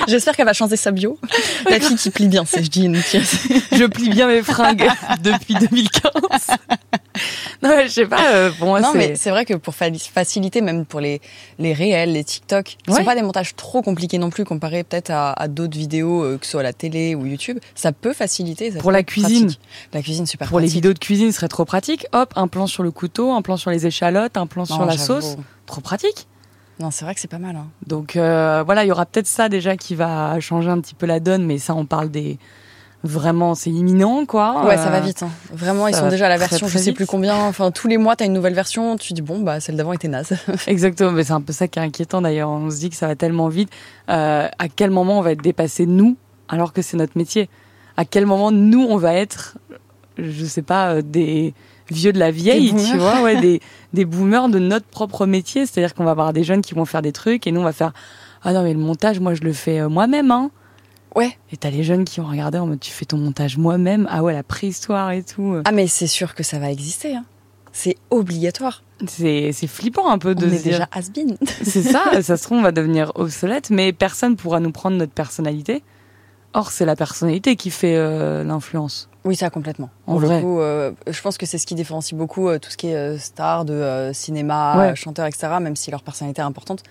J'espère 0.08 0.34
qu'elle 0.34 0.46
va 0.46 0.52
changer 0.52 0.76
sa 0.76 0.90
bio. 0.90 1.18
La 1.70 1.78
fille 1.80 1.96
qui 1.96 2.10
plie 2.10 2.26
bien, 2.28 2.44
c'est 2.44 2.64
je 2.64 2.70
dis 2.70 2.84
une 2.84 3.00
pièce. 3.00 3.36
Je 3.72 3.84
plie 3.84 4.08
bien 4.10 4.26
mes 4.26 4.42
fringues 4.42 4.88
depuis 5.22 5.54
2015. 5.54 6.10
Non, 7.62 7.70
je 7.84 7.88
sais 7.88 8.06
pas. 8.06 8.32
euh, 8.34 8.50
pour 8.58 8.68
moi, 8.68 8.80
non, 8.80 8.92
mais 8.94 9.14
c'est 9.16 9.30
vrai 9.30 9.44
que 9.46 9.54
pour 9.54 9.74
fa- 9.74 9.86
faciliter, 10.12 10.60
même 10.60 10.84
pour 10.84 11.00
les, 11.00 11.20
les 11.58 11.72
réels, 11.72 12.12
les 12.12 12.24
TikTok, 12.24 12.64
qui 12.64 12.90
Ouais. 12.90 12.98
sont 12.98 13.04
pas 13.04 13.14
des 13.14 13.22
montages 13.22 13.56
trop 13.56 13.80
compliqués 13.80 14.18
non 14.18 14.28
plus 14.28 14.44
comparé 14.44 14.84
peut-être 14.84 15.10
à, 15.10 15.32
à 15.32 15.48
d'autres 15.48 15.76
vidéos, 15.78 16.22
euh, 16.24 16.36
que 16.38 16.44
ce 16.44 16.52
soit 16.52 16.60
à 16.60 16.64
la 16.64 16.72
télé 16.74 17.14
ou 17.14 17.24
YouTube, 17.24 17.58
ça 17.74 17.92
peut 17.92 18.12
faciliter. 18.12 18.70
ça 18.72 18.78
Pour 18.80 18.92
la 18.92 19.02
cuisine. 19.02 19.44
pratique. 19.46 19.60
La 19.94 20.02
cuisine, 20.02 20.26
super 20.26 20.48
Pour 20.48 20.60
les 20.60 20.66
vidéos 20.68 20.92
de 20.92 20.98
cuisine, 20.98 21.30
ce 21.32 21.36
serait 21.38 21.48
trop 21.48 21.64
pratique. 21.64 22.06
Hop, 22.12 22.32
un 22.36 22.48
plan 22.48 22.66
sur 22.66 22.82
le 22.82 22.90
couteau, 22.90 23.32
un 23.32 23.40
plan 23.40 23.56
sur 23.56 23.70
les 23.70 23.86
échalotes, 23.86 24.15
un 24.36 24.46
plan 24.46 24.62
Non, 24.62 24.66
sur 24.76 24.84
la 24.86 24.96
sauce. 24.98 25.36
Trop 25.66 25.80
pratique. 25.80 26.26
Non, 26.78 26.90
c'est 26.90 27.04
vrai 27.04 27.14
que 27.14 27.20
c'est 27.20 27.28
pas 27.30 27.38
mal. 27.38 27.56
hein. 27.56 27.68
Donc 27.86 28.16
euh, 28.16 28.62
voilà, 28.64 28.84
il 28.84 28.88
y 28.88 28.92
aura 28.92 29.06
peut-être 29.06 29.26
ça 29.26 29.48
déjà 29.48 29.76
qui 29.76 29.94
va 29.94 30.38
changer 30.40 30.68
un 30.68 30.80
petit 30.80 30.94
peu 30.94 31.06
la 31.06 31.20
donne, 31.20 31.44
mais 31.46 31.58
ça, 31.58 31.74
on 31.74 31.86
parle 31.86 32.10
des. 32.10 32.38
Vraiment, 33.04 33.54
c'est 33.54 33.70
imminent, 33.70 34.26
quoi. 34.26 34.64
Ouais, 34.66 34.76
ça 34.76 34.90
va 34.90 34.96
Euh, 34.96 35.00
vite. 35.00 35.22
hein. 35.22 35.28
Vraiment, 35.52 35.86
ils 35.86 35.94
sont 35.94 36.08
déjà 36.08 36.26
à 36.26 36.28
la 36.28 36.38
version, 36.38 36.66
très 36.66 36.68
je 36.68 36.78
sais 36.78 36.84
vite. 36.90 36.96
plus 36.96 37.06
combien. 37.06 37.36
Enfin, 37.36 37.70
tous 37.70 37.86
les 37.86 37.98
mois, 37.98 38.16
t'as 38.16 38.24
une 38.24 38.32
nouvelle 38.32 38.54
version. 38.54 38.96
Tu 38.96 39.12
dis 39.12 39.22
bon, 39.22 39.40
bah 39.40 39.60
celle 39.60 39.76
d'avant 39.76 39.92
était 39.92 40.08
naze. 40.08 40.32
Exactement, 40.66 41.12
mais 41.12 41.22
c'est 41.22 41.32
un 41.34 41.40
peu 41.40 41.52
ça 41.52 41.68
qui 41.68 41.78
est 41.78 41.82
inquiétant 41.82 42.20
d'ailleurs. 42.20 42.50
On 42.50 42.68
se 42.70 42.78
dit 42.78 42.90
que 42.90 42.96
ça 42.96 43.06
va 43.06 43.14
tellement 43.14 43.48
vite. 43.48 43.70
Euh, 44.10 44.48
à 44.58 44.68
quel 44.68 44.90
moment 44.90 45.18
on 45.18 45.22
va 45.22 45.32
être 45.32 45.42
dépassé 45.42 45.86
nous, 45.86 46.16
alors 46.48 46.72
que 46.72 46.82
c'est 46.82 46.96
notre 46.96 47.16
métier? 47.16 47.48
À 47.96 48.04
quel 48.04 48.26
moment 48.26 48.50
nous 48.50 48.82
on 48.88 48.96
va 48.96 49.14
être, 49.14 49.56
je 50.18 50.44
sais 50.44 50.62
pas, 50.62 51.00
des 51.00 51.54
vieux 51.90 52.12
de 52.12 52.18
la 52.18 52.30
vieille, 52.30 52.74
tu 52.74 52.96
vois, 52.98 53.22
ouais, 53.22 53.40
des, 53.40 53.60
des 53.92 54.04
boomers 54.04 54.48
de 54.48 54.58
notre 54.58 54.86
propre 54.86 55.26
métier. 55.26 55.66
C'est-à-dire 55.66 55.94
qu'on 55.94 56.04
va 56.04 56.10
avoir 56.12 56.32
des 56.32 56.44
jeunes 56.44 56.62
qui 56.62 56.74
vont 56.74 56.84
faire 56.84 57.02
des 57.02 57.12
trucs 57.12 57.46
et 57.46 57.52
nous 57.52 57.60
on 57.60 57.64
va 57.64 57.72
faire 57.72 57.92
ah 58.42 58.52
non 58.52 58.62
mais 58.62 58.72
le 58.74 58.78
montage 58.78 59.18
moi 59.20 59.34
je 59.34 59.42
le 59.42 59.52
fais 59.52 59.80
euh, 59.80 59.88
moi-même 59.88 60.30
hein. 60.30 60.50
Ouais. 61.14 61.36
Et 61.50 61.56
t'as 61.56 61.70
les 61.70 61.82
jeunes 61.82 62.04
qui 62.04 62.20
vont 62.20 62.28
regarder 62.28 62.58
en 62.58 62.66
mode 62.66 62.80
tu 62.80 62.90
fais 62.90 63.06
ton 63.06 63.16
montage 63.16 63.56
moi-même 63.56 64.06
ah 64.10 64.22
ouais 64.22 64.32
la 64.34 64.42
préhistoire 64.42 65.10
et 65.12 65.22
tout. 65.22 65.56
Ah, 65.64 65.72
mais 65.72 65.86
c'est 65.86 66.06
sûr 66.06 66.34
que 66.34 66.42
ça 66.42 66.58
va 66.58 66.70
exister. 66.70 67.16
hein. 67.16 67.24
C'est 67.72 67.96
obligatoire. 68.10 68.82
C'est 69.06 69.50
c'est 69.52 69.66
flippant 69.66 70.10
un 70.10 70.18
peu 70.18 70.34
de 70.34 70.46
On 70.46 70.50
se 70.50 70.54
est 70.54 70.62
déjà 70.64 70.88
has-been. 70.92 71.36
C'est 71.62 71.82
ça, 71.82 72.02
ça 72.22 72.36
se 72.36 72.42
trouve, 72.42 72.58
on 72.58 72.62
va 72.62 72.72
devenir 72.72 73.12
obsolète, 73.14 73.70
mais 73.70 73.92
personne 73.92 74.36
pourra 74.36 74.60
nous 74.60 74.72
prendre 74.72 74.96
notre 74.96 75.12
personnalité. 75.12 75.82
Or, 76.56 76.70
c'est 76.70 76.86
la 76.86 76.96
personnalité 76.96 77.54
qui 77.54 77.70
fait 77.70 77.96
euh, 77.96 78.42
l'influence. 78.42 79.10
Oui, 79.26 79.36
ça 79.36 79.50
complètement. 79.50 79.90
En 80.06 80.12
Pour 80.12 80.20
vrai. 80.22 80.36
le 80.36 80.42
coup, 80.42 80.58
euh, 80.60 80.90
je 81.06 81.20
pense 81.20 81.36
que 81.36 81.44
c'est 81.44 81.58
ce 81.58 81.66
qui 81.66 81.74
différencie 81.74 82.16
beaucoup 82.16 82.48
euh, 82.48 82.58
tout 82.58 82.70
ce 82.70 82.78
qui 82.78 82.86
est 82.88 83.18
star 83.18 83.66
de 83.66 84.10
cinéma, 84.14 84.74
Ouais. 84.78 84.96
chanteur, 84.96 85.26
etc. 85.26 85.48
Même 85.60 85.76
si 85.76 85.90
leur 85.90 86.02
personnalité 86.02 86.40
est 86.40 86.44
importante. 86.46 86.82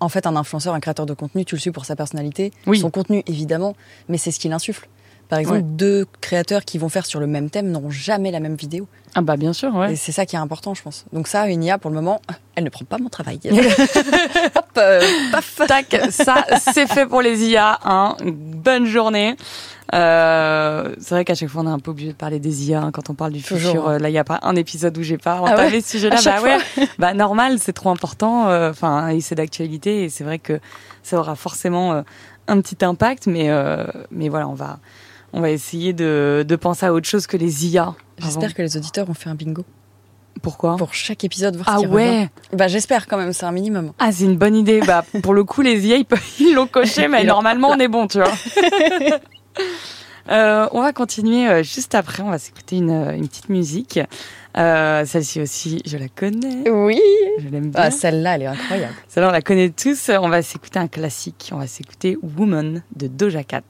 En 0.00 0.10
fait, 0.10 0.26
un 0.26 0.36
influenceur, 0.36 0.74
un 0.74 0.80
créateur 0.80 1.06
de 1.06 1.14
contenu, 1.14 1.46
tu 1.46 1.54
le 1.54 1.60
suis 1.62 1.70
pour 1.70 1.86
sa 1.86 1.96
personnalité, 1.96 2.52
Oui. 2.66 2.78
son 2.78 2.90
contenu 2.90 3.22
évidemment, 3.26 3.74
mais 4.10 4.18
c'est 4.18 4.30
ce 4.32 4.38
qui 4.38 4.48
l'insuffle. 4.50 4.86
Par 5.28 5.38
exemple, 5.40 5.56
Ouais. 5.58 5.62
deux 5.64 6.06
créateurs 6.20 6.64
qui 6.64 6.78
vont 6.78 6.88
faire 6.88 7.04
sur 7.06 7.18
le 7.20 7.26
même 7.26 7.50
thème 7.50 7.70
n'auront 7.70 7.90
jamais 7.90 8.30
la 8.30 8.38
même 8.40 8.54
vidéo. 8.54 8.86
Ah 9.14 9.22
bah 9.22 9.36
bien 9.36 9.52
sûr, 9.52 9.74
ouais. 9.74 9.92
Et 9.94 9.96
c'est 9.96 10.12
ça 10.12 10.24
qui 10.26 10.36
est 10.36 10.38
important, 10.38 10.74
je 10.74 10.82
pense. 10.82 11.04
Donc 11.12 11.26
ça, 11.26 11.48
une 11.48 11.64
IA, 11.64 11.78
pour 11.78 11.90
le 11.90 11.96
moment, 11.96 12.20
elle 12.54 12.64
ne 12.64 12.68
prend 12.68 12.84
pas 12.84 12.98
mon 12.98 13.08
travail. 13.08 13.40
Hop, 14.54 14.64
euh, 14.78 15.00
paf. 15.32 15.60
Tac, 15.66 15.96
ça, 16.10 16.44
c'est 16.72 16.86
fait 16.86 17.06
pour 17.06 17.22
les 17.22 17.44
IA. 17.48 17.78
Hein. 17.84 18.16
Bonne 18.24 18.86
journée. 18.86 19.36
Euh, 19.94 20.94
c'est 20.98 21.14
vrai 21.14 21.24
qu'à 21.24 21.34
chaque 21.34 21.48
fois, 21.48 21.62
on 21.62 21.66
est 21.66 21.70
un 21.70 21.78
peu 21.78 21.90
obligé 21.92 22.08
de 22.08 22.16
parler 22.16 22.38
des 22.40 22.68
IA 22.68 22.82
hein, 22.82 22.90
quand 22.92 23.08
on 23.10 23.14
parle 23.14 23.32
du 23.32 23.42
Toujours, 23.42 23.70
futur. 23.72 23.88
hein. 23.88 23.94
Euh, 23.94 23.98
Là, 23.98 24.08
il 24.08 24.12
n'y 24.12 24.18
a 24.18 24.24
pas 24.24 24.40
un 24.42 24.56
épisode 24.56 24.96
où 24.98 25.02
j'ai 25.02 25.18
pas 25.18 25.40
Ah 25.46 25.56
ouais 25.56 25.80
ce 25.80 25.90
sujet-là. 25.92 26.16
À 26.16 26.20
chaque 26.20 26.42
Bah 26.42 26.58
ouais, 26.76 26.88
bah 26.98 27.14
normal, 27.14 27.58
c'est 27.60 27.72
trop 27.72 27.90
important. 27.90 28.48
euh, 28.48 28.70
Enfin, 28.70 29.08
et 29.08 29.20
c'est 29.20 29.34
d'actualité. 29.36 30.04
Et 30.04 30.08
c'est 30.08 30.24
vrai 30.24 30.38
que 30.38 30.60
ça 31.02 31.18
aura 31.18 31.36
forcément 31.36 31.92
euh, 31.94 32.02
un 32.48 32.60
petit 32.60 32.84
impact, 32.84 33.26
mais, 33.28 33.48
euh, 33.48 33.84
mais 34.10 34.28
voilà, 34.28 34.48
on 34.48 34.54
va, 34.54 34.78
on 35.36 35.40
va 35.42 35.50
essayer 35.50 35.92
de, 35.92 36.44
de 36.48 36.56
penser 36.56 36.86
à 36.86 36.92
autre 36.92 37.06
chose 37.06 37.26
que 37.26 37.36
les 37.36 37.66
IA. 37.66 37.94
J'espère 38.18 38.54
que 38.54 38.62
les 38.62 38.76
auditeurs 38.76 39.08
ont 39.08 39.14
fait 39.14 39.28
un 39.30 39.34
bingo. 39.36 39.64
Pourquoi 40.42 40.76
Pour 40.76 40.92
chaque 40.94 41.24
épisode, 41.24 41.56
voir 41.56 41.68
Ah 41.70 41.76
ce 41.80 41.86
revient. 41.86 41.94
ouais 41.94 42.28
Bah 42.52 42.68
j'espère 42.68 43.06
quand 43.06 43.16
même, 43.16 43.32
c'est 43.32 43.46
un 43.46 43.52
minimum. 43.52 43.92
Ah, 43.98 44.12
c'est 44.12 44.24
une 44.24 44.36
bonne 44.36 44.54
idée. 44.56 44.80
Bah, 44.86 45.04
pour 45.22 45.32
le 45.34 45.44
coup, 45.44 45.62
les 45.62 45.86
IA, 45.86 45.96
ils 46.40 46.54
l'ont 46.54 46.66
coché, 46.66 47.08
mais 47.12 47.24
normalement, 47.24 47.68
on 47.70 47.78
est 47.78 47.88
bon, 47.88 48.06
tu 48.06 48.18
vois. 48.18 48.32
Euh, 50.28 50.66
on 50.72 50.82
va 50.82 50.92
continuer 50.92 51.48
euh, 51.48 51.62
juste 51.62 51.94
après. 51.94 52.20
On 52.20 52.30
va 52.30 52.38
s'écouter 52.40 52.78
une, 52.78 52.90
euh, 52.90 53.12
une 53.14 53.28
petite 53.28 53.48
musique. 53.48 54.00
Euh, 54.58 55.04
Celle-ci 55.06 55.40
aussi, 55.40 55.80
je 55.86 55.96
la 55.96 56.08
connais. 56.08 56.68
Oui 56.68 57.00
Je 57.38 57.48
l'aime 57.48 57.70
bien. 57.70 57.80
ah, 57.80 57.92
Celle-là, 57.92 58.34
elle 58.34 58.42
est 58.42 58.46
incroyable. 58.46 58.94
Celle-là, 59.06 59.28
on 59.28 59.32
la 59.32 59.40
connaît 59.40 59.70
tous. 59.70 60.10
On 60.10 60.28
va 60.28 60.42
s'écouter 60.42 60.80
un 60.80 60.88
classique. 60.88 61.50
On 61.52 61.58
va 61.58 61.68
s'écouter 61.68 62.18
Woman 62.36 62.82
de 62.96 63.06
Doja 63.06 63.44
Cat. 63.44 63.62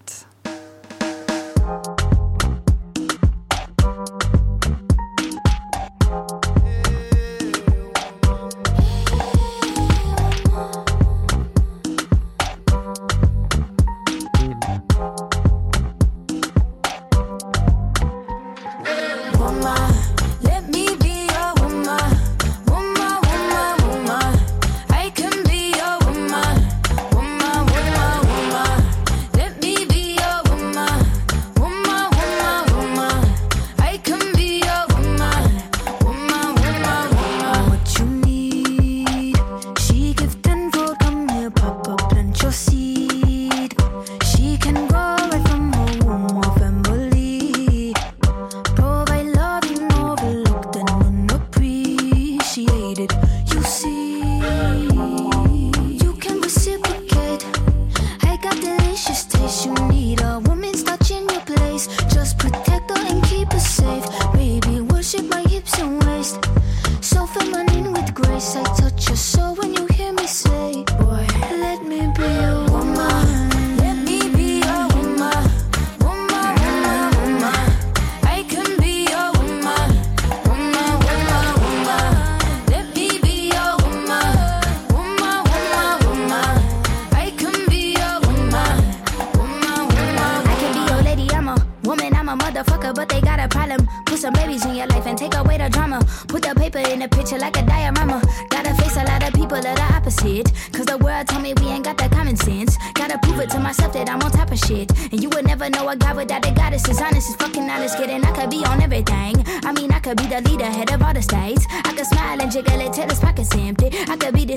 Babies 94.46 94.64
in 94.64 94.76
your 94.76 94.86
life 94.86 95.06
and 95.06 95.18
take 95.18 95.34
away 95.34 95.58
the 95.58 95.68
drama. 95.68 95.98
Put 96.28 96.42
the 96.42 96.54
paper 96.54 96.78
in 96.78 97.00
the 97.00 97.08
picture 97.08 97.38
like 97.38 97.56
a 97.56 97.62
diorama. 97.62 98.22
Gotta 98.50 98.74
face 98.74 98.96
a 98.96 99.04
lot 99.04 99.22
of 99.26 99.32
people 99.34 99.60
that 99.60 99.78
are 99.78 99.96
opposite. 99.96 100.52
Cause 100.72 100.86
the 100.86 100.98
world 100.98 101.26
told 101.28 101.42
me 101.42 101.52
we 101.60 101.66
ain't 101.68 101.84
got 101.84 101.98
the 101.98 102.08
common 102.08 102.36
sense. 102.36 102.76
Gotta 102.94 103.18
prove 103.18 103.40
it 103.40 103.50
to 103.50 103.58
myself 103.58 103.92
that 103.94 104.08
I'm 104.08 104.22
on 104.22 104.30
top 104.30 104.52
of 104.52 104.58
shit. 104.58 104.90
And 105.12 105.20
you 105.22 105.28
would 105.30 105.46
never 105.46 105.68
know 105.68 105.88
a 105.88 105.96
guy 105.96 106.12
without 106.12 106.46
a 106.46 106.52
goddess 106.52 106.88
is 106.88 107.00
honest 107.00 107.30
as 107.30 107.36
fucking 107.36 107.68
honest. 107.68 107.96
Kidding, 107.98 108.24
I 108.24 108.32
could 108.32 108.50
be 108.50 108.64
on 108.64 108.80
everything. 108.82 109.34
I 109.64 109.72
mean, 109.72 109.90
I 109.92 109.98
could 109.98 110.16
be 110.16 110.26
the 110.26 110.40
leader, 110.48 110.70
head 110.70 110.92
of 110.92 111.02
all 111.02 111.14
the 111.14 111.22
states. 111.22 111.66
I 111.70 111.92
could 111.96 112.06
smile 112.06 112.40
and 112.40 112.50
jiggle 112.50 112.80
it 112.80 112.92
till 112.92 113.08
his 113.08 113.18
pockets 113.18 113.54
empty. 113.54 113.90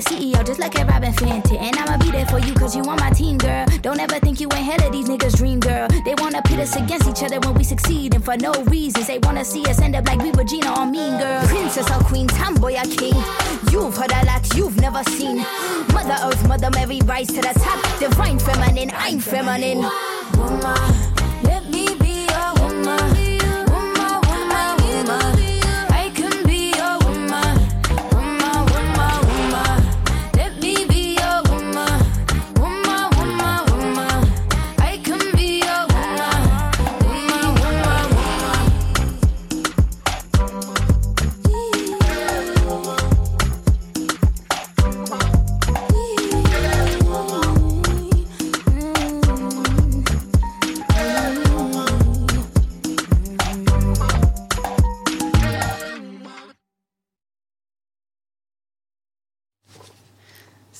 CEO 0.00 0.44
just 0.44 0.58
like 0.60 0.78
a 0.78 0.84
Robin 0.84 1.12
Fenty. 1.12 1.58
And 1.58 1.76
I'ma 1.76 1.98
be 1.98 2.10
there 2.10 2.26
for 2.26 2.38
you 2.38 2.54
cause 2.54 2.74
you 2.76 2.82
on 2.84 2.96
my 2.98 3.10
team, 3.10 3.38
girl. 3.38 3.66
Don't 3.82 4.00
ever 4.00 4.18
think 4.18 4.40
you 4.40 4.48
ain't 4.52 4.64
hell 4.64 4.86
of 4.86 4.92
these 4.92 5.08
niggas' 5.08 5.36
dream, 5.36 5.60
girl. 5.60 5.88
They 6.04 6.14
wanna 6.18 6.42
pit 6.42 6.58
us 6.60 6.76
against 6.76 7.08
each 7.08 7.22
other 7.22 7.40
when 7.40 7.54
we 7.54 7.64
succeed. 7.64 8.14
And 8.14 8.24
for 8.24 8.36
no 8.36 8.52
reasons, 8.64 9.06
they 9.06 9.18
wanna 9.18 9.44
see 9.44 9.64
us 9.66 9.80
end 9.80 9.96
up 9.96 10.06
like 10.06 10.20
we 10.22 10.30
were 10.32 10.44
Gina 10.44 10.78
or 10.78 10.86
Mean 10.86 11.18
Girl. 11.18 11.46
Princess 11.46 11.90
or 11.90 12.02
Queen, 12.04 12.26
tomboy 12.26 12.74
or 12.74 12.84
king. 12.96 13.14
You've 13.70 13.96
heard 13.96 14.12
a 14.12 14.24
lot 14.26 14.42
you've 14.56 14.76
never 14.80 15.02
seen. 15.04 15.38
Mother 15.92 16.16
Earth, 16.24 16.46
Mother 16.48 16.70
Mary, 16.70 17.00
rise 17.04 17.28
to 17.28 17.40
the 17.40 17.54
top. 17.58 17.80
Divine 17.98 18.38
feminine, 18.38 18.90
I'm 18.94 19.20
feminine. 19.20 19.82
Woman, 20.36 20.92
let 21.44 21.68
me 21.70 21.94
be 21.96 22.26
woman. 22.58 22.86
Woman, 22.86 23.19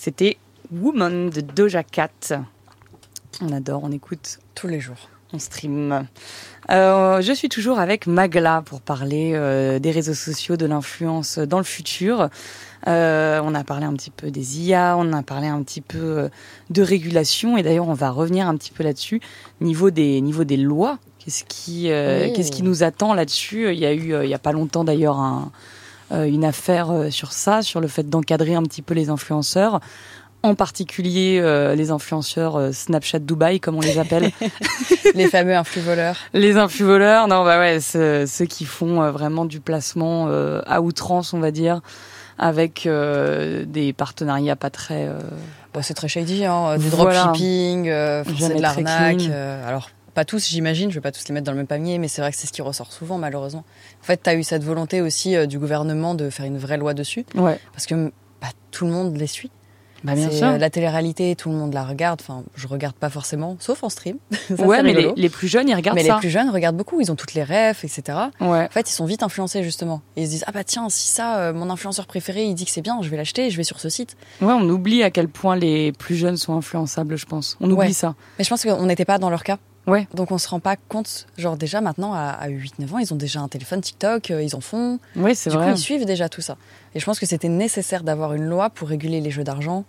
C'était 0.02 0.38
Woman 0.72 1.28
de 1.28 1.42
Doja 1.42 1.82
Cat. 1.82 2.40
On 3.42 3.52
adore, 3.52 3.82
on 3.84 3.92
écoute, 3.92 4.38
Tous 4.54 4.66
les 4.66 4.80
jours. 4.80 5.10
on 5.34 5.38
stream. 5.38 6.06
Euh, 6.70 7.20
je 7.20 7.32
suis 7.34 7.50
toujours 7.50 7.78
avec 7.78 8.06
Magla 8.06 8.62
pour 8.64 8.80
parler 8.80 9.32
euh, 9.34 9.78
des 9.78 9.90
réseaux 9.90 10.14
sociaux, 10.14 10.56
de 10.56 10.64
l'influence 10.64 11.38
dans 11.38 11.58
le 11.58 11.64
futur. 11.64 12.30
Euh, 12.88 13.42
on 13.44 13.54
a 13.54 13.62
parlé 13.62 13.84
un 13.84 13.92
petit 13.92 14.08
peu 14.08 14.30
des 14.30 14.60
IA, 14.62 14.96
on 14.96 15.12
a 15.12 15.22
parlé 15.22 15.48
un 15.48 15.62
petit 15.62 15.82
peu 15.82 16.30
de 16.70 16.82
régulation 16.82 17.58
et 17.58 17.62
d'ailleurs 17.62 17.88
on 17.88 17.92
va 17.92 18.08
revenir 18.08 18.48
un 18.48 18.56
petit 18.56 18.72
peu 18.72 18.82
là-dessus. 18.82 19.20
Niveau 19.60 19.90
des 19.90 20.22
niveau 20.22 20.44
des 20.44 20.56
lois, 20.56 20.98
qu'est-ce 21.18 21.44
qui 21.44 21.90
Oui. 21.92 22.32
qu'est-ce 22.32 22.52
qui 22.52 22.62
nous 22.62 22.84
attend 22.84 23.12
là-dessus? 23.12 23.70
Il 23.70 23.78
y 23.78 23.84
a 23.84 23.92
eu 23.92 24.14
il 24.24 24.30
y 24.30 24.34
a 24.34 24.38
pas 24.38 24.52
longtemps 24.52 24.82
d'ailleurs 24.82 25.18
un, 25.18 25.52
une 26.10 26.44
affaire 26.44 26.90
euh, 26.90 27.10
sur 27.10 27.32
ça, 27.32 27.62
sur 27.62 27.80
le 27.80 27.88
fait 27.88 28.08
d'encadrer 28.08 28.54
un 28.54 28.62
petit 28.62 28.82
peu 28.82 28.94
les 28.94 29.10
influenceurs. 29.10 29.80
En 30.42 30.54
particulier 30.54 31.38
euh, 31.42 31.74
les 31.74 31.90
influenceurs 31.90 32.56
euh, 32.56 32.72
Snapchat 32.72 33.18
Dubaï, 33.18 33.60
comme 33.60 33.76
on 33.76 33.80
les 33.80 33.98
appelle. 33.98 34.30
Les 35.14 35.26
fameux 35.28 35.54
influx 35.54 35.80
voleurs. 35.82 36.16
Les 36.32 36.56
influx 36.56 36.84
voleurs, 36.86 37.26
non, 37.28 37.44
bah 37.44 37.58
ouais, 37.58 37.78
ceux, 37.80 38.24
qui 38.48 38.64
font 38.64 39.02
euh, 39.02 39.10
vraiment 39.10 39.44
du 39.44 39.60
placement 39.60 40.26
euh, 40.28 40.62
à 40.66 40.80
outrance, 40.80 41.34
on 41.34 41.40
va 41.40 41.50
dire, 41.50 41.80
avec 42.38 42.86
euh, 42.86 43.64
des 43.66 43.92
partenariats 43.92 44.56
pas 44.56 44.70
très. 44.70 45.06
euh, 45.08 45.18
Bah, 45.74 45.82
c'est 45.82 45.94
très 45.94 46.08
shady, 46.08 46.44
hein. 46.46 46.78
du 46.78 46.88
Voilà. 46.88 47.24
dropshipping, 47.24 47.88
euh, 47.88 48.22
c'est 48.38 48.54
de 48.56 48.62
l'arnaque. 48.62 49.20
euh, 49.28 49.68
alors, 49.68 49.90
pas 50.14 50.24
tous, 50.24 50.48
j'imagine, 50.48 50.90
je 50.90 50.94
vais 50.96 51.00
pas 51.00 51.12
tous 51.12 51.26
les 51.28 51.34
mettre 51.34 51.46
dans 51.46 51.52
le 51.52 51.58
même 51.58 51.66
panier, 51.66 51.98
mais 51.98 52.08
c'est 52.08 52.20
vrai 52.20 52.30
que 52.30 52.36
c'est 52.36 52.46
ce 52.46 52.52
qui 52.52 52.62
ressort 52.62 52.92
souvent, 52.92 53.18
malheureusement. 53.18 53.64
En 54.02 54.04
fait, 54.04 54.22
tu 54.22 54.30
as 54.30 54.34
eu 54.34 54.42
cette 54.42 54.64
volonté 54.64 55.00
aussi 55.00 55.36
euh, 55.36 55.46
du 55.46 55.58
gouvernement 55.58 56.14
de 56.14 56.30
faire 56.30 56.46
une 56.46 56.58
vraie 56.58 56.76
loi 56.78 56.94
dessus, 56.94 57.24
Ouais, 57.34 57.58
parce 57.72 57.86
que 57.86 58.12
bah, 58.40 58.48
tout 58.70 58.84
le 58.86 58.92
monde 58.92 59.16
les 59.16 59.26
suit. 59.26 59.50
bah 60.02 60.14
bien 60.14 60.30
sûr. 60.30 60.46
euh, 60.48 60.56
la 60.58 60.70
télé-réalité, 60.70 61.36
tout 61.36 61.50
le 61.50 61.56
monde 61.56 61.74
la 61.74 61.84
regarde. 61.84 62.20
Enfin, 62.22 62.42
je 62.54 62.66
regarde 62.66 62.94
pas 62.94 63.10
forcément, 63.10 63.56
sauf 63.60 63.82
en 63.84 63.90
stream. 63.90 64.16
Ça, 64.56 64.66
ouais, 64.66 64.82
mais 64.82 64.94
les, 65.14 65.28
plus 65.28 65.46
jeunes, 65.46 65.68
ils 65.68 65.74
regardent 65.74 65.98
mais 65.98 66.04
ça. 66.04 66.14
les 66.14 66.20
plus 66.20 66.30
jeunes 66.30 66.48
regardent 66.50 66.76
beaucoup, 66.78 67.00
ils 67.02 67.12
ont 67.12 67.16
toutes 67.16 67.34
les 67.34 67.44
refs, 67.44 67.84
etc. 67.84 68.02
Ouais. 68.40 68.64
En 68.64 68.68
fait, 68.70 68.88
ils 68.88 68.94
sont 68.94 69.04
vite 69.04 69.22
influencés 69.22 69.62
justement. 69.62 70.00
Et 70.16 70.22
ils 70.22 70.26
se 70.26 70.30
disent 70.30 70.44
ah 70.46 70.52
bah 70.52 70.64
tiens, 70.64 70.88
si 70.88 71.08
ça, 71.08 71.38
euh, 71.38 71.52
mon 71.52 71.68
influenceur 71.68 72.06
préféré, 72.06 72.44
il 72.46 72.54
dit 72.54 72.64
que 72.64 72.70
c'est 72.70 72.80
bien, 72.80 72.98
je 73.02 73.10
vais 73.10 73.18
l'acheter, 73.18 73.50
je 73.50 73.56
vais 73.58 73.62
sur 73.64 73.78
ce 73.78 73.90
site. 73.90 74.16
ouais, 74.40 74.52
on 74.54 74.66
oublie 74.70 75.02
à 75.02 75.10
quel 75.10 75.28
point 75.28 75.54
les 75.54 75.92
plus 75.92 76.14
jeunes 76.16 76.38
sont 76.38 76.56
influençables, 76.56 77.16
je 77.16 77.26
pense. 77.26 77.56
On 77.60 77.66
oublie 77.70 77.88
Ouais. 77.88 77.92
ça. 77.92 78.14
Mais 78.38 78.44
je 78.44 78.48
pense 78.48 78.62
qu'on 78.62 78.86
n'était 78.86 79.04
pas 79.04 79.18
dans 79.18 79.28
leur 79.30 79.44
cas. 79.44 79.58
Ouais. 79.86 80.06
Donc 80.14 80.30
on 80.30 80.38
se 80.38 80.48
rend 80.48 80.60
pas 80.60 80.76
compte. 80.76 81.26
Genre 81.38 81.56
déjà 81.56 81.80
maintenant, 81.80 82.12
à, 82.14 82.28
à 82.38 82.48
8-9 82.48 82.94
ans, 82.94 82.98
ils 82.98 83.12
ont 83.12 83.16
déjà 83.16 83.40
un 83.40 83.48
téléphone 83.48 83.80
TikTok, 83.80 84.30
euh, 84.30 84.42
ils 84.42 84.54
en 84.54 84.60
font. 84.60 84.98
Ouais, 85.16 85.34
c'est 85.34 85.50
Du 85.50 85.56
vrai. 85.56 85.66
coup, 85.66 85.72
ils 85.74 85.78
suivent 85.78 86.04
déjà 86.04 86.28
tout 86.28 86.42
ça. 86.42 86.56
Et 86.94 87.00
je 87.00 87.04
pense 87.04 87.18
que 87.18 87.26
c'était 87.26 87.48
nécessaire 87.48 88.02
d'avoir 88.02 88.34
une 88.34 88.44
loi 88.44 88.70
pour 88.70 88.88
réguler 88.88 89.20
les 89.20 89.30
jeux 89.30 89.44
d'argent, 89.44 89.84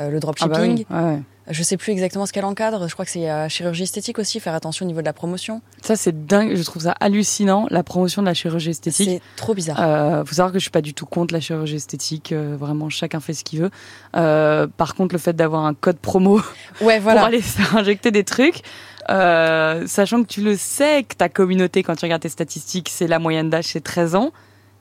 euh, 0.00 0.04
le 0.04 0.08
Ah 0.08 0.12
bah 0.12 0.20
dropshipping, 0.20 0.84
oui, 0.90 0.96
ouais. 0.96 1.22
Je 1.48 1.62
sais 1.62 1.76
plus 1.76 1.92
exactement 1.92 2.26
ce 2.26 2.32
qu'elle 2.32 2.44
encadre. 2.44 2.88
Je 2.88 2.92
crois 2.94 3.04
que 3.04 3.10
c'est 3.12 3.20
la 3.26 3.48
chirurgie 3.48 3.84
esthétique 3.84 4.18
aussi, 4.18 4.40
faire 4.40 4.52
attention 4.54 4.84
au 4.84 4.88
niveau 4.88 4.98
de 5.00 5.06
la 5.06 5.12
promotion. 5.12 5.62
Ça, 5.80 5.94
c'est 5.94 6.26
dingue. 6.26 6.56
Je 6.56 6.62
trouve 6.64 6.82
ça 6.82 6.90
hallucinant, 6.98 7.68
la 7.70 7.84
promotion 7.84 8.20
de 8.20 8.26
la 8.26 8.34
chirurgie 8.34 8.70
esthétique. 8.70 9.08
C'est 9.08 9.20
trop 9.36 9.54
bizarre. 9.54 9.80
Euh, 9.80 10.24
faut 10.24 10.34
savoir 10.34 10.50
que 10.52 10.58
je 10.58 10.62
suis 10.64 10.72
pas 10.72 10.80
du 10.82 10.92
tout 10.92 11.06
contre 11.06 11.32
la 11.32 11.38
chirurgie 11.38 11.76
esthétique. 11.76 12.32
euh, 12.32 12.56
vraiment, 12.58 12.88
chacun 12.90 13.20
fait 13.20 13.32
ce 13.32 13.44
qu'il 13.44 13.60
veut. 13.60 13.70
Euh, 14.16 14.66
par 14.76 14.96
contre, 14.96 15.14
le 15.14 15.20
fait 15.20 15.34
d'avoir 15.34 15.64
un 15.66 15.74
code 15.74 15.98
promo 15.98 16.40
ouais, 16.80 16.98
pour 17.00 17.10
aller 17.10 17.40
se 17.40 17.58
faire 17.60 17.76
injecter 17.76 18.10
des 18.10 18.24
trucs, 18.24 18.62
euh, 19.10 19.86
sachant 19.86 20.22
que 20.22 20.28
tu 20.28 20.40
le 20.42 20.56
sais 20.56 21.04
que 21.04 21.14
ta 21.14 21.28
communauté, 21.28 21.82
quand 21.82 21.96
tu 21.96 22.04
regardes 22.04 22.22
tes 22.22 22.28
statistiques, 22.28 22.88
c'est 22.90 23.06
la 23.06 23.18
moyenne 23.18 23.50
d'âge, 23.50 23.66
c'est 23.66 23.80
13 23.82 24.14
ans. 24.14 24.32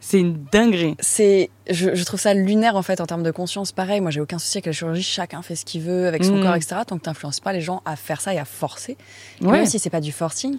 C'est 0.02 0.20
une 0.20 0.44
dinguerie. 0.52 0.96
C'est, 1.00 1.50
je, 1.70 1.96
je 1.96 2.04
trouve 2.04 2.20
ça 2.20 2.34
lunaire 2.36 2.76
en 2.76 2.84
fait 2.84 3.02
en 3.02 3.08
termes 3.08 3.24
de 3.24 3.32
conscience. 3.32 3.72
Pareil, 3.72 4.02
moi 4.02 4.12
j'ai 4.12 4.22
aucun 4.22 4.38
souci 4.38 4.58
avec 4.58 4.68
la 4.68 4.72
chirurgie. 4.72 5.02
Chacun 5.02 5.42
fait 5.42 5.56
ce 5.56 5.66
qu'il 5.66 5.82
veut 5.82 6.06
avec 6.08 6.24
son 6.24 6.36
Mm. 6.38 6.44
corps, 6.44 6.56
etc. 6.56 6.76
Tant 6.86 6.98
que 6.98 7.04
t'influences 7.04 7.40
pas 7.40 7.54
les 7.54 7.62
gens 7.62 7.82
à 7.86 7.96
faire 7.96 8.22
ça 8.22 8.34
et 8.34 8.38
à 8.38 8.46
forcer. 8.46 8.98
Et 9.42 9.46
Ouais. 9.46 9.52
Même 9.54 9.66
si 9.66 9.80
c'est 9.80 9.90
pas 9.90 10.02
du 10.02 10.12
forcing, 10.12 10.58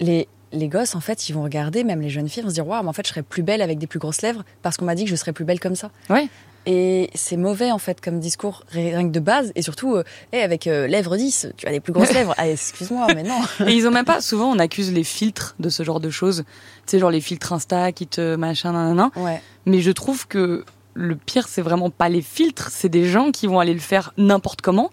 les 0.00 0.26
les 0.52 0.66
gosses 0.66 0.96
en 0.96 1.00
fait 1.00 1.28
ils 1.28 1.32
vont 1.32 1.44
regarder, 1.44 1.84
même 1.84 2.00
les 2.00 2.10
jeunes 2.10 2.28
filles 2.28 2.42
vont 2.42 2.48
se 2.48 2.54
dire 2.54 2.66
waouh, 2.66 2.82
mais 2.82 2.88
en 2.88 2.92
fait 2.92 3.06
je 3.06 3.10
serais 3.12 3.22
plus 3.22 3.44
belle 3.44 3.62
avec 3.62 3.78
des 3.78 3.86
plus 3.86 4.00
grosses 4.00 4.22
lèvres 4.22 4.42
parce 4.62 4.76
qu'on 4.76 4.84
m'a 4.86 4.96
dit 4.96 5.04
que 5.04 5.10
je 5.10 5.14
serais 5.14 5.32
plus 5.32 5.44
belle 5.44 5.60
comme 5.60 5.76
ça. 5.76 5.92
Ouais. 6.08 6.26
Et 6.66 7.10
c'est 7.14 7.36
mauvais 7.36 7.72
en 7.72 7.78
fait 7.78 8.00
comme 8.00 8.20
discours 8.20 8.64
rien 8.68 9.02
que 9.06 9.12
de 9.12 9.20
base 9.20 9.50
et 9.54 9.62
surtout 9.62 9.96
euh, 9.96 10.04
hey, 10.32 10.42
avec 10.42 10.66
euh, 10.66 10.86
lèvres 10.86 11.16
10, 11.16 11.52
tu 11.56 11.66
as 11.66 11.70
des 11.70 11.80
plus 11.80 11.92
grosses 11.92 12.12
lèvres. 12.14 12.34
Ah, 12.36 12.48
excuse-moi, 12.48 13.06
mais 13.14 13.22
non. 13.22 13.40
Et 13.66 13.72
ils 13.72 13.86
ont 13.86 13.90
même 13.90 14.04
pas, 14.04 14.20
souvent 14.20 14.50
on 14.52 14.58
accuse 14.58 14.92
les 14.92 15.04
filtres 15.04 15.54
de 15.58 15.68
ce 15.68 15.82
genre 15.82 16.00
de 16.00 16.10
choses. 16.10 16.44
Tu 16.86 16.92
sais, 16.92 16.98
genre 16.98 17.10
les 17.10 17.20
filtres 17.20 17.52
Insta 17.52 17.92
qui 17.92 18.06
te 18.06 18.36
machin, 18.36 18.72
nanana. 18.72 19.10
Ouais. 19.16 19.40
Mais 19.64 19.80
je 19.80 19.90
trouve 19.90 20.26
que 20.26 20.64
le 20.94 21.16
pire, 21.16 21.48
c'est 21.48 21.62
vraiment 21.62 21.90
pas 21.90 22.08
les 22.08 22.22
filtres, 22.22 22.68
c'est 22.70 22.88
des 22.88 23.06
gens 23.06 23.30
qui 23.30 23.46
vont 23.46 23.58
aller 23.58 23.74
le 23.74 23.80
faire 23.80 24.12
n'importe 24.18 24.60
comment. 24.60 24.90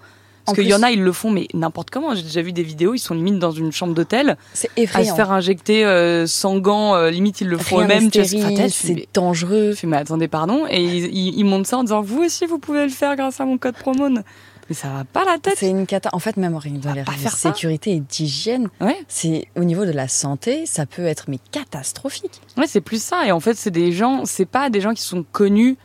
En 0.48 0.54
Parce 0.54 0.60
qu'il 0.60 0.68
y 0.70 0.74
en 0.74 0.82
a, 0.82 0.92
ils 0.92 1.02
le 1.04 1.12
font, 1.12 1.30
mais 1.30 1.48
n'importe 1.54 1.90
comment. 1.90 2.16
J'ai 2.16 2.24
déjà 2.24 2.42
vu 2.42 2.54
des 2.54 2.64
vidéos, 2.64 2.94
ils 2.94 3.00
sont 3.00 3.14
limite 3.14 3.38
dans 3.38 3.52
une 3.52 3.72
chambre 3.72 3.94
d'hôtel 3.94 4.38
C'est 4.54 4.70
à 4.70 4.76
se 4.76 4.82
effrayant. 4.82 5.16
faire 5.16 5.32
injecter 5.32 5.86
euh, 5.86 6.26
sans 6.26 6.58
gants. 6.60 6.96
euh, 6.96 7.10
limite, 7.12 7.42
ils 7.42 7.48
le 7.48 7.58
font 7.58 7.82
eux-mêmes. 7.82 8.10
C'est- 8.12 9.08
dangereux. 9.14 9.72
je 9.72 9.76
fais, 9.76 9.88
mais 9.88 9.98
attendez, 9.98 10.28
pardon. 10.28 10.66
Et 10.70 10.82
ils, 10.82 11.06
ils, 11.14 11.40
ils 11.40 11.44
montent 11.46 11.68
ça 11.68 11.78
en 11.78 11.84
disant, 11.84 12.02
vous 12.02 12.24
aussi, 12.24 12.46
vous 12.46 12.60
pouvez 12.60 12.84
le 12.84 12.90
faire 12.90 13.16
grâce 13.16 13.40
à 13.42 13.46
mon 13.46 13.58
code 13.58 13.76
promone. 13.76 14.24
Mais 14.70 14.76
ça 14.76 14.90
va 14.90 15.04
pas 15.06 15.24
la 15.24 15.38
tête. 15.38 15.56
C'est 15.58 15.70
une 15.70 15.86
cata. 15.86 16.10
En 16.12 16.20
fait, 16.20 16.36
même 16.36 16.52
pas 16.54 16.60
règles 16.60 16.80
de 16.82 16.90
faire 17.12 17.38
ça. 17.38 17.54
sécurité 17.54 17.92
et 17.92 18.00
d'hygiène, 18.02 18.68
Ouais. 18.82 18.98
c'est 19.08 19.48
au 19.56 19.64
niveau 19.64 19.86
de 19.86 19.92
la 19.92 20.08
santé, 20.10 20.66
ça 20.66 20.86
peut 20.86 21.06
être 21.06 21.26
mais 21.30 21.40
catastrophique. 21.52 22.42
Ouais, 22.58 22.68
c'est 22.68 22.82
plus 22.82 23.02
ça. 23.02 23.26
Et 23.26 23.32
en 23.32 23.40
fait, 23.40 23.54
c'est 23.56 23.72
des 23.72 23.92
gens, 23.94 24.24
c'est 24.26 24.46
pas 24.46 24.70
des 24.70 24.82
gens 24.82 24.94
qui 24.94 25.04
sont 25.04 25.24
connus, 25.32 25.78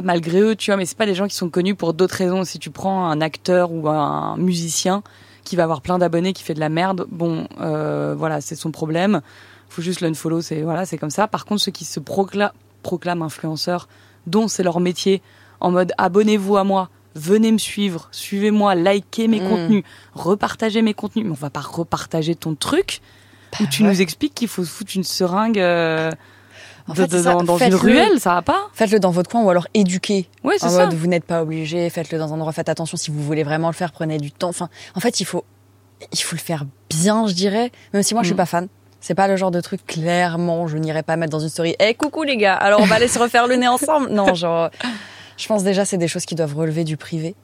pas 0.00 0.02
malgré 0.02 0.40
eux, 0.40 0.56
tu 0.56 0.70
vois, 0.70 0.76
mais 0.76 0.86
c'est 0.86 0.96
pas 0.98 1.06
des 1.06 1.14
gens 1.14 1.26
qui 1.28 1.34
sont 1.36 1.48
connus 1.50 1.74
pour 1.74 1.94
d'autres 1.94 2.16
raisons. 2.16 2.44
Si 2.44 2.58
tu 2.58 2.70
prends 2.70 3.06
un 3.08 3.20
acteur 3.20 3.70
ou 3.72 3.88
un 3.88 4.36
musicien 4.36 5.02
qui 5.44 5.56
va 5.56 5.62
avoir 5.64 5.80
plein 5.80 5.98
d'abonnés, 5.98 6.32
qui 6.32 6.42
fait 6.42 6.54
de 6.54 6.60
la 6.60 6.68
merde, 6.68 7.06
bon, 7.10 7.46
euh, 7.60 8.14
voilà, 8.18 8.40
c'est 8.40 8.56
son 8.56 8.70
problème. 8.72 9.20
Faut 9.68 9.82
juste 9.82 10.00
l'unfollow, 10.00 10.40
c'est 10.42 10.62
voilà, 10.62 10.84
c'est 10.86 10.98
comme 10.98 11.10
ça. 11.10 11.28
Par 11.28 11.44
contre, 11.44 11.60
ceux 11.62 11.72
qui 11.72 11.84
se 11.84 12.00
procla- 12.00 12.52
proclament 12.82 13.22
influenceurs, 13.22 13.88
dont 14.26 14.48
c'est 14.48 14.62
leur 14.62 14.80
métier, 14.80 15.22
en 15.60 15.70
mode 15.70 15.92
abonnez-vous 15.98 16.56
à 16.56 16.64
moi. 16.64 16.88
Venez 17.14 17.50
me 17.50 17.58
suivre, 17.58 18.08
suivez-moi, 18.12 18.74
likez 18.74 19.26
mes 19.28 19.40
Mm. 19.40 19.48
contenus, 19.48 19.84
repartagez 20.14 20.82
mes 20.82 20.94
contenus. 20.94 21.24
Mais 21.24 21.30
on 21.32 21.34
va 21.34 21.48
pas 21.50 21.60
repartager 21.62 22.34
ton 22.34 22.54
truc 22.54 23.00
où 23.60 23.66
tu 23.66 23.82
ouais. 23.82 23.88
nous 23.88 24.00
expliques 24.02 24.34
qu'il 24.34 24.48
faut 24.48 24.64
se 24.64 24.70
foutre 24.70 24.92
une 24.96 25.04
seringue 25.04 25.58
euh, 25.58 26.10
En 26.88 26.94
fait, 26.94 27.06
de- 27.08 27.20
dans, 27.22 27.42
dans 27.42 27.58
une 27.58 27.74
ruelle, 27.74 28.20
ça 28.20 28.34
va 28.34 28.42
pas 28.42 28.68
Faites-le 28.72 29.00
dans 29.00 29.10
votre 29.10 29.28
coin 29.30 29.42
ou 29.42 29.50
alors 29.50 29.66
éduquez. 29.74 30.28
Ouais, 30.44 30.54
c'est 30.58 30.68
ça. 30.68 30.86
mode, 30.86 30.94
vous 30.94 31.06
n'êtes 31.08 31.24
pas 31.24 31.42
obligé, 31.42 31.90
faites-le 31.90 32.18
dans 32.18 32.32
un 32.32 32.36
endroit, 32.36 32.52
faites 32.52 32.68
attention 32.68 32.96
si 32.96 33.10
vous 33.10 33.22
voulez 33.22 33.42
vraiment 33.42 33.68
le 33.68 33.74
faire, 33.74 33.90
prenez 33.92 34.18
du 34.18 34.30
temps. 34.30 34.48
Enfin, 34.50 34.68
en 34.94 35.00
fait, 35.00 35.18
il 35.20 35.24
faut, 35.24 35.44
il 36.12 36.18
faut 36.20 36.36
le 36.36 36.40
faire 36.40 36.64
bien, 36.90 37.26
je 37.26 37.32
dirais. 37.34 37.72
Même 37.92 38.02
si 38.02 38.14
moi, 38.14 38.22
je 38.22 38.26
suis 38.28 38.34
Mm. 38.34 38.36
pas 38.36 38.46
fan. 38.46 38.68
C'est 39.00 39.14
pas 39.14 39.28
le 39.28 39.36
genre 39.36 39.50
de 39.50 39.60
truc, 39.60 39.86
clairement, 39.86 40.66
je 40.68 40.76
n'irai 40.78 41.02
pas 41.02 41.16
mettre 41.16 41.30
dans 41.32 41.38
une 41.40 41.48
story. 41.48 41.76
Eh, 41.78 41.94
coucou 41.94 42.22
les 42.22 42.36
gars, 42.36 42.54
alors 42.54 42.80
on 42.80 42.86
va 42.86 42.96
aller 42.96 43.08
se 43.08 43.18
refaire 43.18 43.46
le 43.46 43.56
nez 43.56 43.68
ensemble. 43.68 44.10
Non, 44.10 44.34
genre, 44.34 44.70
je 45.36 45.46
pense 45.46 45.62
déjà, 45.64 45.84
c'est 45.84 45.98
des 45.98 46.08
choses 46.08 46.24
qui 46.24 46.34
doivent 46.34 46.56
relever 46.56 46.84
du 46.84 46.96
privé. 46.96 47.34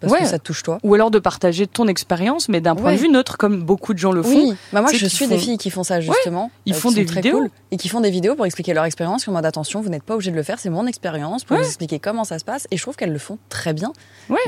Parce 0.00 0.12
Ouais. 0.12 0.18
que 0.20 0.26
ça 0.26 0.38
te 0.38 0.44
touche 0.44 0.62
toi. 0.62 0.78
Ou 0.82 0.94
alors 0.94 1.10
de 1.10 1.18
partager 1.18 1.66
ton 1.66 1.86
expérience, 1.88 2.48
mais 2.48 2.60
d'un 2.60 2.74
point 2.76 2.92
de 2.92 2.98
vue 2.98 3.08
neutre, 3.08 3.38
comme 3.38 3.62
beaucoup 3.62 3.94
de 3.94 3.98
gens 3.98 4.12
le 4.12 4.22
font. 4.22 4.28
Oui, 4.28 4.54
bah 4.72 4.82
moi 4.82 4.92
je 4.92 5.06
suis 5.06 5.26
des 5.26 5.38
filles 5.38 5.56
qui 5.58 5.70
font 5.70 5.84
ça 5.84 6.00
justement. 6.00 6.50
ils 6.66 6.74
euh, 6.74 6.76
font 6.78 6.90
des 6.92 7.04
vidéos. 7.04 7.38
cool, 7.38 7.50
et 7.70 7.76
qui 7.78 7.88
font 7.88 8.00
des 8.00 8.10
vidéos 8.10 8.34
pour 8.34 8.44
expliquer 8.46 8.74
leur 8.74 8.84
expérience. 8.84 9.26
En 9.26 9.32
mode 9.32 9.46
attention, 9.46 9.80
vous 9.80 9.88
n'êtes 9.88 10.02
pas 10.02 10.14
obligé 10.14 10.30
de 10.30 10.36
le 10.36 10.42
faire, 10.42 10.58
c'est 10.58 10.70
mon 10.70 10.86
expérience 10.86 11.44
pour 11.44 11.56
vous 11.56 11.64
expliquer 11.64 11.98
comment 11.98 12.24
ça 12.24 12.38
se 12.38 12.44
passe. 12.44 12.66
Et 12.70 12.76
je 12.76 12.82
trouve 12.82 12.96
qu'elles 12.96 13.12
le 13.12 13.18
font 13.18 13.38
très 13.48 13.72
bien. 13.72 13.92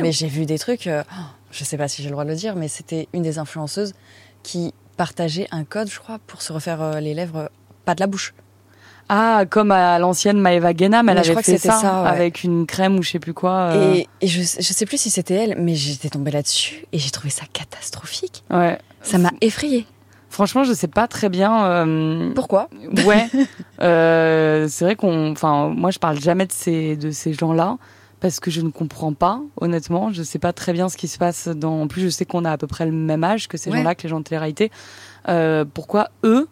Mais 0.03 0.13
j'ai 0.13 0.27
vu 0.29 0.45
des 0.47 0.59
trucs, 0.59 0.87
euh, 0.87 1.03
oh, 1.13 1.23
je 1.51 1.65
sais 1.65 1.77
pas 1.79 1.89
si 1.89 2.03
j'ai 2.03 2.09
le 2.09 2.13
droit 2.13 2.25
de 2.25 2.31
le 2.31 2.37
dire, 2.37 2.55
mais 2.55 2.69
c'était 2.69 3.09
une 3.15 3.23
des 3.23 3.39
influenceuses 3.39 3.95
qui 4.43 4.75
partageait 4.97 5.49
un 5.51 5.65
code, 5.65 5.89
je 5.91 5.99
crois, 5.99 6.19
pour 6.27 6.43
se 6.43 6.53
refaire 6.53 6.83
euh, 6.83 7.01
les 7.01 7.15
lèvres, 7.15 7.37
euh, 7.39 7.47
pas 7.85 7.95
de 7.95 8.01
la 8.01 8.07
bouche. 8.07 8.35
Ah, 9.09 9.45
comme 9.49 9.71
à 9.71 9.99
l'ancienne 9.99 10.39
Maeva 10.41 10.73
Genam, 10.77 11.09
elle 11.09 11.17
Mais 11.17 11.25
je 11.25 11.33
avait 11.33 11.43
fait 11.43 11.57
ça, 11.59 11.73
ça, 11.81 12.03
ouais. 12.03 12.09
avec 12.09 12.45
une 12.45 12.67
crème 12.67 12.99
ou 12.99 13.03
je 13.03 13.11
sais 13.11 13.19
plus 13.19 13.33
quoi. 13.35 13.53
euh, 13.73 13.95
Et, 13.95 14.09
et 14.21 14.27
je, 14.27 14.41
je 14.41 14.73
sais 14.73 14.85
plus 14.87 14.99
si 15.01 15.11
c'était 15.11 15.35
elle, 15.35 15.57
mais 15.59 15.75
j'étais 15.75 16.11
tombée 16.11 16.31
là-dessus 16.31 16.85
et 16.93 16.99
j'ai 16.99 17.11
trouvé 17.11 17.31
ça 17.31 17.45
catastrophique. 17.53 18.45
Ouais. 18.51 18.79
Ça 19.03 19.17
m'a 19.19 19.31
effrayée. 19.41 19.87
Franchement, 20.31 20.63
je 20.63 20.75
sais 20.75 20.89
pas 20.89 21.09
très 21.09 21.31
bien. 21.31 21.65
euh, 21.65 22.33
Pourquoi? 22.35 22.69
Ouais. 23.07 23.29
Euh, 23.81 24.67
c'est 24.69 24.85
vrai 24.85 24.97
qu'on. 24.97 25.31
Enfin, 25.33 25.69
moi, 25.69 25.91
je 25.93 25.99
parle 26.01 26.19
jamais 26.21 26.47
de 26.47 26.53
ces, 26.53 26.97
de 26.97 27.11
ces 27.13 27.33
gens-là 27.33 27.77
parce 28.21 28.41
que 28.41 28.51
je 28.51 28.61
ne 28.61 28.71
comprends 28.71 29.13
pas, 29.13 29.41
honnêtement. 29.61 30.13
Je 30.13 30.25
sais 30.25 30.41
pas 30.41 30.53
très 30.53 30.73
bien 30.73 30.89
ce 30.89 30.97
qui 30.97 31.07
se 31.09 31.17
passe 31.17 31.47
dans. 31.49 31.83
En 31.83 31.87
plus, 31.87 32.03
je 32.03 32.09
sais 32.09 32.25
qu'on 32.25 32.45
a 32.45 32.51
à 32.51 32.59
peu 32.59 32.67
près 32.67 32.85
le 32.87 32.93
même 32.93 33.23
âge 33.25 33.47
que 33.49 33.57
ces 33.57 33.71
Ouais. 33.71 33.79
gens-là, 33.79 33.95
que 33.95 34.03
les 34.03 34.09
gens 34.09 34.19
de 34.19 34.25
télé-réalité. 34.25 34.71
Euh, 35.29 35.65
pourquoi 35.73 36.09
eux 36.25 36.49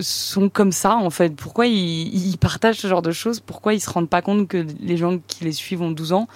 sont 0.00 0.48
comme 0.48 0.72
ça, 0.72 0.96
en 0.96 1.10
fait 1.10 1.34
Pourquoi 1.34 1.66
ils, 1.66 2.30
ils 2.32 2.38
partagent 2.38 2.78
ce 2.78 2.88
genre 2.88 3.02
de 3.02 3.12
choses? 3.12 3.40
Pourquoi 3.40 3.74
ils 3.74 3.80
se 3.80 3.90
rendent 3.90 4.08
pas 4.08 4.22
compte 4.22 4.48
que 4.48 4.64
les 4.80 4.96
gens 4.96 5.18
qui 5.26 5.44
les 5.44 5.52
suivent 5.52 5.82
ont 5.82 5.90
12 5.90 6.12
ans? 6.12 6.28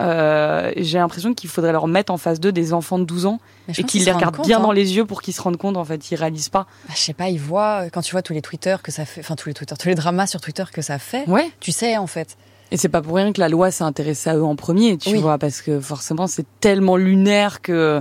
Euh, 0.00 0.72
J'ai 0.76 0.98
l'impression 0.98 1.34
qu'il 1.34 1.50
faudrait 1.50 1.72
leur 1.72 1.86
mettre 1.86 2.12
en 2.12 2.16
face 2.16 2.40
d'eux 2.40 2.52
des 2.52 2.72
enfants 2.72 2.98
de 2.98 3.04
12 3.04 3.26
ans 3.26 3.40
et 3.68 3.82
qu'ils 3.84 4.04
les 4.04 4.12
regardent 4.12 4.36
compte, 4.36 4.46
bien 4.46 4.58
hein. 4.58 4.62
dans 4.62 4.72
les 4.72 4.96
yeux 4.96 5.04
pour 5.04 5.20
qu'ils 5.20 5.34
se 5.34 5.42
rendent 5.42 5.58
compte, 5.58 5.76
en 5.76 5.84
fait. 5.84 6.10
Ils 6.10 6.16
réalisent 6.16 6.48
pas. 6.48 6.66
Bah, 6.88 6.94
je 6.96 7.00
sais 7.00 7.12
pas, 7.12 7.28
ils 7.28 7.38
voient, 7.40 7.90
quand 7.90 8.00
tu 8.00 8.12
vois 8.12 8.22
tous 8.22 8.32
les 8.32 8.40
Twitter 8.42 8.76
que 8.82 8.90
ça 8.90 9.04
fait, 9.04 9.20
enfin 9.20 9.36
tous 9.36 9.48
les 9.48 9.54
Twitter, 9.54 9.74
tous 9.78 9.88
les 9.88 9.94
dramas 9.94 10.26
sur 10.26 10.40
Twitter 10.40 10.64
que 10.72 10.80
ça 10.82 10.98
fait, 10.98 11.28
Ouais. 11.28 11.50
tu 11.60 11.72
sais 11.72 11.98
en 11.98 12.06
fait. 12.06 12.36
Et 12.70 12.78
c'est 12.78 12.88
pas 12.88 13.02
pour 13.02 13.16
rien 13.16 13.34
que 13.34 13.40
la 13.40 13.50
loi 13.50 13.70
s'est 13.70 13.84
intéressée 13.84 14.30
à 14.30 14.36
eux 14.36 14.44
en 14.44 14.56
premier, 14.56 14.96
tu 14.96 15.10
Oui. 15.10 15.18
vois, 15.20 15.36
parce 15.36 15.60
que 15.60 15.78
forcément 15.78 16.26
c'est 16.26 16.46
tellement 16.60 16.96
lunaire 16.96 17.60
que, 17.60 18.00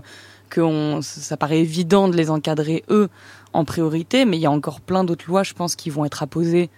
que 0.50 0.62
on, 0.62 1.02
ça 1.02 1.36
paraît 1.36 1.60
évident 1.60 2.08
de 2.08 2.16
les 2.16 2.30
encadrer 2.30 2.86
eux 2.90 3.10
en 3.54 3.66
priorité, 3.66 4.26
mais 4.26 4.38
il 4.38 4.42
y 4.42 4.46
a 4.46 4.52
encore 4.52 4.82
plein 4.82 5.04
d'autres 5.04 5.26
lois, 5.28 5.44
je 5.44 5.54
pense, 5.54 5.76
qui 5.76 5.90
vont 5.90 6.06
être 6.06 6.24
apposées 6.24 6.70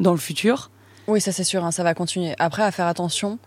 dans 0.00 0.12
le 0.12 0.18
futur. 0.18 0.70
Oui, 1.06 1.20
ça 1.20 1.32
c'est 1.32 1.44
sûr, 1.44 1.64
hein, 1.64 1.70
ça 1.70 1.82
va 1.82 1.94
continuer. 1.94 2.34
Après, 2.38 2.62
à 2.62 2.70
faire 2.70 2.86
attention 2.86 3.38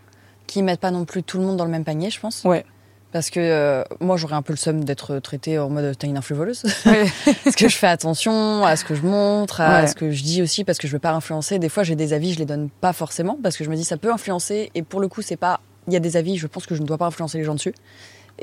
qu'ils 0.47 0.63
mettent 0.63 0.80
pas 0.80 0.91
non 0.91 1.05
plus 1.05 1.24
tout 1.24 1.38
le 1.38 1.43
monde 1.45 1.57
dans 1.57 1.65
le 1.65 1.72
même 1.72 1.84
panier, 1.86 2.09
je 2.09 2.19
pense. 2.19 2.43
Ouais. 2.43 2.65
Parce 3.11 3.30
que 3.30 3.39
euh, 3.41 3.84
moi, 3.99 4.15
j'aurais 4.15 4.36
un 4.36 4.41
peu 4.41 4.53
le 4.53 4.57
seum 4.57 4.86
d'être 4.86 5.19
traitée 5.19 5.59
en 5.59 5.69
mode 5.69 5.97
t'es 5.97 6.07
une 6.07 6.15
influvoleuse. 6.17 6.63
Ouais. 6.86 7.05
parce 7.43 7.57
que 7.57 7.67
je 7.67 7.76
fais 7.76 7.88
attention 7.88 8.63
à 8.65 8.76
ce 8.78 8.86
que 8.86 8.95
je 8.95 9.01
montre, 9.01 9.59
à 9.59 9.82
Ouais. 9.82 9.88
ce 9.88 9.95
que 9.95 10.11
je 10.11 10.24
dis 10.24 10.41
aussi, 10.41 10.63
parce 10.63 10.78
que 10.78 10.88
je 10.88 10.93
veux 10.93 10.99
pas 10.99 11.11
influencer. 11.11 11.59
Des 11.59 11.67
fois, 11.67 11.84
j'ai 11.84 11.95
des 11.97 12.13
avis, 12.13 12.34
je 12.34 12.39
les 12.39 12.45
donne 12.45 12.69
pas 12.69 12.93
forcément, 12.93 13.38
parce 13.43 13.57
que 13.57 13.65
je 13.65 13.69
me 13.69 13.76
dis 13.76 13.84
ça 13.84 13.97
peut 13.97 14.11
influencer. 14.13 14.72
Et 14.76 14.82
pour 14.82 15.01
le 15.01 15.09
coup, 15.09 15.22
c'est 15.22 15.36
pas. 15.36 15.59
Il 15.88 15.93
y 15.93 15.97
a 15.97 15.99
des 15.99 16.15
avis, 16.15 16.38
je 16.38 16.47
pense 16.47 16.65
que 16.65 16.74
je 16.76 16.82
ne 16.82 16.88
dois 16.88 16.97
pas 16.97 17.05
influencer 17.07 17.38
les 17.38 17.43
gens 17.43 17.55
dessus. 17.55 17.74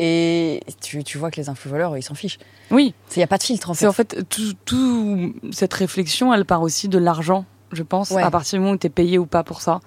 Et 0.01 0.61
tu, 0.81 1.03
tu 1.03 1.19
vois 1.19 1.31
que 1.31 1.41
les 1.41 1.49
influvoleurs, 1.49 1.97
ils 1.97 2.03
s'en 2.03 2.15
fichent. 2.15 2.39
Oui, 2.71 2.95
Il 3.17 3.19
n'y 3.19 3.25
a 3.25 3.27
pas 3.27 3.39
de 3.39 3.43
filtre 3.43 3.71
en 3.71 3.75
fait. 3.75 3.81
c'est 3.81 3.87
en 3.89 3.93
fait 3.93 4.25
tout, 4.29 4.53
tout 4.65 5.35
cette 5.51 5.75
réflexion, 5.75 6.33
elle 6.33 6.45
part 6.45 6.63
aussi 6.63 6.89
de 6.89 6.99
l'argent, 6.99 7.45
je 7.73 7.83
pense, 7.83 8.11
Ouais. 8.13 8.23
à 8.23 8.31
partir 8.31 8.59
du 8.59 8.61
moment 8.63 8.75
où 8.75 8.79
t'es 8.79 8.91
payé 8.91 9.19
ou 9.19 9.27
pas 9.27 9.43
pour 9.43 9.61
ça. 9.61 9.81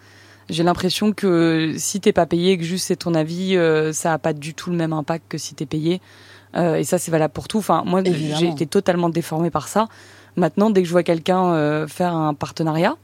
J'ai 0.49 0.63
l'impression 0.63 1.13
que 1.13 1.75
si 1.77 2.01
t'es 2.01 2.11
pas 2.11 2.25
payé, 2.25 2.57
que 2.57 2.63
juste 2.65 2.87
c'est 2.87 2.97
ton 2.97 3.13
avis, 3.13 3.55
euh, 3.55 3.93
ça 3.93 4.11
a 4.11 4.17
pas 4.17 4.33
du 4.33 4.53
tout 4.53 4.69
le 4.69 4.75
même 4.75 4.91
impact 4.91 5.25
que 5.29 5.37
si 5.37 5.55
t'es 5.55 5.65
payé. 5.65 6.01
Euh, 6.57 6.75
et 6.75 6.83
ça, 6.83 6.97
c'est 6.97 7.11
valable 7.11 7.31
pour 7.33 7.47
tout. 7.47 7.59
Enfin, 7.59 7.83
moi, 7.85 8.03
j'ai 8.03 8.47
été 8.49 8.65
totalement 8.65 9.07
déformée 9.07 9.49
par 9.49 9.69
ça. 9.69 9.87
Maintenant, 10.35 10.69
dès 10.69 10.81
que 10.81 10.87
je 10.87 10.91
vois 10.91 11.03
quelqu'un 11.03 11.53
euh, 11.53 11.87
faire 11.87 12.13
un 12.13 12.33
partenariat, 12.33 12.95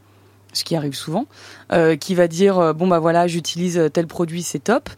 ce 0.51 0.65
qui 0.65 0.75
arrive 0.75 0.95
souvent, 0.95 1.25
qui 2.01 2.15
va 2.15 2.27
dire 2.27 2.73
bon 2.73 2.87
bah 2.87 2.99
voilà, 2.99 3.27
j'utilise 3.27 3.79
tel 3.93 4.07
produit, 4.07 4.41
c'est 4.43 4.59
top. 4.59 4.89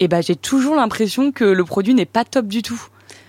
Et 0.00 0.08
ben 0.08 0.22
j'ai 0.22 0.36
toujours 0.36 0.76
l'impression 0.76 1.32
que 1.32 1.44
le 1.44 1.64
produit 1.64 1.94
n'est 1.94 2.04
pas 2.06 2.24
top 2.24 2.46
du 2.46 2.62
tout 2.62 2.80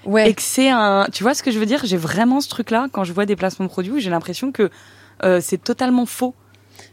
Ouais. 0.06 0.30
et 0.30 0.34
que 0.34 0.42
c'est 0.42 0.70
un. 0.70 1.08
Tu 1.12 1.24
vois 1.24 1.34
ce 1.34 1.44
que 1.44 1.52
je 1.52 1.60
veux 1.60 1.66
dire? 1.66 1.82
J'ai 1.84 1.98
vraiment 1.98 2.40
ce 2.40 2.48
truc-là 2.50 2.88
quand 2.92 3.04
je 3.04 3.12
vois 3.14 3.26
des 3.26 3.36
placements 3.36 3.66
de 3.66 3.70
produits 3.70 3.92
où 3.92 4.00
j'ai 4.00 4.10
l'impression 4.10 4.52
que 4.52 4.70
euh, 5.24 5.40
c'est 5.42 5.62
totalement 5.62 6.06
faux. 6.06 6.34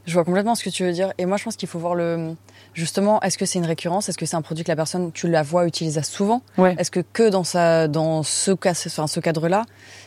Je 0.06 0.14
vois 0.14 0.24
complètement 0.24 0.54
ce 0.54 0.64
que 0.64 0.70
tu 0.70 0.84
veux 0.84 0.92
dire. 0.92 1.12
Et 1.18 1.26
moi, 1.26 1.36
je 1.36 1.44
pense 1.44 1.56
qu'il 1.56 1.68
faut 1.68 1.78
voir 1.78 1.94
le. 1.94 2.34
Justement, 2.72 3.20
est-ce 3.20 3.38
que 3.38 3.46
c'est 3.46 3.58
une 3.60 3.66
récurrence? 3.66 4.08
Est-ce 4.08 4.18
que 4.18 4.26
c'est 4.26 4.34
un 4.34 4.42
produit 4.42 4.64
que 4.64 4.70
la 4.70 4.76
personne, 4.76 5.12
tu 5.12 5.28
la 5.28 5.42
vois 5.44 5.64
utiliser 5.66 6.02
souvent? 6.02 6.42
Ouais. 6.58 6.74
Est-ce 6.76 6.90
que 6.90 7.00
que 7.00 7.28
dans, 7.28 7.44
sa, 7.44 7.86
dans 7.86 8.24
ce, 8.24 8.50
cas, 8.50 8.72
enfin, 8.72 9.06
ce 9.06 9.20
cadre-là? 9.20 9.64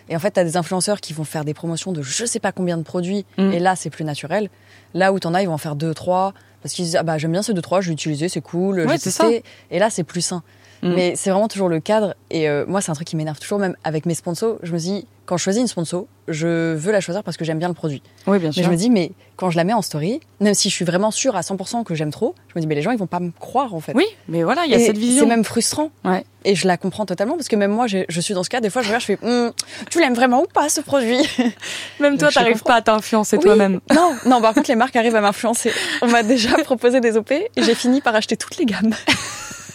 Et 0.10 0.16
en 0.16 0.20
fait, 0.20 0.32
tu 0.32 0.40
as 0.40 0.44
des 0.44 0.58
influenceurs 0.58 1.00
qui 1.00 1.14
vont 1.14 1.24
faire 1.24 1.46
des 1.46 1.54
promotions 1.54 1.94
de 1.94 2.02
je 2.02 2.26
sais 2.26 2.40
pas 2.40 2.52
combien 2.52 2.78
de 2.78 2.84
produits. 2.84 3.26
Mm. 3.38 3.54
Et 3.54 3.60
là, 3.60 3.76
c'est 3.78 3.90
plus 3.90 4.04
naturel. 4.04 4.50
Là 4.94 5.14
où 5.14 5.20
t'en 5.20 5.34
as, 5.34 5.44
ils 5.44 5.48
vont 5.48 5.54
en 5.54 5.60
faire 5.60 5.76
deux, 5.76 5.94
trois. 5.94 6.34
Parce 6.62 6.74
qu'ils 6.74 6.86
disent, 6.86 6.96
ah 6.96 7.04
bah, 7.04 7.18
j'aime 7.18 7.32
bien 7.32 7.44
ces 7.44 7.54
deux, 7.54 7.62
trois, 7.62 7.82
je 7.82 7.88
vais 7.88 7.94
utiliser, 7.94 8.30
c'est 8.30 8.42
cool, 8.42 8.80
Ouais, 8.80 8.88
j'ai 8.94 8.98
c'est 8.98 9.04
testé. 9.12 9.44
Et 9.72 9.80
là, 9.80 9.90
c'est 9.90 10.04
plus 10.04 10.22
sain. 10.22 10.44
Mm. 10.84 10.94
Mais 10.94 11.14
c'est 11.16 11.30
vraiment 11.30 11.48
toujours 11.48 11.70
le 11.70 11.80
cadre. 11.80 12.16
Et 12.30 12.50
euh, 12.50 12.66
moi, 12.68 12.82
c'est 12.82 12.92
un 12.92 12.96
truc 12.96 13.08
qui 13.08 13.16
m'énerve 13.16 13.40
toujours, 13.40 13.60
même 13.60 13.76
avec 13.84 14.06
mes 14.06 14.14
sponsors. 14.16 14.58
Je 14.64 14.72
me 14.74 14.78
dis, 14.78 15.08
quand 15.26 15.38
je 15.38 15.44
choisis 15.44 15.62
une 15.62 15.68
sponsor, 15.68 16.06
je 16.28 16.74
veux 16.76 16.92
la 16.92 17.00
choisir 17.02 17.24
parce 17.24 17.38
que 17.38 17.46
j'aime 17.46 17.60
bien 17.60 17.68
le 17.68 17.74
produit. 17.74 18.02
Oui, 18.28 18.40
bien 18.40 18.50
Mais 18.50 18.54
sûr. 18.54 18.64
je 18.64 18.70
me 18.70 18.76
dis, 18.76 18.90
mais 18.90 19.12
quand 19.38 19.50
je 19.50 19.58
la 19.58 19.64
mets 19.64 19.74
en 19.74 19.82
story, 19.82 20.20
même 20.40 20.54
si 20.54 20.70
je 20.70 20.76
suis 20.76 20.86
vraiment 20.86 21.12
sûre 21.12 21.36
à 21.36 21.42
100% 21.42 21.84
que 21.84 21.96
j'aime 21.96 22.12
trop, 22.12 22.36
je 22.50 22.54
me 22.56 22.62
dis, 22.62 22.68
mais 22.68 22.76
les 22.76 22.82
gens, 22.82 22.92
ils 22.92 22.98
vont 22.98 23.08
pas 23.08 23.20
me 23.20 23.32
croire 23.32 23.74
en 23.74 23.80
fait. 23.80 23.94
Oui, 23.96 24.06
mais 24.28 24.44
voilà, 24.44 24.66
il 24.66 24.72
y 24.72 24.74
a 24.74 24.78
Et 24.78 24.86
cette 24.86 24.98
vision. 24.98 25.24
C'est 25.24 25.30
même 25.30 25.44
frustrant. 25.44 25.90
Ouais. 26.06 26.24
Et 26.46 26.56
je 26.56 26.68
la 26.68 26.78
comprends 26.78 27.06
totalement 27.06 27.36
parce 27.36 27.48
que 27.50 27.56
même 27.56 27.72
moi, 27.72 27.88
je 27.88 28.20
suis 28.22 28.34
dans 28.34 28.44
ce 28.44 28.50
cas. 28.50 28.62
Des 28.62 28.70
fois, 28.70 28.82
je 28.82 28.88
regarde, 28.88 29.02
je 29.02 29.06
fais, 29.08 29.18
Hum, 29.24 29.52
tu 29.90 30.00
l'aimes 30.00 30.14
vraiment 30.14 30.42
ou 30.42 30.46
pas 30.54 30.70
ce 30.70 30.80
produit? 30.82 31.18
Même 32.00 32.18
toi, 32.18 32.28
Donc, 32.28 32.34
t'arrives 32.36 32.64
pas 32.64 32.76
à 32.76 32.82
t'influencer 32.82 33.38
Oui. 33.38 33.44
toi-même. 33.44 33.80
Non, 33.94 34.16
non. 34.26 34.42
Par 34.42 34.54
contre, 34.54 34.70
les 34.70 34.76
marques 34.76 34.96
arrivent 34.96 35.16
à 35.16 35.22
m'influencer. 35.22 35.72
On 36.02 36.08
m'a 36.08 36.24
déjà 36.24 36.56
proposé 36.64 37.02
des 37.02 37.18
OP 37.18 37.32
et 37.32 37.50
j'ai 37.58 37.76
fini 37.76 38.00
par 38.02 38.16
acheter 38.16 38.38
toutes 38.38 38.58
les 38.58 38.66
gammes. 38.66 38.94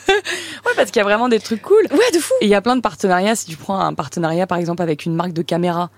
Ouais, 0.67 0.73
parce 0.77 0.91
qu'il 0.91 0.99
y 0.99 1.03
a 1.03 1.05
vraiment 1.05 1.29
des 1.29 1.41
trucs 1.41 1.63
cool. 1.63 1.83
Ouais, 1.91 2.11
de 2.15 2.19
fou. 2.19 2.33
Et 2.41 2.47
il 2.47 2.49
y 2.51 2.55
a 2.55 2.61
plein 2.61 2.77
de 2.77 2.81
partenariats. 2.81 3.35
Si 3.35 3.47
tu 3.47 3.57
prends 3.57 3.79
un 3.81 3.95
partenariat, 3.95 4.47
par 4.47 4.59
exemple, 4.59 4.83
avec 4.83 5.05
une 5.07 5.15
marque 5.15 5.33
de 5.33 5.43
caméra, 5.43 5.91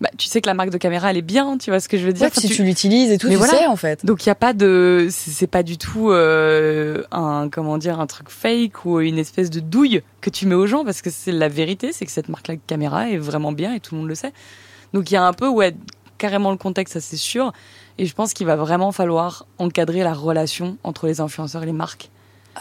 bah, 0.00 0.08
tu 0.18 0.26
sais 0.28 0.40
que 0.40 0.46
la 0.48 0.54
marque 0.54 0.70
de 0.70 0.78
caméra, 0.78 1.10
elle 1.10 1.16
est 1.18 1.22
bien, 1.22 1.58
tu 1.58 1.70
vois 1.70 1.78
ce 1.78 1.88
que 1.88 1.96
je 1.98 2.06
veux 2.06 2.12
dire? 2.12 2.22
Ouais, 2.22 2.28
Enfin, 2.32 2.40
si 2.40 2.48
tu- 2.48 2.54
tu 2.56 2.62
l'utilises 2.64 3.10
et 3.12 3.18
tout, 3.18 3.28
Mais 3.28 3.34
tu 3.34 3.38
voilà. 3.38 3.52
sais 3.52 3.66
en 3.66 3.76
fait. 3.76 4.04
Donc 4.04 4.24
il 4.24 4.28
y 4.28 4.32
a 4.32 4.34
pas 4.34 4.52
de, 4.52 5.08
c'est 5.10 5.30
c'est 5.30 5.46
pas 5.46 5.62
du 5.62 5.76
tout 5.78 6.10
euh, 6.10 7.02
un 7.12 7.48
comment 7.50 7.76
dire 7.78 8.00
un 8.00 8.06
truc 8.06 8.30
fake 8.30 8.84
ou 8.86 9.00
une 9.00 9.18
espèce 9.18 9.50
de 9.50 9.60
douille 9.60 10.02
que 10.22 10.30
tu 10.30 10.46
mets 10.46 10.54
aux 10.54 10.66
gens 10.66 10.84
parce 10.84 11.02
que 11.02 11.10
c'est 11.10 11.32
la 11.32 11.48
vérité, 11.48 11.92
c'est 11.92 12.06
que 12.06 12.12
cette 12.12 12.28
marque-là 12.30 12.54
de 12.56 12.60
caméra 12.66 13.10
est 13.10 13.18
vraiment 13.18 13.52
bien 13.52 13.74
et 13.74 13.80
tout 13.80 13.94
le 13.94 14.00
monde 14.00 14.08
le 14.08 14.14
sait. 14.14 14.32
Donc 14.94 15.10
il 15.10 15.14
y 15.14 15.16
a 15.18 15.24
un 15.24 15.32
peu 15.34 15.48
ouais 15.48 15.74
carrément 16.18 16.50
le 16.50 16.56
contexte, 16.56 16.94
ça 16.94 17.00
c'est 17.00 17.16
sûr. 17.16 17.52
Et 17.98 18.06
je 18.06 18.14
pense 18.14 18.32
qu'il 18.32 18.46
va 18.46 18.56
vraiment 18.56 18.92
falloir 18.92 19.46
encadrer 19.58 20.02
la 20.02 20.14
relation 20.14 20.78
entre 20.82 21.06
les 21.06 21.20
influenceurs 21.20 21.62
et 21.62 21.66
les 21.66 21.72
marques. 21.72 22.10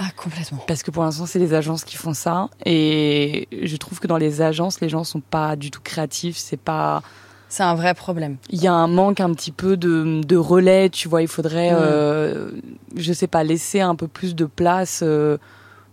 Ah, 0.02 0.08
complètement. 0.16 0.64
Parce 0.66 0.82
que 0.82 0.92
pour 0.92 1.04
l'instant, 1.04 1.26
c'est 1.26 1.40
les 1.40 1.54
agences 1.54 1.84
qui 1.84 1.98
font 1.98 2.14
ça. 2.14 2.48
Et 2.66 3.48
je 3.52 3.76
trouve 3.76 4.00
que 4.00 4.08
dans 4.08 4.16
les 4.18 4.42
agences, 4.42 4.80
les 4.80 4.88
gens 4.88 5.04
sont 5.04 5.20
pas 5.20 5.56
du 5.58 5.72
tout 5.72 5.82
créatifs. 5.84 6.38
C'est 6.38 6.56
pas. 6.60 7.04
C'est 7.50 7.64
un 7.64 7.76
vrai 7.76 7.94
problème. 7.96 8.38
Il 8.50 8.62
y 8.64 8.68
a 8.68 8.74
un 8.74 8.88
manque 8.88 9.20
un 9.20 9.34
petit 9.34 9.52
peu 9.52 9.76
de, 9.76 10.22
de 10.24 10.38
relais, 10.38 10.90
tu 10.90 11.08
vois. 11.10 11.22
Il 11.22 11.28
faudrait, 11.28 11.72
Mm. 11.72 11.78
euh, 11.82 12.52
je 12.96 13.12
sais 13.12 13.28
pas, 13.28 13.44
laisser 13.44 13.82
un 13.82 13.96
peu 13.96 14.08
plus 14.08 14.36
de 14.36 14.46
place, 14.46 15.02
euh, 15.04 15.38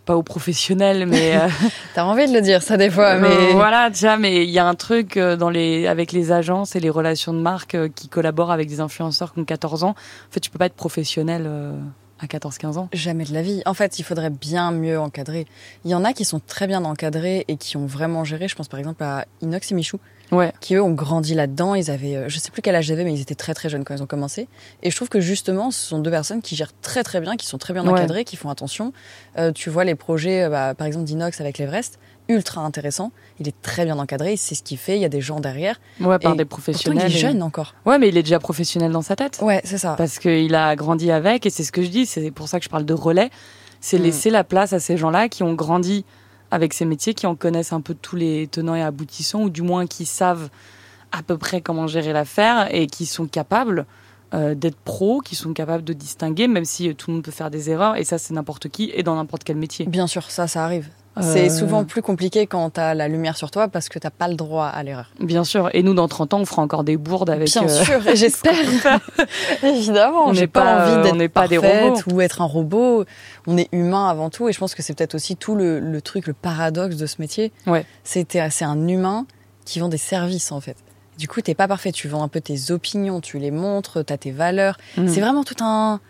pas 0.04 0.14
aux 0.16 0.22
professionnels, 0.22 1.06
mais. 1.06 1.34
euh, 1.36 1.48
T'as 1.96 2.04
envie 2.04 2.28
de 2.28 2.32
le 2.34 2.42
dire, 2.42 2.62
ça 2.62 2.76
des 2.76 2.90
fois, 2.90 3.14
euh, 3.16 3.20
mais. 3.20 3.54
voilà, 3.54 3.90
déjà, 3.90 4.16
mais 4.18 4.44
il 4.44 4.50
y 4.50 4.58
a 4.60 4.66
un 4.68 4.74
truc 4.76 5.18
dans 5.18 5.50
les, 5.50 5.86
avec 5.88 6.12
les 6.12 6.30
agences 6.30 6.76
et 6.76 6.80
les 6.80 6.90
relations 6.90 7.32
de 7.32 7.40
marque 7.40 7.76
qui 7.94 8.08
collaborent 8.08 8.52
avec 8.52 8.68
des 8.68 8.78
influenceurs 8.80 9.32
qui 9.32 9.40
ont 9.40 9.44
14 9.44 9.82
ans. 9.82 9.90
En 9.90 10.30
fait, 10.30 10.40
tu 10.40 10.50
peux 10.50 10.58
pas 10.58 10.66
être 10.66 10.74
professionnel 10.76 11.44
euh, 11.48 11.72
à 12.20 12.26
14-15 12.26 12.78
ans. 12.78 12.88
Jamais 12.92 13.24
de 13.24 13.32
la 13.34 13.42
vie. 13.42 13.62
En 13.66 13.74
fait, 13.74 13.98
il 13.98 14.02
faudrait 14.02 14.30
bien 14.30 14.70
mieux 14.70 14.98
encadrer. 14.98 15.46
Il 15.84 15.90
y 15.90 15.94
en 15.94 16.04
a 16.04 16.12
qui 16.12 16.24
sont 16.24 16.40
très 16.44 16.66
bien 16.66 16.84
encadrés 16.84 17.44
et 17.48 17.56
qui 17.56 17.76
ont 17.76 17.86
vraiment 17.86 18.24
géré. 18.24 18.48
Je 18.48 18.54
pense 18.56 18.68
par 18.68 18.78
exemple 18.78 19.02
à 19.02 19.26
Inox 19.42 19.70
et 19.70 19.74
Michou, 19.74 19.98
Ouais. 20.32 20.52
qui 20.60 20.74
eux 20.74 20.82
ont 20.82 20.92
grandi 20.92 21.34
là-dedans. 21.34 21.74
Ils 21.74 21.90
avaient, 21.90 22.16
euh, 22.16 22.28
je 22.28 22.38
sais 22.38 22.50
plus 22.50 22.62
quel 22.62 22.74
âge 22.74 22.88
ils 22.88 22.92
avaient, 22.92 23.04
mais 23.04 23.14
ils 23.14 23.20
étaient 23.20 23.34
très 23.34 23.54
très 23.54 23.68
jeunes 23.68 23.84
quand 23.84 23.94
ils 23.94 24.02
ont 24.02 24.06
commencé. 24.06 24.48
Et 24.82 24.90
je 24.90 24.96
trouve 24.96 25.08
que 25.08 25.20
justement, 25.20 25.70
ce 25.70 25.84
sont 25.86 25.98
deux 25.98 26.10
personnes 26.10 26.42
qui 26.42 26.56
gèrent 26.56 26.72
très 26.80 27.02
très 27.04 27.20
bien, 27.20 27.36
qui 27.36 27.46
sont 27.46 27.58
très 27.58 27.72
bien 27.74 27.84
Ouais. 27.84 27.90
encadrées, 27.92 28.24
qui 28.24 28.36
font 28.36 28.48
attention. 28.50 28.92
Euh, 29.38 29.52
tu 29.52 29.70
vois 29.70 29.84
les 29.84 29.94
projets, 29.94 30.44
euh, 30.44 30.48
bah, 30.48 30.74
par 30.74 30.86
exemple 30.86 31.04
d'Inox 31.04 31.40
avec 31.40 31.58
l'Everest, 31.58 31.98
ultra 32.28 32.60
intéressant. 32.62 33.12
Il 33.40 33.46
est 33.48 33.54
très 33.62 33.84
bien 33.84 33.98
encadré, 33.98 34.32
il 34.34 34.36
sait 34.38 34.54
ce 34.54 34.62
qu'il 34.62 34.78
fait, 34.78 34.96
il 34.96 35.02
y 35.02 35.04
a 35.04 35.08
des 35.08 35.20
gens 35.20 35.40
derrière. 35.40 35.80
Ouais, 36.00 36.18
par 36.18 36.34
Et 36.34 36.36
des 36.36 36.44
Pourtant, 36.44 36.62
professionnels. 36.62 37.04
il 37.08 37.12
est 37.12 37.16
et- 37.16 37.20
jeune 37.20 37.42
encore. 37.42 37.74
Ouais, 37.84 37.98
mais 37.98 38.08
il 38.08 38.16
est 38.16 38.22
déjà 38.22 38.38
professionnel 38.38 38.92
dans 38.92 39.02
sa 39.02 39.16
tête. 39.16 39.38
Ouais, 39.42 39.60
c'est 39.64 39.78
ça. 39.78 39.94
Parce 39.96 40.18
qu'il 40.18 40.54
a 40.54 40.74
grandi 40.76 41.10
avec, 41.10 41.46
et 41.46 41.50
c'est 41.50 41.64
ce 41.64 41.72
que 41.72 41.82
je 41.82 41.88
dis, 41.88 42.06
c'est 42.06 42.30
pour 42.30 42.48
ça 42.48 42.58
que 42.58 42.64
je 42.64 42.70
parle 42.70 42.84
de 42.84 42.94
relais. 42.94 43.30
C'est 43.80 43.98
Mm. 43.98 44.02
laisser 44.02 44.30
la 44.30 44.42
place 44.44 44.72
à 44.72 44.80
ces 44.80 44.96
gens-là 44.96 45.28
qui 45.28 45.42
ont 45.42 45.54
grandi 45.54 46.04
avec 46.50 46.72
ces 46.74 46.84
métiers, 46.84 47.14
qui 47.14 47.26
en 47.26 47.34
connaissent 47.34 47.72
un 47.72 47.80
peu 47.80 47.94
tous 47.94 48.16
les 48.16 48.46
tenants 48.48 48.74
et 48.74 48.82
aboutissants, 48.82 49.42
ou 49.42 49.50
du 49.50 49.62
moins 49.62 49.86
qui 49.86 50.06
savent 50.06 50.48
à 51.12 51.22
peu 51.22 51.36
près 51.38 51.60
comment 51.60 51.86
gérer 51.86 52.12
l'affaire 52.12 52.68
et 52.74 52.86
qui 52.86 53.06
sont 53.06 53.26
capables 53.26 53.86
euh, 54.34 54.56
d'être 54.56 54.76
pros, 54.76 55.20
qui 55.20 55.36
sont 55.36 55.52
capables 55.52 55.84
de 55.84 55.92
distinguer, 55.92 56.48
même 56.48 56.64
si 56.64 56.88
euh, 56.88 56.94
tout 56.94 57.10
le 57.10 57.14
monde 57.16 57.22
peut 57.24 57.30
faire 57.30 57.48
des 57.50 57.70
erreurs, 57.70 57.94
et 57.96 58.02
ça 58.02 58.18
c'est 58.18 58.34
n'importe 58.34 58.68
qui 58.68 58.90
et 58.92 59.04
dans 59.04 59.14
n'importe 59.14 59.44
quel 59.44 59.56
métier. 59.56 59.86
Bien 59.86 60.08
sûr, 60.08 60.28
ça, 60.32 60.48
ça 60.48 60.64
arrive. 60.64 60.88
Euh, 61.18 61.22
C'est 61.22 61.48
souvent 61.48 61.84
plus 61.84 62.02
compliqué 62.02 62.46
quand 62.46 62.70
t'as 62.70 62.94
la 62.94 63.08
lumière 63.08 63.36
sur 63.36 63.50
toi 63.50 63.68
parce 63.68 63.88
que 63.88 63.98
t'as 63.98 64.10
pas 64.10 64.28
le 64.28 64.34
droit 64.34 64.66
à 64.66 64.82
l'erreur. 64.82 65.10
Bien 65.20 65.44
sûr, 65.44 65.70
et 65.72 65.82
nous 65.82 65.94
dans 65.94 66.08
30 66.08 66.34
ans 66.34 66.40
on 66.40 66.44
fera 66.44 66.62
encore 66.62 66.84
des 66.84 66.96
bourdes 66.96 67.30
avec... 67.30 67.48
Bien 67.48 67.64
euh, 67.64 67.84
sûr, 67.84 68.00
j'espère. 68.14 68.54
Évidemment, 69.62 70.26
On 70.26 70.32
n'est 70.32 70.46
pas, 70.46 70.62
pas, 70.62 70.80
euh, 70.80 70.86
envie 70.86 70.98
on 70.98 71.02
d'être 71.02 71.16
n'est 71.16 71.28
pas 71.28 71.48
des 71.48 71.58
robots. 71.58 72.00
ou 72.12 72.20
être 72.20 72.42
un 72.42 72.46
robot. 72.46 73.04
On 73.46 73.56
est 73.56 73.68
humain 73.72 74.08
avant 74.08 74.28
tout, 74.30 74.48
et 74.48 74.52
je 74.52 74.58
pense 74.58 74.74
que 74.74 74.82
c'est 74.82 74.94
peut-être 74.94 75.14
aussi 75.14 75.36
tout 75.36 75.54
le, 75.54 75.80
le 75.80 76.02
truc, 76.02 76.26
le 76.26 76.34
paradoxe 76.34 76.96
de 76.96 77.06
ce 77.06 77.16
métier. 77.20 77.52
Ouais. 77.66 77.86
C'est 78.04 78.36
un 78.36 78.88
humain 78.88 79.26
qui 79.64 79.80
vend 79.80 79.88
des 79.88 79.98
services 79.98 80.52
en 80.52 80.60
fait. 80.60 80.76
Du 81.18 81.28
coup, 81.28 81.40
t'es 81.40 81.54
pas 81.54 81.66
parfait. 81.66 81.92
Tu 81.92 82.08
vends 82.08 82.22
un 82.22 82.28
peu 82.28 82.40
tes 82.40 82.70
opinions, 82.70 83.20
tu 83.20 83.38
les 83.38 83.50
montres, 83.50 84.04
t'as 84.04 84.18
tes 84.18 84.30
valeurs. 84.30 84.76
Mm. 84.96 85.08
C'est 85.08 85.20
vraiment 85.20 85.44
tout 85.44 85.56
un, 85.62 86.00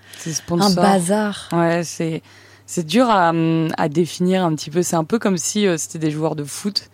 un 0.51 0.71
bazar. 0.71 1.49
Ouais, 1.53 1.83
c'est 1.85 2.23
c'est 2.67 2.85
dur 2.87 3.09
à, 3.09 3.33
à 3.79 3.89
définir 3.89 4.45
un 4.45 4.55
petit 4.55 4.71
peu. 4.71 4.83
C'est 4.83 4.97
un 4.97 5.05
peu 5.05 5.19
comme 5.19 5.39
si 5.39 5.67
euh, 5.67 5.77
c'était 5.77 5.99
des 5.99 6.11
joueurs 6.11 6.37
de 6.37 6.45
foot, 6.45 6.91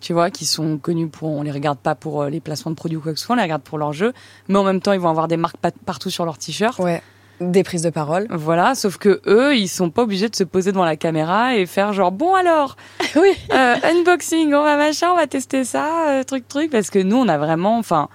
tu 0.00 0.12
vois, 0.12 0.30
qui 0.30 0.46
sont 0.46 0.78
connus 0.78 1.08
pour. 1.08 1.28
On 1.30 1.42
les 1.42 1.50
regarde 1.52 1.78
pas 1.78 1.94
pour 1.94 2.22
euh, 2.22 2.30
les 2.30 2.40
placements 2.40 2.70
de 2.70 2.76
produits 2.76 2.96
ou 2.96 3.00
quoi 3.00 3.12
que 3.12 3.18
ce 3.18 3.26
soit, 3.26 3.34
on 3.34 3.36
les 3.36 3.42
regarde 3.42 3.62
pour 3.62 3.76
leur 3.78 3.92
jeu. 3.92 4.12
Mais 4.48 4.58
en 4.58 4.64
même 4.64 4.80
temps, 4.80 4.92
ils 4.92 5.00
vont 5.00 5.10
avoir 5.10 5.28
des 5.28 5.36
marques 5.36 5.56
pa- 5.58 5.70
partout 5.84 6.10
sur 6.10 6.24
leur 6.24 6.38
t-shirt. 6.38 6.78
Ouais. 6.78 7.02
Des 7.40 7.62
prises 7.64 7.80
de 7.82 7.88
parole. 7.88 8.26
Voilà, 8.28 8.74
sauf 8.74 8.98
que 8.98 9.22
eux, 9.26 9.56
ils 9.56 9.66
sont 9.68 9.88
pas 9.88 10.02
obligés 10.02 10.28
de 10.28 10.36
se 10.36 10.44
poser 10.44 10.72
devant 10.72 10.84
la 10.84 10.96
caméra 10.96 11.56
et 11.56 11.64
faire 11.64 11.94
genre 11.94 12.12
bon 12.12 12.34
alors, 12.34 12.76
oui. 13.16 13.30
euh, 13.54 13.76
unboxing, 13.82 14.52
on 14.52 14.62
va 14.62 14.76
machin, 14.76 15.08
on 15.12 15.16
va 15.16 15.26
tester 15.26 15.64
ça, 15.64 16.10
euh, 16.10 16.22
truc 16.22 16.46
truc, 16.48 16.70
parce 16.70 16.90
que 16.90 16.98
nous, 16.98 17.16
on 17.16 17.28
a 17.28 17.38
vraiment, 17.38 17.78
enfin, 17.78 18.10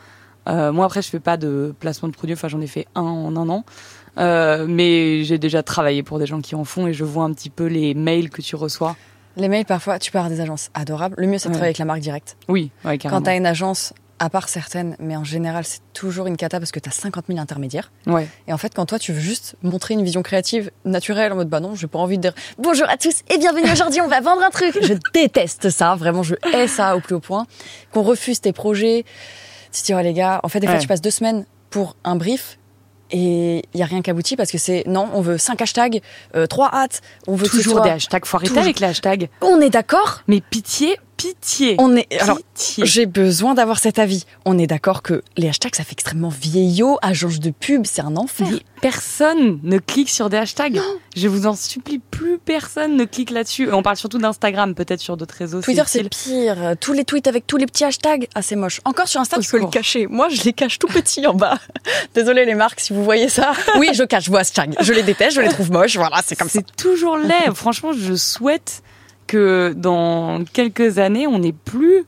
euh, 0.47 0.71
moi 0.71 0.85
après, 0.85 1.01
je 1.01 1.09
fais 1.09 1.19
pas 1.19 1.37
de 1.37 1.73
placement 1.79 2.07
de 2.07 2.13
produits, 2.13 2.35
enfin, 2.35 2.49
j'en 2.49 2.61
ai 2.61 2.67
fait 2.67 2.85
un 2.93 3.01
en 3.01 3.35
un 3.35 3.49
an, 3.49 3.65
Euh, 4.17 4.65
mais 4.67 5.23
j'ai 5.23 5.37
déjà 5.37 5.61
travaillé 5.63 6.03
pour 6.03 6.19
des 6.19 6.25
gens 6.25 6.41
qui 6.41 6.55
en 6.55 6.63
font 6.63 6.87
et 6.87 6.93
je 6.93 7.03
vois 7.03 7.23
un 7.25 7.33
petit 7.33 7.49
peu 7.49 7.65
les 7.65 7.93
mails 7.93 8.29
que 8.29 8.41
tu 8.41 8.55
reçois. 8.55 8.95
Les 9.37 9.49
mails, 9.49 9.65
parfois, 9.65 9.99
tu 9.99 10.11
pars 10.11 10.29
des 10.29 10.39
agences 10.39 10.69
adorables. 10.73 11.15
Le 11.17 11.27
mieux, 11.27 11.37
c'est 11.37 11.49
de 11.49 11.53
Ouais. 11.53 11.57
travailler 11.57 11.69
avec 11.71 11.77
la 11.79 11.85
marque 11.85 11.99
directe. 11.99 12.37
Oui, 12.47 12.71
ouais, 12.85 12.93
Quand 12.97 13.09
carrément. 13.09 13.21
t'as 13.21 13.35
une 13.35 13.45
agence, 13.45 13.91
à 14.17 14.29
part 14.29 14.47
certaines, 14.47 14.95
mais 14.97 15.17
en 15.17 15.25
général, 15.25 15.65
c'est 15.65 15.81
toujours 15.91 16.27
une 16.27 16.37
cata 16.37 16.57
parce 16.57 16.71
que 16.71 16.79
t'as 16.79 16.91
50 16.91 17.25
000 17.27 17.37
intermédiaires. 17.37 17.91
Ouais. 18.07 18.29
Et 18.47 18.53
en 18.53 18.57
fait, 18.57 18.73
quand 18.73 18.85
toi, 18.85 18.97
tu 18.97 19.11
veux 19.11 19.19
juste 19.19 19.57
montrer 19.61 19.95
une 19.95 20.03
vision 20.05 20.21
créative 20.23 20.71
naturelle, 20.85 21.33
en 21.33 21.35
mode 21.35 21.49
bah 21.49 21.59
non, 21.59 21.75
j'ai 21.75 21.87
pas 21.87 21.99
envie 21.99 22.15
de 22.15 22.21
dire 22.21 22.33
bonjour 22.57 22.87
à 22.89 22.95
tous 22.95 23.23
et 23.29 23.37
bienvenue 23.37 23.69
aujourd'hui, 23.69 23.99
on 23.99 24.07
va 24.07 24.21
vendre 24.21 24.41
un 24.41 24.51
truc. 24.51 24.77
Je 24.81 24.93
déteste 25.13 25.69
ça, 25.69 25.95
vraiment, 25.95 26.23
je 26.23 26.35
hais 26.53 26.69
ça 26.69 26.95
au 26.95 27.01
plus 27.01 27.15
haut 27.15 27.19
point. 27.19 27.45
Qu'on 27.91 28.03
refuse 28.03 28.39
tes 28.39 28.53
projets. 28.53 29.03
Tu 29.73 29.81
te 29.81 29.85
dis, 29.87 29.93
oh 29.93 29.99
les 29.99 30.13
gars, 30.13 30.39
en 30.43 30.47
fait, 30.47 30.61
des 30.61 30.67
fois, 30.67 30.77
tu 30.77 30.87
passes 30.87 31.01
deux 31.01 31.11
semaines 31.11 31.45
pour 31.69 31.97
un 32.05 32.15
brief. 32.15 32.57
Et 33.11 33.63
il 33.73 33.79
y 33.79 33.83
a 33.83 33.85
rien 33.85 34.01
qui 34.01 34.09
aboutit 34.09 34.35
parce 34.35 34.51
que 34.51 34.57
c'est 34.57 34.83
non, 34.87 35.07
on 35.13 35.21
veut 35.21 35.37
cinq 35.37 35.61
hashtags, 35.61 36.01
euh, 36.35 36.47
trois 36.47 36.73
hâtes, 36.73 37.01
on 37.27 37.35
veut 37.35 37.45
que 37.45 37.51
ce 37.51 37.57
Toujours 37.57 37.73
soit- 37.73 37.83
des 37.83 37.89
hashtags. 37.91 38.25
Faut 38.25 38.37
arrêter 38.37 38.49
Toujours. 38.49 38.63
avec 38.63 38.79
les 38.79 38.87
hashtags. 38.87 39.29
On 39.41 39.61
est 39.61 39.69
d'accord 39.69 40.21
Mais 40.27 40.41
pitié, 40.41 40.97
pitié. 41.17 41.75
On 41.79 41.95
est 41.95 42.21
alors 42.21 42.39
j'ai 42.81 43.05
besoin 43.05 43.53
d'avoir 43.53 43.79
cet 43.79 43.99
avis. 43.99 44.25
On 44.45 44.57
est 44.57 44.67
d'accord 44.67 45.01
que 45.01 45.23
les 45.37 45.49
hashtags, 45.49 45.75
ça 45.75 45.83
fait 45.83 45.93
extrêmement 45.93 46.29
vieillot, 46.29 46.97
agence 47.01 47.39
de 47.39 47.51
pub, 47.51 47.85
c'est 47.85 48.01
un 48.01 48.15
enfer. 48.15 48.47
Mais 48.49 48.59
personne 48.81 49.59
ne 49.63 49.77
clique 49.77 50.09
sur 50.09 50.29
des 50.29 50.37
hashtags. 50.37 50.79
Je 51.15 51.27
vous 51.27 51.47
en 51.47 51.55
supplie, 51.55 51.99
plus 51.99 52.37
personne 52.37 52.95
ne 52.95 53.05
clique 53.05 53.31
là-dessus. 53.31 53.71
On 53.71 53.83
parle 53.83 53.97
surtout 53.97 54.17
d'Instagram, 54.17 54.75
peut-être 54.75 54.99
sur 54.99 55.17
d'autres 55.17 55.35
réseaux. 55.35 55.61
Twitter, 55.61 55.83
c'est 55.87 56.07
pire. 56.09 56.75
Tous 56.79 56.93
les 56.93 57.03
tweets 57.03 57.27
avec 57.27 57.47
tous 57.47 57.57
les 57.57 57.65
petits 57.65 57.83
hashtags, 57.83 58.27
ah, 58.35 58.41
c'est 58.41 58.55
moche. 58.55 58.81
Encore 58.85 59.07
sur 59.07 59.21
Insta, 59.21 59.37
Au 59.37 59.41
tu 59.41 59.49
peux 59.49 59.59
le 59.59 59.67
cacher. 59.67 60.07
Moi, 60.07 60.29
je 60.29 60.43
les 60.43 60.53
cache 60.53 60.79
tout 60.79 60.87
petits 60.87 61.25
en 61.27 61.33
bas. 61.33 61.57
Désolée 62.13 62.45
les 62.45 62.55
marques, 62.55 62.79
si 62.79 62.93
vous 62.93 63.03
voyez 63.03 63.29
ça. 63.29 63.53
Oui, 63.77 63.89
je 63.93 64.03
cache 64.03 64.29
vos 64.29 64.37
hashtags. 64.37 64.75
Je 64.79 64.93
les 64.93 65.03
déteste, 65.03 65.35
je 65.35 65.41
les 65.41 65.49
trouve 65.49 65.71
moches. 65.71 65.97
Voilà, 65.97 66.21
c'est 66.23 66.35
comme 66.35 66.49
ça. 66.49 66.59
C'est 66.59 66.75
toujours 66.75 67.17
laid. 67.17 67.53
Franchement, 67.53 67.91
je 67.93 68.15
souhaite 68.15 68.81
que 69.27 69.73
dans 69.75 70.43
quelques 70.53 70.99
années, 70.99 71.27
on 71.27 71.39
n'ait 71.39 71.53
plus 71.53 72.05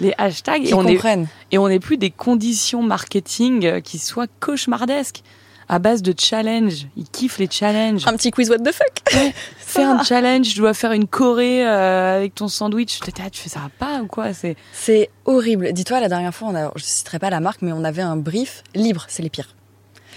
les 0.00 0.14
hashtags 0.18 0.66
et 0.66 0.74
on 0.74 0.82
n'ait 0.82 0.94
comprennent. 0.94 1.28
et 1.50 1.58
on 1.58 1.68
n'ait 1.68 1.80
plus 1.80 1.96
des 1.96 2.10
conditions 2.10 2.82
marketing 2.82 3.66
euh, 3.66 3.80
qui 3.80 3.98
soient 3.98 4.26
cauchemardesques 4.40 5.22
à 5.68 5.78
base 5.78 6.02
de 6.02 6.12
challenges. 6.18 6.88
Ils 6.96 7.08
kiffent 7.08 7.38
les 7.38 7.48
challenges. 7.48 8.04
Un 8.06 8.14
petit 8.14 8.32
quiz 8.32 8.50
what 8.50 8.58
the 8.58 8.72
fuck. 8.72 9.32
Fais 9.58 9.82
un 9.84 10.02
challenge, 10.02 10.48
je 10.52 10.56
dois 10.56 10.74
faire 10.74 10.90
une 10.90 11.06
choré 11.06 11.64
euh, 11.64 12.16
avec 12.16 12.34
ton 12.34 12.48
sandwich. 12.48 12.98
Là, 13.06 13.30
tu 13.30 13.40
fais 13.40 13.48
ça 13.48 13.60
pas 13.78 14.00
ou 14.02 14.06
quoi 14.08 14.32
C'est 14.32 14.56
C'est 14.72 15.10
horrible. 15.26 15.72
Dis-toi, 15.72 16.00
la 16.00 16.08
dernière 16.08 16.34
fois, 16.34 16.48
on 16.48 16.56
a, 16.56 16.72
je 16.74 16.82
citerai 16.82 17.20
pas 17.20 17.30
la 17.30 17.38
marque, 17.38 17.62
mais 17.62 17.72
on 17.72 17.84
avait 17.84 18.02
un 18.02 18.16
brief 18.16 18.64
libre. 18.74 19.04
C'est 19.08 19.22
les 19.22 19.30
pires. 19.30 19.54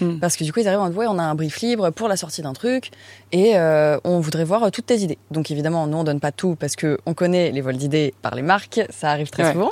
Hmm. 0.00 0.18
Parce 0.18 0.36
que 0.36 0.44
du 0.44 0.52
coup, 0.52 0.60
ils 0.60 0.66
arrivent 0.68 0.80
en 0.80 0.88
disant, 0.88 1.00
ouais, 1.00 1.06
on 1.08 1.18
a 1.18 1.22
un 1.22 1.34
brief 1.34 1.60
libre 1.60 1.90
pour 1.90 2.08
la 2.08 2.16
sortie 2.16 2.42
d'un 2.42 2.52
truc 2.52 2.90
et 3.32 3.52
euh, 3.56 3.98
on 4.04 4.18
voudrait 4.20 4.44
voir 4.44 4.64
euh, 4.64 4.70
toutes 4.70 4.86
tes 4.86 4.98
idées. 5.00 5.18
Donc 5.30 5.50
évidemment, 5.50 5.86
nous, 5.86 5.96
on 5.98 6.04
donne 6.04 6.20
pas 6.20 6.32
tout 6.32 6.56
parce 6.58 6.74
que 6.76 6.98
on 7.06 7.14
connaît 7.14 7.50
les 7.52 7.60
vols 7.60 7.76
d'idées 7.76 8.12
par 8.22 8.34
les 8.34 8.42
marques. 8.42 8.80
Ça 8.90 9.10
arrive 9.10 9.30
très 9.30 9.44
Ouais. 9.44 9.52
souvent. 9.52 9.70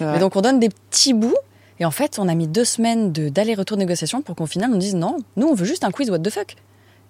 Mais 0.00 0.18
donc 0.18 0.36
on 0.36 0.40
donne 0.42 0.58
des 0.60 0.68
petits 0.68 1.14
bouts. 1.14 1.36
Et 1.80 1.84
en 1.86 1.90
fait, 1.90 2.18
on 2.18 2.28
a 2.28 2.34
mis 2.34 2.46
deux 2.46 2.64
semaines 2.64 3.12
de- 3.12 3.28
d'aller-retour 3.28 3.76
de 3.76 3.82
négociation 3.82 4.22
pour 4.22 4.36
qu'au 4.36 4.46
final 4.46 4.70
on 4.72 4.76
dise 4.76 4.94
non, 4.94 5.16
nous 5.36 5.48
on 5.48 5.54
veut 5.54 5.64
juste 5.64 5.84
un 5.84 5.90
quiz 5.90 6.10
what 6.10 6.18
the 6.20 6.30
fuck. 6.30 6.54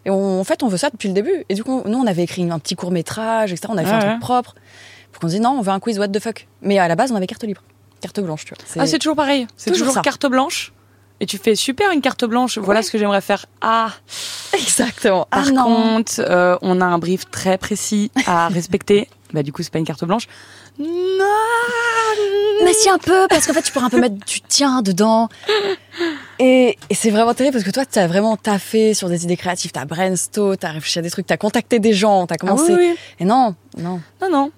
Et 0.04 0.10
on- 0.10 0.40
en 0.40 0.44
fait, 0.44 0.62
on 0.62 0.68
veut 0.68 0.76
ça 0.78 0.88
depuis 0.90 1.08
le 1.08 1.14
début. 1.14 1.44
Et 1.48 1.54
du 1.54 1.62
coup, 1.64 1.82
nous, 1.84 1.98
on 1.98 2.06
avait 2.06 2.22
écrit 2.22 2.48
un 2.50 2.58
petit 2.58 2.74
court 2.74 2.90
métrage, 2.90 3.52
etc. 3.52 3.68
On 3.70 3.76
avait 3.76 3.86
fait 3.86 3.92
Ouais, 3.96 4.04
un 4.04 4.08
truc 4.10 4.20
propre. 4.20 4.54
Pour 5.10 5.20
qu'on 5.20 5.26
se 5.28 5.32
dise 5.34 5.40
non, 5.42 5.50
on 5.58 5.62
veut 5.62 5.70
un 5.72 5.80
quiz 5.80 5.98
what 5.98 6.08
the 6.08 6.20
fuck. 6.20 6.46
Mais 6.62 6.78
à 6.78 6.88
la 6.88 6.94
base, 6.96 7.12
on 7.12 7.16
avait 7.16 7.26
carte 7.26 7.44
libre, 7.44 7.62
carte 8.00 8.18
blanche, 8.20 8.44
tu 8.44 8.54
vois. 8.54 8.64
Ah, 8.82 8.86
c'est 8.86 8.98
toujours 8.98 9.16
pareil. 9.16 9.46
C'est 9.56 9.72
Toujours 9.72 10.00
carte 10.00 10.26
blanche. 10.26 10.72
Et 11.22 11.26
tu 11.26 11.38
fais 11.38 11.54
super 11.54 11.92
une 11.92 12.00
carte 12.00 12.24
blanche. 12.24 12.58
Voilà 12.58 12.80
Ouais. 12.80 12.82
ce 12.82 12.90
que 12.90 12.98
j'aimerais 12.98 13.20
faire. 13.20 13.46
Ah, 13.60 13.92
exactement. 14.54 15.28
par 15.30 15.46
ah 15.56 15.62
contre, 15.62 16.14
euh, 16.18 16.58
on 16.62 16.80
a 16.80 16.84
un 16.84 16.98
brief 16.98 17.30
très 17.30 17.58
précis 17.58 18.10
à 18.26 18.48
respecter. 18.52 19.08
Bah 19.32 19.42
du 19.42 19.52
coup, 19.52 19.62
c'est 19.62 19.72
pas 19.72 19.78
une 19.78 19.84
carte 19.84 20.04
blanche. 20.04 20.26
Non. 20.78 20.86
Mais 22.64 22.72
si 22.74 22.88
un 22.88 22.98
peu, 22.98 23.26
parce 23.28 23.46
qu'en 23.46 23.52
fait, 23.54 23.62
tu 23.62 23.72
pourrais 23.72 23.86
un 23.86 23.90
peu 23.90 24.00
mettre 24.00 24.14
du 24.24 24.40
tien 24.42 24.82
dedans. 24.82 25.28
Et, 26.38 26.78
et 26.90 26.94
c'est 26.94 27.10
vraiment 27.10 27.34
terrible 27.34 27.54
parce 27.54 27.64
que 27.64 27.70
toi, 27.70 27.84
tu 27.84 27.98
as 27.98 28.06
vraiment 28.06 28.36
taffé 28.36 28.94
sur 28.94 29.08
des 29.08 29.24
idées 29.24 29.36
créatives, 29.36 29.72
t'as 29.72 29.84
brainstorm, 29.84 30.56
t'as 30.56 30.70
réfléchi 30.70 30.98
à 30.98 31.02
des 31.02 31.10
trucs, 31.10 31.26
t'as 31.26 31.36
contacté 31.36 31.78
des 31.80 31.92
gens, 31.92 32.26
t'as 32.26 32.34
Ah 32.36 32.38
commencé. 32.38 32.72
oui, 32.72 32.90
oui. 32.92 32.96
Et 33.20 33.24
non, 33.24 33.54
non, 33.78 34.00
Non, 34.20 34.30
non. 34.30 34.50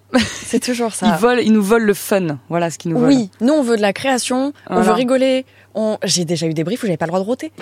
c'est 0.44 0.60
toujours 0.60 0.90
Ils 0.94 0.96
ça. 0.96 1.16
volent, 1.16 1.40
ils 1.42 1.52
nous 1.52 1.62
volent 1.62 1.84
le 1.86 1.94
fun. 1.94 2.38
Voilà 2.48 2.70
ce 2.70 2.78
qu'ils 2.78 2.90
nous 2.92 2.98
volent. 2.98 3.08
Oui, 3.14 3.30
nous 3.40 3.52
on 3.54 3.62
veut 3.62 3.76
de 3.76 3.82
la 3.82 3.92
création, 3.92 4.52
on 4.68 4.80
veut 4.80 4.92
rigoler. 4.92 5.46
On... 5.74 5.98
J'ai 6.04 6.24
déjà 6.24 6.46
eu 6.46 6.54
des 6.54 6.62
briefs 6.64 6.82
où 6.82 6.86
j'avais 6.86 6.96
pas 6.96 7.06
le 7.06 7.10
droit 7.10 7.20
de 7.20 7.24
roter. 7.26 7.52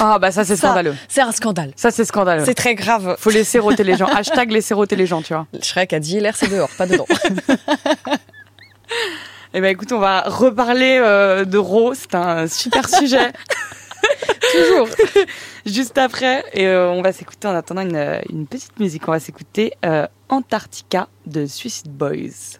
Ah 0.00 0.18
bah 0.18 0.30
ça 0.30 0.44
c'est 0.44 0.56
scandaleux. 0.56 0.94
C'est 1.08 1.20
un 1.20 1.32
scandale. 1.32 1.72
Ça 1.76 1.90
c'est 1.90 2.04
scandaleux. 2.04 2.44
C'est 2.44 2.54
très 2.54 2.74
grave. 2.74 3.16
Faut 3.18 3.30
laisser 3.30 3.58
roter 3.58 3.84
les 3.84 3.96
gens. 3.96 4.06
Hashtag 4.14 4.50
laisser 4.50 4.74
roter 4.74 4.96
les 4.96 5.06
gens, 5.06 5.22
tu 5.22 5.34
vois. 5.34 5.46
Shrek 5.62 5.92
a 5.92 6.00
dit 6.00 6.18
l'air 6.20 6.36
c'est 6.36 6.48
dehors, 6.48 6.70
pas 6.76 6.86
dedans. 6.86 7.06
Eh 9.54 9.60
ben 9.60 9.68
écoute, 9.68 9.92
on 9.92 9.98
va 9.98 10.22
reparler 10.22 10.98
euh, 10.98 11.44
de 11.44 11.58
Ro. 11.58 11.92
C'est 11.92 12.14
un 12.14 12.46
super 12.46 12.88
sujet. 12.88 13.32
Toujours. 14.52 14.88
Juste 15.66 15.98
après, 15.98 16.42
et 16.54 16.66
euh, 16.66 16.90
on 16.90 17.02
va 17.02 17.12
s'écouter 17.12 17.48
en 17.48 17.54
attendant 17.54 17.82
une, 17.82 17.96
euh, 17.96 18.20
une 18.30 18.46
petite 18.46 18.78
musique. 18.80 19.06
On 19.08 19.12
va 19.12 19.20
s'écouter 19.20 19.72
euh, 19.84 20.06
Antarctica 20.28 21.08
de 21.26 21.46
Suicide 21.46 21.90
Boys. 21.92 22.58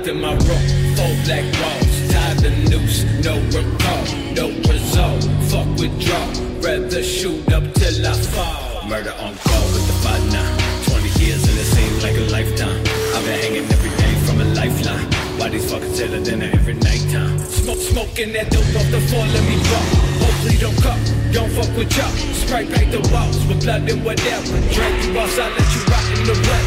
In 0.00 0.18
my 0.18 0.32
room, 0.32 0.64
four 0.96 1.12
black 1.28 1.44
walls, 1.60 1.94
tied 2.08 2.38
the 2.40 2.48
noose, 2.72 3.04
no 3.20 3.36
recall, 3.52 4.04
no 4.32 4.48
result. 4.64 5.22
Fuck 5.52 5.68
withdraw, 5.76 6.24
rather 6.64 7.02
shoot 7.02 7.44
up 7.52 7.62
till 7.74 8.06
I 8.06 8.14
fall. 8.32 8.88
Murder 8.88 9.12
on 9.20 9.36
call 9.36 9.66
with 9.76 9.86
the 9.86 10.32
now. 10.32 10.48
20 10.88 11.04
years 11.20 11.44
and 11.44 11.52
it 11.52 11.68
seems 11.68 12.02
like 12.02 12.16
a 12.16 12.26
lifetime. 12.32 12.80
I've 13.12 13.24
been 13.28 13.40
hanging 13.44 13.68
every 13.68 13.90
day 14.00 14.14
from 14.24 14.40
a 14.40 14.44
lifeline. 14.56 15.04
Why 15.38 15.50
these 15.50 15.70
fuckers 15.70 15.94
tell 15.98 16.08
her 16.08 16.24
dinner 16.24 16.48
every 16.54 16.74
nighttime? 16.74 17.38
Smoke, 17.38 17.78
smoking 17.78 18.32
that 18.32 18.50
dope 18.50 18.72
off 18.80 18.90
the 18.90 19.04
floor, 19.04 19.26
let 19.28 19.44
me 19.44 19.60
drop. 19.68 19.84
Hopefully 20.24 20.56
don't 20.56 20.80
cut, 20.80 20.98
don't 21.30 21.52
fuck 21.52 21.70
with 21.76 21.92
y'all. 21.94 22.08
Spray 22.40 22.64
paint 22.64 22.90
the 22.90 23.04
walls 23.12 23.44
with 23.46 23.60
blood 23.60 23.84
and 23.84 24.02
whatever. 24.02 24.58
Drag 24.72 25.04
you 25.04 25.20
outside, 25.20 25.52
let 25.52 25.68
you 25.76 25.82
rot 25.92 26.04
in 26.16 26.20
the 26.24 26.36
wet. 26.48 26.66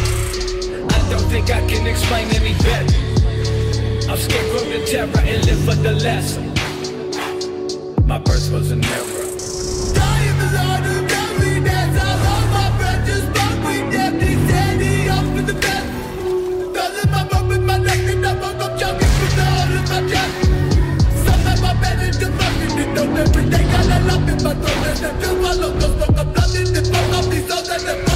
I 0.93 1.09
don't 1.09 1.27
think 1.33 1.49
I 1.49 1.65
can 1.65 1.87
explain 1.87 2.29
any 2.29 2.53
better. 2.61 3.13
I'm 4.09 4.17
scared 4.17 4.45
from 4.51 4.69
the 4.69 4.85
terror 4.85 5.19
and 5.25 5.45
live 5.45 5.59
for 5.63 5.75
the 5.75 5.93
lesson. 5.93 6.45
My 8.05 8.19
birth 8.19 8.51
was 8.51 8.71
an 8.71 8.83
error. 8.83 9.25
Dying 9.95 10.39
is 10.43 10.55
all 10.59 10.79
the. 10.83 10.93
I 11.95 12.13
lost 12.25 12.47
my 12.51 12.77
breath, 12.77 13.07
just 13.07 13.27
broke 13.33 13.59
me 13.63 13.75
down. 13.91 14.19
They 14.19 14.35
off 15.09 15.27
the 15.47 15.53
best. 15.53 15.87
My 17.11 17.23
with 17.47 17.63
my 17.63 17.77
and 17.77 18.25
I 18.25 18.33
choking 18.77 19.13
my 19.23 19.39
everything 23.17 23.67
I 23.67 23.99
love 24.07 24.27
my 24.43 24.53
throat. 24.53 24.99
And 24.99 25.23
up, 26.19 26.33
blooded, 26.33 26.77
and 26.77 26.87
broke 26.91 27.13
up 27.17 27.25
these 27.31 27.47
souls 27.47 27.67
that 27.69 28.12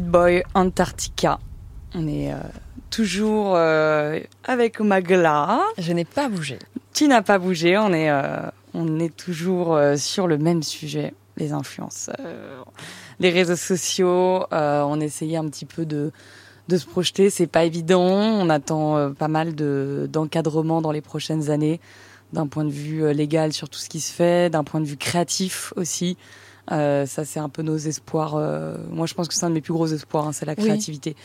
Boy 0.00 0.42
Antarctica. 0.54 1.38
On 1.94 2.06
est 2.08 2.32
euh, 2.32 2.38
toujours 2.90 3.54
euh, 3.56 4.18
avec 4.44 4.80
Magla. 4.80 5.60
Je 5.78 5.92
n'ai 5.92 6.04
pas 6.04 6.28
bougé. 6.28 6.58
Tu 6.92 7.06
n'as 7.06 7.22
pas 7.22 7.38
bougé. 7.38 7.78
On 7.78 7.92
est, 7.92 8.10
euh, 8.10 8.40
on 8.72 8.98
est 8.98 9.14
toujours 9.14 9.78
sur 9.96 10.26
le 10.26 10.38
même 10.38 10.62
sujet, 10.62 11.14
les 11.36 11.52
influenceurs, 11.52 12.66
les 13.20 13.30
réseaux 13.30 13.56
sociaux. 13.56 14.46
On 14.50 15.00
essayait 15.00 15.36
un 15.36 15.48
petit 15.48 15.66
peu 15.66 15.86
de 15.86 16.12
de 16.68 16.78
se 16.78 16.86
projeter. 16.86 17.30
C'est 17.30 17.46
pas 17.46 17.64
évident. 17.64 18.02
On 18.02 18.48
attend 18.48 19.12
pas 19.12 19.28
mal 19.28 19.54
de 19.54 20.08
d'encadrement 20.10 20.82
dans 20.82 20.92
les 20.92 21.02
prochaines 21.02 21.50
années, 21.50 21.80
d'un 22.32 22.46
point 22.46 22.64
de 22.64 22.70
vue 22.70 23.12
légal 23.12 23.52
sur 23.52 23.68
tout 23.68 23.78
ce 23.78 23.88
qui 23.88 24.00
se 24.00 24.12
fait, 24.12 24.50
d'un 24.50 24.64
point 24.64 24.80
de 24.80 24.86
vue 24.86 24.96
créatif 24.96 25.72
aussi. 25.76 26.16
Euh, 26.72 27.04
ça, 27.06 27.24
c'est 27.24 27.40
un 27.40 27.48
peu 27.48 27.62
nos 27.62 27.76
espoirs. 27.76 28.34
euh, 28.36 28.76
moi, 28.90 29.06
je 29.06 29.14
pense 29.14 29.28
que 29.28 29.34
c'est 29.34 29.44
un 29.44 29.50
de 29.50 29.54
mes 29.54 29.60
plus 29.60 29.72
gros 29.74 29.86
espoirs. 29.86 30.26
hein, 30.26 30.32
c'est 30.32 30.46
la 30.46 30.54
Oui. 30.56 30.64
créativité. 30.64 31.16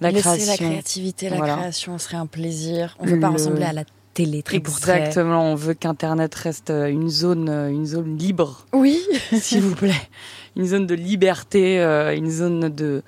La 0.00 0.10
Laisser 0.10 0.22
création. 0.22 0.46
la 0.50 0.56
créativité, 0.70 1.28
la 1.28 1.36
Voilà. 1.36 1.56
création 1.56 1.98
serait 1.98 2.16
un 2.16 2.26
plaisir. 2.26 2.96
On 3.00 3.04
ne 3.06 3.10
veut 3.10 3.20
pas 3.20 3.28
Le- 3.28 3.34
ressembler 3.34 3.64
à 3.64 3.72
la 3.72 3.84
télé 4.14 4.42
très. 4.42 4.56
Exactement, 4.56 5.52
on 5.52 5.54
veut 5.54 5.74
qu'Internet 5.74 6.34
reste 6.34 6.70
euh, 6.70 6.86
une 6.88 7.08
zone, 7.10 7.48
euh, 7.48 7.68
une 7.70 7.86
zone 7.86 8.16
libre, 8.16 8.66
Oui. 8.72 8.98
s'il 9.38 9.60
vous 9.60 9.74
plaît. 9.74 9.92
Une 10.56 10.66
zone 10.66 10.86
de 10.86 10.94
liberté, 10.94 11.78
une 12.16 12.30
zone 12.30 12.70
de, 12.70 13.02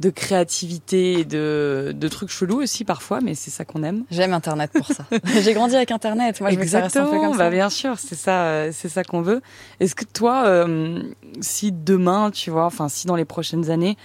de 0.00 0.10
créativité 0.10 1.24
de, 1.24 1.92
de 1.94 2.08
trucs 2.08 2.30
chelous 2.30 2.62
aussi 2.62 2.84
parfois, 2.84 3.20
mais 3.20 3.34
c'est 3.34 3.50
ça 3.50 3.64
qu'on 3.64 3.82
aime. 3.82 4.04
J'aime 4.10 4.32
Internet 4.32 4.70
pour 4.72 4.86
ça. 4.86 5.04
J'ai 5.42 5.54
grandi 5.54 5.74
avec 5.74 5.90
Internet. 5.90 6.40
Moi, 6.40 6.50
je 6.50 6.56
veux 6.56 6.62
que 6.62 6.68
ça 6.70 6.82
reste 6.82 6.96
un 6.96 7.04
peu 7.04 7.16
Exactement, 7.16 7.36
bah 7.36 7.50
bien 7.50 7.68
sûr, 7.68 7.98
c'est 7.98 8.14
ça, 8.14 8.72
c'est 8.72 8.88
ça 8.88 9.02
qu'on 9.02 9.22
veut. 9.22 9.42
Est-ce 9.80 9.94
que 9.94 10.04
toi, 10.04 10.44
euh, 10.46 11.02
si 11.40 11.72
demain, 11.72 12.30
tu 12.30 12.50
vois, 12.50 12.66
enfin 12.66 12.88
si 12.88 13.06
dans 13.06 13.16
les 13.16 13.24
prochaines 13.24 13.70
années, 13.70 13.96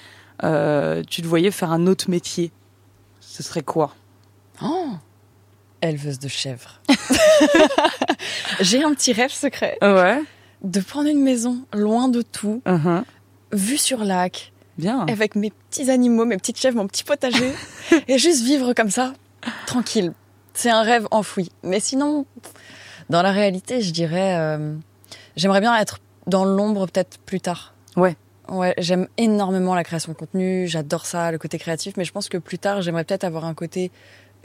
euh, 0.44 1.04
tu 1.08 1.22
te 1.22 1.28
voyais 1.28 1.52
faire 1.52 1.72
un 1.72 1.86
autre 1.86 2.10
métier, 2.10 2.52
ce 3.20 3.44
serait 3.44 3.62
quoi? 3.64 3.94
Oh 4.62 4.88
Éleveuse 5.82 6.18
de 6.20 6.28
chèvres. 6.30 6.80
J'ai 8.62 8.84
un 8.84 8.94
petit 8.94 9.14
rêve 9.14 9.32
secret 9.32 9.78
Ouais. 9.82 10.22
de 10.64 10.80
prendre 10.80 11.10
une 11.10 11.22
maison 11.22 11.66
loin 11.74 12.08
de 12.08 12.22
tout, 12.22 12.62
uhum. 12.66 13.04
vue 13.52 13.78
sur 13.78 14.04
lac, 14.04 14.53
Bien. 14.78 15.06
avec 15.08 15.36
mes 15.36 15.52
petits 15.52 15.90
animaux, 15.92 16.26
mes 16.26 16.38
petites 16.38 16.58
chèvres, 16.58 16.78
mon 16.78 16.88
petit 16.88 17.04
potager, 17.04 17.54
et 18.08 18.18
juste 18.18 18.44
vivre 18.44 18.74
comme 18.74 18.90
ça, 18.90 19.14
tranquille. 19.66 20.14
C'est 20.54 20.70
un 20.70 20.82
rêve 20.82 21.08
enfoui. 21.12 21.52
Mais 21.64 21.80
sinon, 21.80 22.26
dans 23.10 23.22
la 23.22 23.32
réalité, 23.32 23.82
je 23.82 23.92
dirais, 23.92 24.38
euh, 24.38 24.76
j'aimerais 25.36 25.62
bien 25.62 25.76
être 25.78 26.00
dans 26.28 26.46
l'ombre 26.46 26.88
peut-être 26.88 27.18
plus 27.20 27.42
tard. 27.42 27.74
Ouais. 27.96 28.16
Ouais, 28.50 28.74
j'aime 28.78 29.08
énormément 29.18 29.74
la 29.74 29.84
création 29.84 30.12
de 30.12 30.18
contenu, 30.18 30.68
j'adore 30.68 31.06
ça, 31.06 31.32
le 31.32 31.38
côté 31.38 31.58
créatif, 31.58 31.96
mais 31.96 32.04
je 32.04 32.12
pense 32.12 32.28
que 32.28 32.38
plus 32.38 32.60
tard, 32.60 32.82
j'aimerais 32.82 33.06
peut-être 33.06 33.24
avoir 33.24 33.46
un 33.46 33.54
côté 33.54 33.90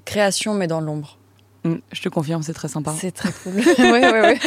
création, 0.05 0.55
mais 0.55 0.67
dans 0.67 0.81
l'ombre. 0.81 1.18
Mm, 1.65 1.75
Je 1.93 2.03
te 2.03 2.09
confirme, 2.09 2.43
c'est 2.43 2.53
très 2.55 2.69
sympa. 2.69 2.95
C'est 2.99 3.11
très 3.13 3.33
cool. 3.43 3.55
ouais, 3.79 3.91
ouais, 4.13 4.21
ouais. 4.21 4.39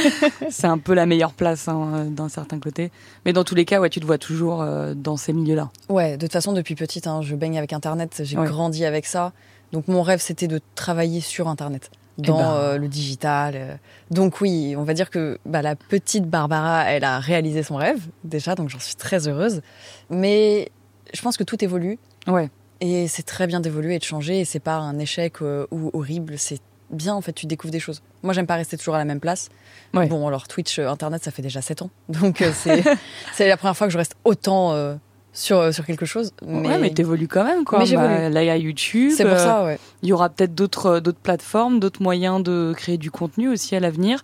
C'est 0.49 0.67
un 0.67 0.77
peu 0.77 0.93
la 0.93 1.05
meilleure 1.05 1.33
place 1.33 1.67
hein, 1.67 1.91
euh, 1.93 2.03
d'un 2.05 2.29
certain 2.29 2.59
côté. 2.59 2.91
Mais 3.25 3.33
dans 3.33 3.43
tous 3.43 3.55
les 3.55 3.65
cas, 3.65 3.79
ouais, 3.81 3.89
tu 3.89 3.99
te 3.99 4.05
vois 4.05 4.17
toujours 4.17 4.61
euh, 4.61 4.93
dans 4.93 5.17
ces 5.17 5.33
milieux-là. 5.33 5.69
Ouais, 5.89 6.17
de 6.17 6.25
toute 6.25 6.33
façon, 6.33 6.53
depuis 6.53 6.75
petite, 6.75 7.07
hein, 7.07 7.21
je 7.21 7.35
baigne 7.35 7.57
avec 7.57 7.73
Internet, 7.73 8.21
j'ai 8.23 8.35
grandi 8.37 8.85
avec 8.85 9.05
ça. 9.05 9.33
Donc 9.73 9.87
mon 9.87 10.01
rêve, 10.01 10.19
c'était 10.21 10.47
de 10.47 10.59
travailler 10.75 11.21
sur 11.21 11.47
Internet. 11.47 11.91
dans 12.17 12.37
ben. 12.37 12.53
euh, 12.53 12.77
le 12.77 12.87
digital. 12.87 13.79
Donc 14.09 14.41
oui, 14.41 14.75
on 14.77 14.83
va 14.83 14.93
dire 14.93 15.09
que 15.09 15.37
bah, 15.45 15.61
la 15.61 15.75
petite 15.75 16.25
Barbara, 16.29 16.83
elle 16.91 17.03
a 17.05 17.19
réalisé 17.19 17.63
son 17.63 17.75
rêve 17.77 18.01
déjà, 18.23 18.55
donc 18.55 18.69
j'en 18.69 18.79
suis 18.79 18.95
très 18.95 19.27
heureuse. 19.27 19.61
Mais 20.09 20.71
je 21.13 21.21
pense 21.21 21.37
que 21.37 21.43
tout 21.43 21.63
évolue 21.63 21.97
Ouais. 22.27 22.49
et 22.81 23.07
c'est 23.07 23.23
très 23.23 23.47
bien 23.47 23.59
d'évoluer 23.59 23.95
et 23.95 23.99
de 23.99 24.03
changer. 24.03 24.39
Et 24.41 24.45
c'est 24.45 24.59
pas 24.59 24.75
un 24.75 24.99
échec 24.99 25.41
euh, 25.41 25.65
ou 25.71 25.89
horrible, 25.93 26.37
c'est 26.37 26.59
bien 26.91 27.13
en 27.13 27.21
fait, 27.21 27.33
tu 27.33 27.45
découvres 27.45 27.71
des 27.71 27.79
choses. 27.79 28.01
Moi, 28.23 28.33
j'aime 28.33 28.47
pas 28.47 28.55
rester 28.55 28.77
toujours 28.77 28.95
à 28.95 28.97
la 28.97 29.05
même 29.05 29.19
place. 29.19 29.49
Ouais. 29.93 30.07
Bon, 30.07 30.27
alors 30.27 30.47
Twitch, 30.47 30.79
euh, 30.79 30.89
Internet, 30.89 31.23
ça 31.23 31.31
fait 31.31 31.41
déjà 31.41 31.61
7 31.61 31.81
ans, 31.81 31.89
donc 32.09 32.41
euh, 32.41 32.51
c'est 33.33 33.47
la 33.47 33.57
première 33.57 33.75
fois 33.75 33.87
que 33.87 33.93
je 33.93 33.97
reste 33.97 34.15
autant 34.23 34.73
euh, 34.73 34.95
sur 35.33 35.73
sur 35.73 35.85
quelque 35.85 36.05
chose. 36.05 36.31
Mais, 36.45 36.67
Ouais, 36.67 36.77
mais 36.77 36.89
t'évolues 36.91 37.27
quand 37.27 37.43
même, 37.43 37.63
quoi. 37.63 37.79
Mais. 37.79 37.95
Bah, 37.95 38.29
là, 38.29 38.43
il 38.43 38.47
y 38.47 38.49
a 38.49 38.57
YouTube. 38.57 39.11
c'est 39.15 39.25
pour 39.25 39.39
ça, 39.39 39.63
ouais. 39.63 39.79
Il 40.03 40.09
y 40.09 40.13
aura 40.13 40.29
peut-être 40.29 40.53
d'autres 40.53 40.99
d'autres 40.99 41.19
plateformes, 41.19 41.79
d'autres 41.79 42.01
moyens 42.01 42.43
de 42.43 42.73
créer 42.75 42.97
du 42.97 43.11
contenu 43.11 43.49
aussi 43.49 43.75
à 43.75 43.79
l'avenir. 43.79 44.21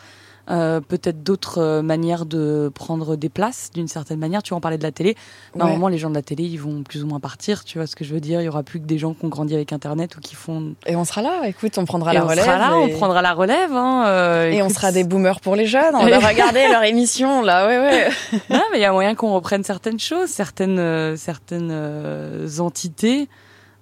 Euh, 0.50 0.80
peut-être 0.80 1.24
d'autres 1.24 1.62
euh, 1.62 1.82
manières 1.82 2.26
de 2.26 2.72
prendre 2.74 3.18
des 3.18 3.28
places 3.28 3.70
d'une 3.74 3.90
certaine 3.90 4.18
manière. 4.18 4.42
Tu 4.44 4.54
en 4.54 4.62
parlais 4.62 4.78
de 4.78 4.84
la 4.84 4.94
télé. 4.94 5.10
Ouais. 5.10 5.60
Normalement, 5.60 5.90
les 5.90 5.98
gens 5.98 6.10
de 6.10 6.16
la 6.16 6.22
télé, 6.22 6.44
ils 6.44 6.60
vont 6.60 6.84
plus 6.84 7.04
ou 7.04 7.08
moins 7.08 7.20
partir. 7.20 7.66
Tu 7.66 7.78
vois 7.78 7.86
ce 7.88 7.98
que 7.98 8.06
je 8.06 8.14
veux 8.14 8.22
dire? 8.22 8.40
Il 8.42 8.46
y 8.46 8.48
aura 8.48 8.64
plus 8.64 8.80
que 8.80 8.86
des 8.86 8.98
gens 8.98 9.14
qui 9.14 9.26
ont 9.26 9.30
grandi 9.30 9.54
avec 9.54 9.74
Internet 9.74 10.16
ou 10.16 10.22
qui 10.22 10.36
font. 10.36 10.76
Et 10.86 10.96
on 10.96 11.04
sera 11.04 11.22
là. 11.22 11.42
Écoute, 11.48 11.78
on 11.78 11.84
prendra 11.86 12.12
Et 12.14 12.16
la 12.16 12.24
on 12.24 12.28
relève. 12.30 12.46
sera 12.46 12.58
là, 12.58 12.72
et... 12.78 12.94
on 12.94 12.98
prendra 12.98 13.22
la 13.22 13.34
relève. 13.34 13.74
Hein, 13.74 14.06
euh, 14.08 14.50
Et 14.52 14.62
on 14.62 14.70
sera 14.70 14.94
des 14.94 15.04
boomers 15.04 15.42
pour 15.42 15.58
les 15.58 15.66
jeunes. 15.66 15.96
On 15.96 16.08
va 16.08 16.20
regarder 16.30 16.68
leur 16.70 16.84
émission 16.84 17.42
là, 17.42 17.68
ouais, 17.68 17.80
ouais. 17.80 18.10
Non, 18.50 18.64
mais 18.72 18.80
il 18.80 18.82
y 18.82 18.86
a 18.86 18.92
moyen 18.94 19.16
qu'on 19.16 19.34
reprenne 19.34 19.64
certaines 19.64 20.00
choses, 20.00 20.30
certaines 20.30 20.80
euh, 20.80 21.16
certaines 21.18 21.72
euh, 21.72 22.48
entités, 22.60 23.28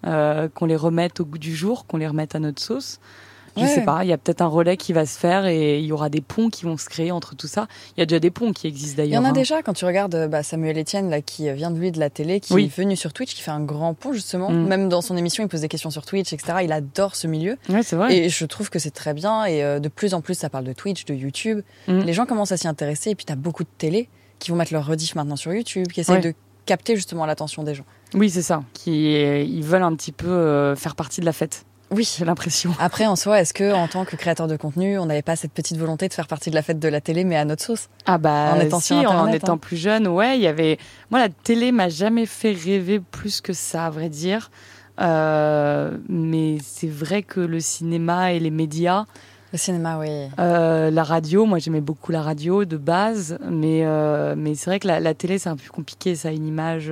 euh, 0.07 0.47
qu'on 0.53 0.65
les 0.65 0.75
remette 0.75 1.19
au 1.19 1.25
goût 1.25 1.37
du 1.37 1.55
jour, 1.55 1.85
qu'on 1.85 1.97
les 1.97 2.07
remette 2.07 2.35
à 2.35 2.39
notre 2.39 2.61
sauce. 2.61 2.99
Je 3.57 3.61
Ouais. 3.61 3.67
sais 3.67 3.81
pas, 3.81 4.03
il 4.03 4.09
y 4.09 4.13
a 4.13 4.17
peut-être 4.17 4.41
un 4.41 4.47
relais 4.47 4.77
qui 4.77 4.91
va 4.93 5.05
se 5.05 5.17
faire 5.17 5.45
et 5.45 5.79
il 5.79 5.85
y 5.85 5.91
aura 5.91 6.09
des 6.09 6.21
ponts 6.21 6.49
qui 6.49 6.65
vont 6.65 6.77
se 6.77 6.89
créer 6.89 7.11
entre 7.11 7.35
tout 7.35 7.47
ça. 7.47 7.67
Il 7.95 7.99
y 8.01 8.03
a 8.03 8.05
déjà 8.05 8.19
des 8.19 8.31
ponts 8.31 8.51
qui 8.53 8.67
existent 8.67 9.01
Il 9.01 9.05
y 9.05 9.09
d'ailleurs. 9.09 9.21
en 9.21 9.25
a 9.25 9.29
hein. 9.29 9.33
déjà 9.33 9.61
quand 9.63 9.73
tu 9.73 9.85
regardes 9.85 10.27
bah, 10.29 10.43
Samuel 10.43 10.77
Etienne 10.77 11.09
là 11.09 11.21
qui 11.21 11.51
vient 11.53 11.71
de 11.71 11.79
lui 11.79 11.91
de 11.91 11.99
la 11.99 12.09
télé, 12.09 12.39
qui 12.39 12.53
Oui. 12.53 12.65
est 12.65 12.75
venu 12.77 12.95
sur 12.95 13.13
Twitch, 13.13 13.33
qui 13.35 13.41
fait 13.41 13.51
un 13.51 13.61
grand 13.61 13.93
pont 13.93 14.13
justement. 14.13 14.49
Mm. 14.51 14.67
Même 14.67 14.89
dans 14.89 15.01
son 15.01 15.15
émission, 15.17 15.43
il 15.43 15.47
pose 15.47 15.61
des 15.61 15.67
questions 15.69 15.89
sur 15.91 16.05
Twitch, 16.05 16.33
etc. 16.33 16.59
Il 16.63 16.71
adore 16.71 17.15
ce 17.15 17.27
milieu 17.27 17.57
Ouais, 17.69 17.83
c'est 17.83 17.95
vrai. 17.95 18.15
et 18.15 18.29
je 18.29 18.45
trouve 18.45 18.69
que 18.69 18.79
c'est 18.79 18.91
très 18.91 19.13
bien. 19.13 19.45
Et 19.45 19.63
euh, 19.63 19.79
de 19.79 19.87
plus 19.89 20.13
en 20.13 20.21
plus, 20.21 20.33
ça 20.35 20.49
parle 20.49 20.65
de 20.65 20.73
Twitch, 20.73 21.05
de 21.05 21.13
YouTube. 21.13 21.61
Mm. 21.87 21.99
Les 22.01 22.13
gens 22.13 22.25
commencent 22.25 22.51
à 22.51 22.57
s'y 22.57 22.67
intéresser 22.67 23.11
et 23.11 23.15
puis 23.15 23.25
t'as 23.25 23.35
beaucoup 23.35 23.63
de 23.63 23.69
télé 23.77 24.09
qui 24.39 24.51
vont 24.51 24.57
mettre 24.57 24.73
leur 24.73 24.85
rediff 24.85 25.15
maintenant 25.15 25.37
sur 25.37 25.53
YouTube, 25.53 25.87
qui 25.87 26.01
essayent 26.01 26.15
Ouais. 26.15 26.21
de 26.21 26.33
capter 26.65 26.95
justement 26.95 27.25
l'attention 27.25 27.63
des 27.63 27.73
gens. 27.75 27.85
Oui, 28.15 28.29
c'est 28.29 28.41
ça. 28.41 28.63
Qui 28.73 29.13
ils 29.13 29.63
veulent 29.63 29.83
un 29.83 29.95
petit 29.95 30.11
peu 30.11 30.27
euh, 30.27 30.75
faire 30.75 30.95
partie 30.95 31.21
de 31.21 31.25
la 31.25 31.31
fête. 31.33 31.63
Oui. 31.95 32.15
J'ai 32.17 32.25
l'impression. 32.25 32.71
Après, 32.79 33.05
en 33.07 33.15
soi, 33.15 33.39
est-ce 33.41 33.53
que 33.53 33.73
en 33.73 33.87
tant 33.87 34.05
que 34.05 34.15
créateur 34.15 34.47
de 34.47 34.57
contenu, 34.57 34.99
on 34.99 35.05
n'avait 35.05 35.21
pas 35.21 35.35
cette 35.35 35.53
petite 35.53 35.77
volonté 35.77 36.07
de 36.07 36.13
faire 36.13 36.27
partie 36.27 36.49
de 36.49 36.55
la 36.55 36.61
fête 36.61 36.79
de 36.79 36.87
la 36.87 37.01
télé, 37.01 37.23
mais 37.23 37.37
à 37.37 37.45
notre 37.45 37.63
sauce? 37.63 37.87
Ah 38.05 38.17
bah 38.17 38.53
En 38.55 38.59
étant 38.59 38.79
si, 38.79 38.99
sur 38.99 39.11
en 39.11 39.27
étant 39.27 39.53
hein. 39.53 39.57
plus 39.57 39.77
jeune, 39.77 40.07
ouais, 40.07 40.37
il 40.37 40.41
y 40.41 40.47
avait. 40.47 40.77
Moi, 41.09 41.19
la 41.19 41.29
télé 41.29 41.71
m'a 41.71 41.89
jamais 41.89 42.25
fait 42.25 42.51
rêver 42.51 42.99
plus 42.99 43.41
que 43.41 43.53
ça, 43.53 43.85
à 43.85 43.89
vrai 43.89 44.09
dire. 44.09 44.51
Euh, 45.01 45.91
mais 46.07 46.57
c'est 46.63 46.87
vrai 46.87 47.21
que 47.23 47.39
le 47.41 47.59
cinéma 47.59 48.31
et 48.33 48.39
les 48.39 48.49
médias, 48.51 49.05
Le 49.51 49.57
cinéma, 49.57 49.97
oui. 49.99 50.29
euh, 50.39 50.89
la 50.89 51.03
radio, 51.03 51.45
moi 51.45 51.59
j'aimais 51.59 51.81
beaucoup 51.81 52.11
la 52.13 52.21
radio 52.21 52.63
de 52.63 52.77
base, 52.77 53.37
mais 53.49 53.81
euh, 53.85 54.35
mais 54.37 54.55
c'est 54.55 54.69
vrai 54.69 54.79
que 54.79 54.87
la, 54.87 54.99
la 55.01 55.13
télé 55.13 55.37
c'est 55.37 55.49
un 55.49 55.55
peu 55.57 55.63
plus 55.63 55.71
compliqué, 55.71 56.15
ça 56.15 56.29
a 56.29 56.31
une 56.31 56.47
image. 56.47 56.91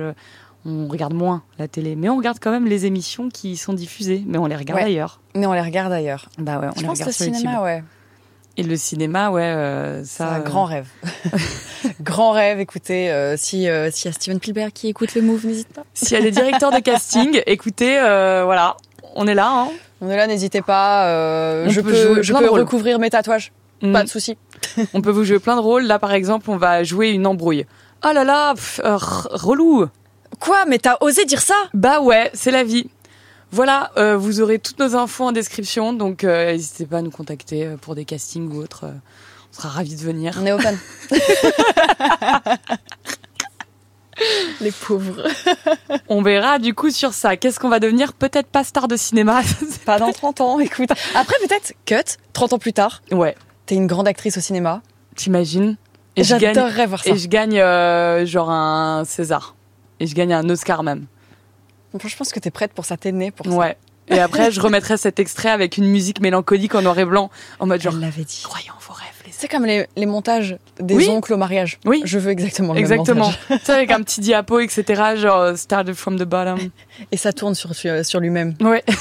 Euh, 0.66 0.70
On 0.70 0.88
regarde 0.88 1.14
moins 1.14 1.42
la 1.58 1.68
télé, 1.68 1.96
mais 1.96 2.08
on 2.08 2.16
regarde 2.16 2.38
quand 2.40 2.50
même 2.50 2.66
les 2.66 2.86
émissions 2.86 3.28
qui 3.28 3.56
sont 3.56 3.72
diffusées, 3.72 4.22
mais 4.26 4.38
on 4.38 4.46
les 4.46 4.56
regarde 4.56 4.80
Ouais. 4.80 4.86
ailleurs. 4.86 5.20
Mais 5.34 5.46
on 5.46 5.52
les 5.52 5.60
regarde 5.60 5.92
ailleurs. 5.92 6.28
Bah 6.38 6.58
ouais, 6.58 6.68
on 6.70 6.74
Je 6.76 6.80
les 6.82 6.86
pense 6.86 6.98
regarde 6.98 7.08
le 7.08 7.12
sur 7.12 7.24
YouTube. 7.26 7.40
cinéma, 7.40 7.62
ouais. 7.62 7.82
Et 8.56 8.62
le 8.62 8.76
cinéma, 8.76 9.30
ouais, 9.30 9.42
euh, 9.42 10.00
C'est 10.04 10.18
ça. 10.18 10.34
un 10.34 10.40
euh, 10.40 10.42
grand 10.44 10.64
rêve. 10.64 10.86
grand 12.00 12.30
rêve, 12.32 12.60
écoutez, 12.60 13.10
euh, 13.10 13.36
si 13.36 13.68
euh, 13.68 13.90
s'il 13.90 14.06
y 14.06 14.08
a 14.08 14.12
Steven 14.12 14.38
Spielberg 14.38 14.70
qui 14.72 14.88
écoute 14.88 15.14
le 15.14 15.22
move, 15.22 15.44
n'hésite 15.46 15.68
pas. 15.72 15.82
S'il 15.92 16.12
y 16.16 16.20
a 16.20 16.22
des 16.22 16.30
directeurs 16.30 16.70
de 16.70 16.78
casting, 16.78 17.42
écoutez, 17.46 17.98
euh, 17.98 18.42
voilà, 18.44 18.76
on 19.16 19.26
est 19.26 19.34
là. 19.34 19.48
Hein. 19.50 19.68
On 20.00 20.08
est 20.08 20.16
là, 20.16 20.26
n'hésitez 20.26 20.62
pas. 20.62 21.08
euh, 21.08 21.68
je 21.68 21.80
peux, 21.80 21.94
jouer 21.94 22.22
je 22.22 22.32
peux 22.32 22.48
recouvrir 22.50 22.98
mes 22.98 23.10
tatouages. 23.10 23.52
Mm. 23.82 23.92
Pas 23.92 24.04
de 24.04 24.08
souci. 24.08 24.36
On 24.92 25.00
peut 25.00 25.10
vous 25.10 25.24
jouer 25.24 25.38
plein 25.40 25.56
de 25.56 25.60
rôles. 25.60 25.84
Là, 25.84 25.98
par 25.98 26.12
exemple, 26.12 26.48
on 26.50 26.56
va 26.56 26.84
jouer 26.84 27.10
une 27.10 27.26
embrouille. 27.26 27.66
Oh 28.04 28.10
là 28.14 28.22
là, 28.24 28.54
pff, 28.54 28.80
euh, 28.84 28.96
relou. 28.98 29.86
Quoi 30.40 30.64
Mais 30.66 30.78
t'as 30.78 30.96
osé 31.00 31.24
dire 31.24 31.40
ça? 31.40 31.54
Bah 31.74 32.00
ouais, 32.00 32.30
c'est 32.34 32.50
la 32.50 32.64
vie. 32.64 32.88
Voilà, 33.50 33.92
euh, 33.96 34.16
vous 34.16 34.40
aurez 34.40 34.58
toutes 34.58 34.78
nos 34.80 34.96
infos 34.96 35.24
en 35.24 35.32
description, 35.32 35.92
donc 35.92 36.24
euh, 36.24 36.52
n'hésitez 36.52 36.86
pas 36.86 36.98
à 36.98 37.02
nous 37.02 37.10
contacter 37.12 37.64
euh, 37.66 37.76
pour 37.76 37.94
des 37.94 38.04
castings 38.04 38.50
ou 38.52 38.60
autres. 38.60 38.84
euh, 38.84 38.92
on 39.52 39.56
sera 39.56 39.68
ravis 39.68 39.94
de 39.94 40.00
venir. 40.00 40.36
On 40.42 40.46
est 40.46 40.52
open. 40.52 40.76
Les 44.60 44.70
pauvres. 44.70 45.22
On 46.08 46.22
verra 46.22 46.58
du 46.60 46.72
coup 46.74 46.90
sur 46.90 47.12
ça. 47.12 47.36
Qu'est-ce 47.36 47.58
qu'on 47.58 47.68
va 47.68 47.80
devenir? 47.80 48.12
Peut-être 48.12 48.46
pas 48.46 48.62
star 48.64 48.86
de 48.88 48.96
cinéma. 48.96 49.42
Pas 49.84 49.98
dans 49.98 50.12
30 50.12 50.40
ans, 50.40 50.58
écoute. 50.60 50.88
Après, 51.14 51.34
peut-être, 51.46 51.74
cut, 51.84 52.16
30 52.32 52.52
ans 52.54 52.58
plus 52.58 52.72
tard, 52.72 53.02
ouais, 53.10 53.34
t'es 53.66 53.74
une 53.74 53.86
grande 53.88 54.06
actrice 54.08 54.36
au 54.36 54.40
cinéma. 54.40 54.82
t'imagines? 55.16 55.76
J'adorerais 56.16 56.86
voir 56.86 57.02
ça. 57.02 57.10
et 57.10 57.18
je 57.18 57.26
gagne 57.28 57.58
euh, 57.58 58.24
genre 58.24 58.50
un 58.50 59.04
César. 59.04 59.56
Et 60.00 60.06
je 60.06 60.14
gagne 60.14 60.32
un 60.32 60.48
Oscar 60.48 60.82
même. 60.82 61.06
Enfin, 61.94 62.08
je 62.08 62.16
pense 62.16 62.32
que 62.32 62.40
t'es 62.40 62.50
prête 62.50 62.72
pour 62.72 62.84
ça, 62.84 62.96
t'es 62.96 63.12
née 63.12 63.30
pour 63.30 63.46
ça. 63.46 63.52
Ouais. 63.52 63.76
Et 64.08 64.18
après, 64.18 64.50
je 64.50 64.60
remettrai 64.60 64.96
cet 64.98 65.18
extrait 65.18 65.48
avec 65.48 65.78
une 65.78 65.86
musique 65.86 66.20
mélancolique 66.20 66.74
en 66.74 66.82
noir 66.82 66.98
et 66.98 67.04
blanc, 67.06 67.30
en 67.58 67.66
mode 67.66 67.80
genre, 67.80 67.94
l'avait 67.94 68.24
dit. 68.24 68.42
croyez 68.44 68.68
en 68.70 68.74
vos 68.86 68.92
rêves, 68.92 69.06
les 69.24 69.32
C'est 69.32 69.48
comme 69.48 69.64
les, 69.64 69.86
les 69.96 70.04
montages 70.04 70.58
des 70.78 70.94
Oui. 70.94 71.08
oncles 71.08 71.32
au 71.32 71.36
mariage. 71.38 71.78
Oui. 71.86 72.02
Je 72.04 72.18
veux 72.18 72.30
exactement 72.30 72.74
le 72.74 72.80
Exactement. 72.80 73.28
même 73.28 73.34
montage. 73.48 73.64
tu 73.64 73.70
avec 73.70 73.90
un 73.92 74.02
petit 74.02 74.20
diapo, 74.20 74.60
etc. 74.60 75.14
Genre, 75.16 75.38
euh, 75.38 75.56
started 75.56 75.94
from 75.94 76.18
the 76.18 76.24
bottom. 76.24 76.58
Et 77.12 77.16
ça 77.16 77.32
tourne 77.32 77.54
sur, 77.54 77.70
lui-même. 78.20 78.54
Ouais. 78.60 78.84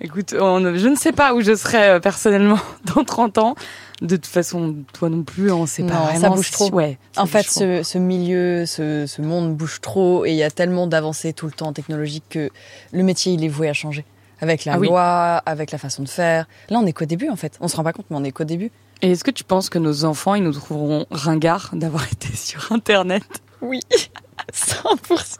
Écoute, 0.00 0.34
on- 0.38 0.74
je 0.76 0.88
ne 0.88 0.94
sais 0.96 1.12
pas 1.12 1.34
où 1.34 1.42
je 1.42 1.54
serai 1.54 1.90
euh, 1.90 2.00
personnellement 2.00 2.58
dans 2.94 3.04
30 3.04 3.38
ans. 3.38 3.54
De 4.02 4.16
toute 4.16 4.26
façon, 4.26 4.76
toi 4.94 5.10
non 5.10 5.22
plus, 5.24 5.50
on 5.52 5.66
sait 5.66 5.82
pas 5.82 5.92
Non, 5.94 6.06
ça 6.06 6.18
vraiment. 6.18 6.34
bouge 6.36 6.50
trop. 6.52 6.70
Ouais. 6.70 6.98
ça 7.12 7.22
En 7.22 7.26
fait, 7.26 7.46
ce, 7.46 7.82
ce 7.82 7.98
milieu, 7.98 8.64
ce, 8.64 9.04
ce 9.06 9.20
monde 9.20 9.54
bouge 9.54 9.80
trop 9.82 10.24
et 10.24 10.30
il 10.30 10.36
y 10.36 10.42
a 10.42 10.50
tellement 10.50 10.86
d'avancées 10.86 11.32
tout 11.34 11.44
le 11.46 11.52
temps 11.52 11.72
technologiques 11.74 12.24
que 12.30 12.50
le 12.92 13.02
métier, 13.02 13.32
il 13.34 13.44
est 13.44 13.48
voué 13.48 13.68
à 13.68 13.74
changer. 13.74 14.04
Avec 14.40 14.64
la 14.64 14.72
Ah 14.74 14.78
oui. 14.78 14.86
loi, 14.88 15.42
avec 15.44 15.70
la 15.70 15.76
façon 15.76 16.02
de 16.02 16.08
faire. 16.08 16.46
Là, 16.70 16.78
on 16.78 16.86
est 16.86 16.94
qu'au 16.94 17.04
début, 17.04 17.28
en 17.28 17.36
fait. 17.36 17.58
On 17.60 17.68
se 17.68 17.76
rend 17.76 17.84
pas 17.84 17.92
compte, 17.92 18.06
mais 18.08 18.16
on 18.16 18.24
est 18.24 18.32
qu'au 18.32 18.44
début. 18.44 18.70
Et 19.02 19.10
est-ce 19.12 19.22
que 19.22 19.30
tu 19.30 19.44
penses 19.44 19.68
que 19.68 19.78
nos 19.78 20.06
enfants, 20.06 20.34
ils 20.34 20.42
nous 20.42 20.52
trouveront 20.54 21.04
ringards 21.10 21.68
d'avoir 21.74 22.04
été 22.12 22.34
sur 22.34 22.72
Internet? 22.72 23.22
Oui. 23.60 23.80
100%. 24.54 25.36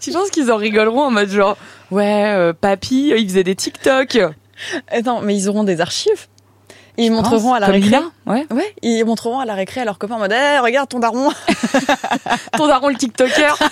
Tu 0.00 0.10
penses 0.10 0.30
qu'ils 0.30 0.50
en 0.50 0.56
rigoleront 0.56 1.02
en 1.04 1.10
mode 1.12 1.28
genre, 1.28 1.56
ouais, 1.92 2.24
euh, 2.34 2.52
papy, 2.52 3.12
il 3.16 3.28
faisait 3.28 3.44
des 3.44 3.54
TikTok? 3.54 4.18
Non, 5.04 5.20
mais 5.22 5.36
ils 5.36 5.48
auront 5.48 5.64
des 5.64 5.80
archives? 5.80 6.26
Ils 6.96 7.10
montreront 7.10 7.54
à 7.54 7.60
la 7.60 7.66
récré. 7.66 7.96
Ouais. 8.26 8.46
Ouais, 8.50 8.74
ils 8.82 9.04
montreront 9.04 9.38
à 9.40 9.44
la 9.44 9.54
récré 9.54 9.80
à 9.80 9.84
leurs 9.84 9.98
copains 9.98 10.14
en 10.14 10.18
mode, 10.20 10.32
Eh, 10.32 10.58
regarde 10.60 10.88
ton 10.88 11.00
daron. 11.00 11.30
Ton 12.56 12.66
daron 12.68 12.88
le 12.88 12.96
TikToker. 12.96 13.58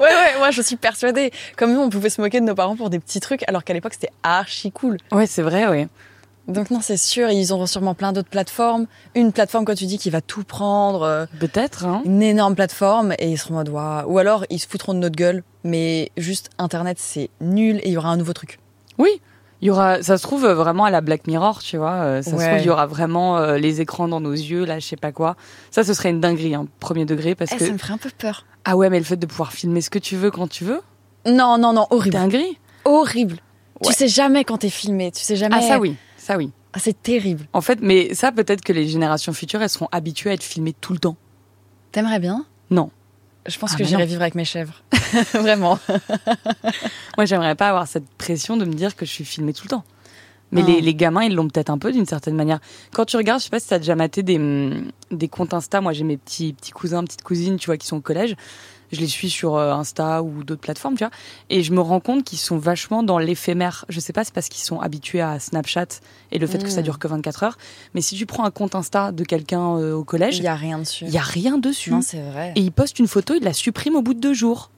Ouais, 0.00 0.06
ouais, 0.06 0.38
moi 0.38 0.52
je 0.52 0.62
suis 0.62 0.76
persuadée. 0.76 1.32
Comme 1.56 1.72
nous, 1.72 1.80
on 1.80 1.90
pouvait 1.90 2.10
se 2.10 2.20
moquer 2.20 2.38
de 2.40 2.44
nos 2.46 2.54
parents 2.54 2.76
pour 2.76 2.90
des 2.90 3.00
petits 3.00 3.18
trucs, 3.18 3.42
alors 3.48 3.64
qu'à 3.64 3.72
l'époque 3.74 3.92
c'était 3.94 4.12
archi 4.22 4.70
cool. 4.70 4.98
ouais, 5.10 5.26
c'est 5.26 5.42
vrai, 5.42 5.66
ouais. 5.66 5.88
Donc 6.46 6.70
non, 6.70 6.80
c'est 6.80 6.96
sûr, 6.96 7.28
ils 7.30 7.52
auront 7.52 7.66
sûrement 7.66 7.94
plein 7.94 8.12
d'autres 8.12 8.28
plateformes. 8.30 8.86
Une 9.16 9.32
plateforme, 9.32 9.64
quand 9.64 9.74
tu 9.74 9.86
dis, 9.86 9.98
qui 9.98 10.10
va 10.10 10.20
tout 10.20 10.44
prendre, 10.44 11.02
euh, 11.02 11.26
Peut-être, 11.40 11.84
hein. 11.86 12.02
une 12.04 12.22
énorme 12.22 12.54
plateforme, 12.54 13.14
et 13.18 13.30
ils 13.32 13.36
seront 13.36 13.54
en 13.54 13.64
mode, 13.64 14.04
ou 14.06 14.18
alors 14.18 14.44
ils 14.48 14.60
se 14.60 14.68
foutront 14.68 14.94
de 14.94 15.00
notre 15.00 15.16
gueule, 15.16 15.42
mais 15.64 16.10
juste 16.16 16.50
Internet 16.58 16.98
c'est 17.00 17.28
nul 17.40 17.78
et 17.82 17.88
il 17.88 17.92
y 17.92 17.96
aura 17.96 18.10
un 18.10 18.16
nouveau 18.16 18.32
truc. 18.34 18.60
Oui. 18.96 19.20
Il 19.60 19.66
y 19.68 19.70
aura, 19.70 20.02
ça 20.02 20.18
se 20.18 20.22
trouve 20.22 20.44
euh, 20.44 20.54
vraiment 20.54 20.84
à 20.84 20.90
la 20.90 21.00
Black 21.00 21.26
Mirror, 21.26 21.60
tu 21.60 21.76
vois. 21.78 21.92
euh, 21.94 22.22
Ça 22.22 22.30
se 22.30 22.36
trouve, 22.36 22.58
il 22.60 22.64
y 22.66 22.70
aura 22.70 22.86
vraiment 22.86 23.38
euh, 23.38 23.56
les 23.58 23.80
écrans 23.80 24.06
dans 24.06 24.20
nos 24.20 24.32
yeux, 24.32 24.64
là, 24.64 24.78
je 24.78 24.86
sais 24.86 24.96
pas 24.96 25.10
quoi. 25.10 25.36
Ça, 25.72 25.82
ce 25.82 25.94
serait 25.94 26.10
une 26.10 26.20
dinguerie, 26.20 26.54
hein, 26.54 26.66
premier 26.78 27.04
degré, 27.04 27.34
parce 27.34 27.50
Eh, 27.52 27.56
que 27.56 27.66
Ça 27.66 27.72
me 27.72 27.78
ferait 27.78 27.94
un 27.94 27.98
peu 27.98 28.10
peur. 28.16 28.46
ah 28.64 28.76
ouais, 28.76 28.88
mais 28.88 28.98
le 28.98 29.04
fait 29.04 29.16
de 29.16 29.26
pouvoir 29.26 29.52
filmer 29.52 29.80
ce 29.80 29.90
que 29.90 29.98
tu 29.98 30.14
veux 30.16 30.30
quand 30.30 30.46
tu 30.48 30.64
veux, 30.64 30.80
Non, 31.26 31.58
non, 31.58 31.72
non, 31.72 31.86
horrible. 31.90 32.14
dinguerie? 32.14 32.58
Horrible. 32.84 33.38
Ouais. 33.80 33.88
Tu 33.88 33.92
sais 33.94 34.08
jamais 34.08 34.44
quand 34.44 34.58
t'es 34.58 34.70
filmé, 34.70 35.10
tu 35.10 35.22
sais 35.22 35.34
jamais. 35.36 35.56
Ah 35.58 35.62
ça 35.62 35.78
oui, 35.80 35.96
ça 36.16 36.36
oui. 36.36 36.52
Ah, 36.72 36.78
c'est 36.78 37.00
terrible. 37.02 37.46
En 37.52 37.60
fait, 37.60 37.80
mais 37.82 38.14
ça 38.14 38.30
peut-être 38.30 38.62
que 38.62 38.72
les 38.72 38.86
générations 38.86 39.32
futures, 39.32 39.60
elles 39.62 39.68
seront 39.70 39.88
habituées 39.90 40.30
à 40.30 40.34
être 40.34 40.42
filmées 40.44 40.74
tout 40.80 40.92
le 40.92 40.98
temps. 41.00 41.16
T'aimerais 41.92 42.18
bien? 42.20 42.44
Non. 42.70 42.90
Je 43.46 43.58
pense 43.58 43.72
Ah 43.74 43.78
que 43.78 43.84
j'irai 43.84 44.04
vivre 44.04 44.20
avec 44.20 44.34
mes 44.34 44.44
chèvres. 44.44 44.82
Vraiment. 45.34 45.78
Moi, 47.16 47.24
j'aimerais 47.24 47.54
pas 47.54 47.68
avoir 47.68 47.86
cette 47.86 48.08
pression 48.18 48.56
de 48.56 48.64
me 48.64 48.72
dire 48.72 48.96
que 48.96 49.04
je 49.06 49.10
suis 49.10 49.24
filmée 49.24 49.52
tout 49.52 49.64
le 49.64 49.70
temps. 49.70 49.84
Mais 50.50 50.62
les, 50.62 50.80
les 50.80 50.94
gamins, 50.94 51.24
ils 51.24 51.34
l'ont 51.34 51.46
peut-être 51.46 51.68
un 51.68 51.76
peu 51.76 51.92
d'une 51.92 52.06
certaine 52.06 52.34
manière. 52.34 52.58
Quand 52.94 53.04
tu 53.04 53.18
regardes, 53.18 53.38
je 53.40 53.44
sais 53.44 53.50
pas 53.50 53.60
si 53.60 53.68
t'as 53.68 53.78
déjà 53.78 53.94
maté 53.94 54.22
des, 54.22 54.36
hum, 54.38 54.90
des 55.10 55.28
comptes 55.28 55.52
Insta. 55.52 55.82
Moi, 55.82 55.92
j'ai 55.92 56.04
mes 56.04 56.16
petits, 56.16 56.54
petits 56.54 56.70
cousins, 56.70 57.04
petites 57.04 57.22
cousines, 57.22 57.58
tu 57.58 57.66
vois, 57.66 57.76
qui 57.76 57.86
sont 57.86 57.98
au 57.98 58.00
collège. 58.00 58.34
Je 58.90 59.00
les 59.00 59.06
suis 59.08 59.28
sur 59.28 59.56
euh, 59.56 59.74
Insta 59.74 60.22
ou 60.22 60.42
d'autres 60.44 60.62
plateformes, 60.62 60.94
tu 60.96 61.04
vois. 61.04 61.10
Et 61.50 61.62
je 61.62 61.70
me 61.74 61.82
rends 61.82 62.00
compte 62.00 62.24
qu'ils 62.24 62.38
sont 62.38 62.56
vachement 62.56 63.02
dans 63.02 63.18
l'éphémère. 63.18 63.84
Je 63.90 64.00
sais 64.00 64.14
pas, 64.14 64.24
c'est 64.24 64.32
parce 64.32 64.48
qu'ils 64.48 64.64
sont 64.64 64.80
habitués 64.80 65.20
à 65.20 65.38
Snapchat 65.38 65.88
et 66.32 66.38
le 66.38 66.46
fait 66.46 66.62
que 66.64 66.70
ça 66.70 66.80
Mm. 66.80 66.84
dure 66.84 66.98
que 66.98 67.08
24 67.08 67.42
heures. 67.42 67.58
Mais 67.92 68.00
si 68.00 68.16
tu 68.16 68.24
prends 68.24 68.44
un 68.46 68.50
compte 68.50 68.74
Insta 68.74 69.12
de 69.12 69.24
quelqu'un 69.24 69.76
euh, 69.76 69.92
au 69.92 70.04
collège, 70.04 70.38
Il 70.38 70.44
y 70.44 70.48
a 70.48 70.54
rien 70.54 70.78
dessus. 70.78 71.04
il 71.04 71.10
y 71.12 71.18
a 71.18 71.22
rien 71.22 71.58
dessus. 71.58 71.90
Non, 71.90 72.00
c'est 72.00 72.22
vrai. 72.22 72.54
Et 72.56 72.60
il 72.62 72.72
poste 72.72 72.98
une 72.98 73.06
photo, 73.08 73.34
il 73.36 73.44
la 73.44 73.52
supprime 73.52 73.96
au 73.96 74.00
bout 74.00 74.14
de 74.14 74.20
deux 74.20 74.32
jours. 74.32 74.70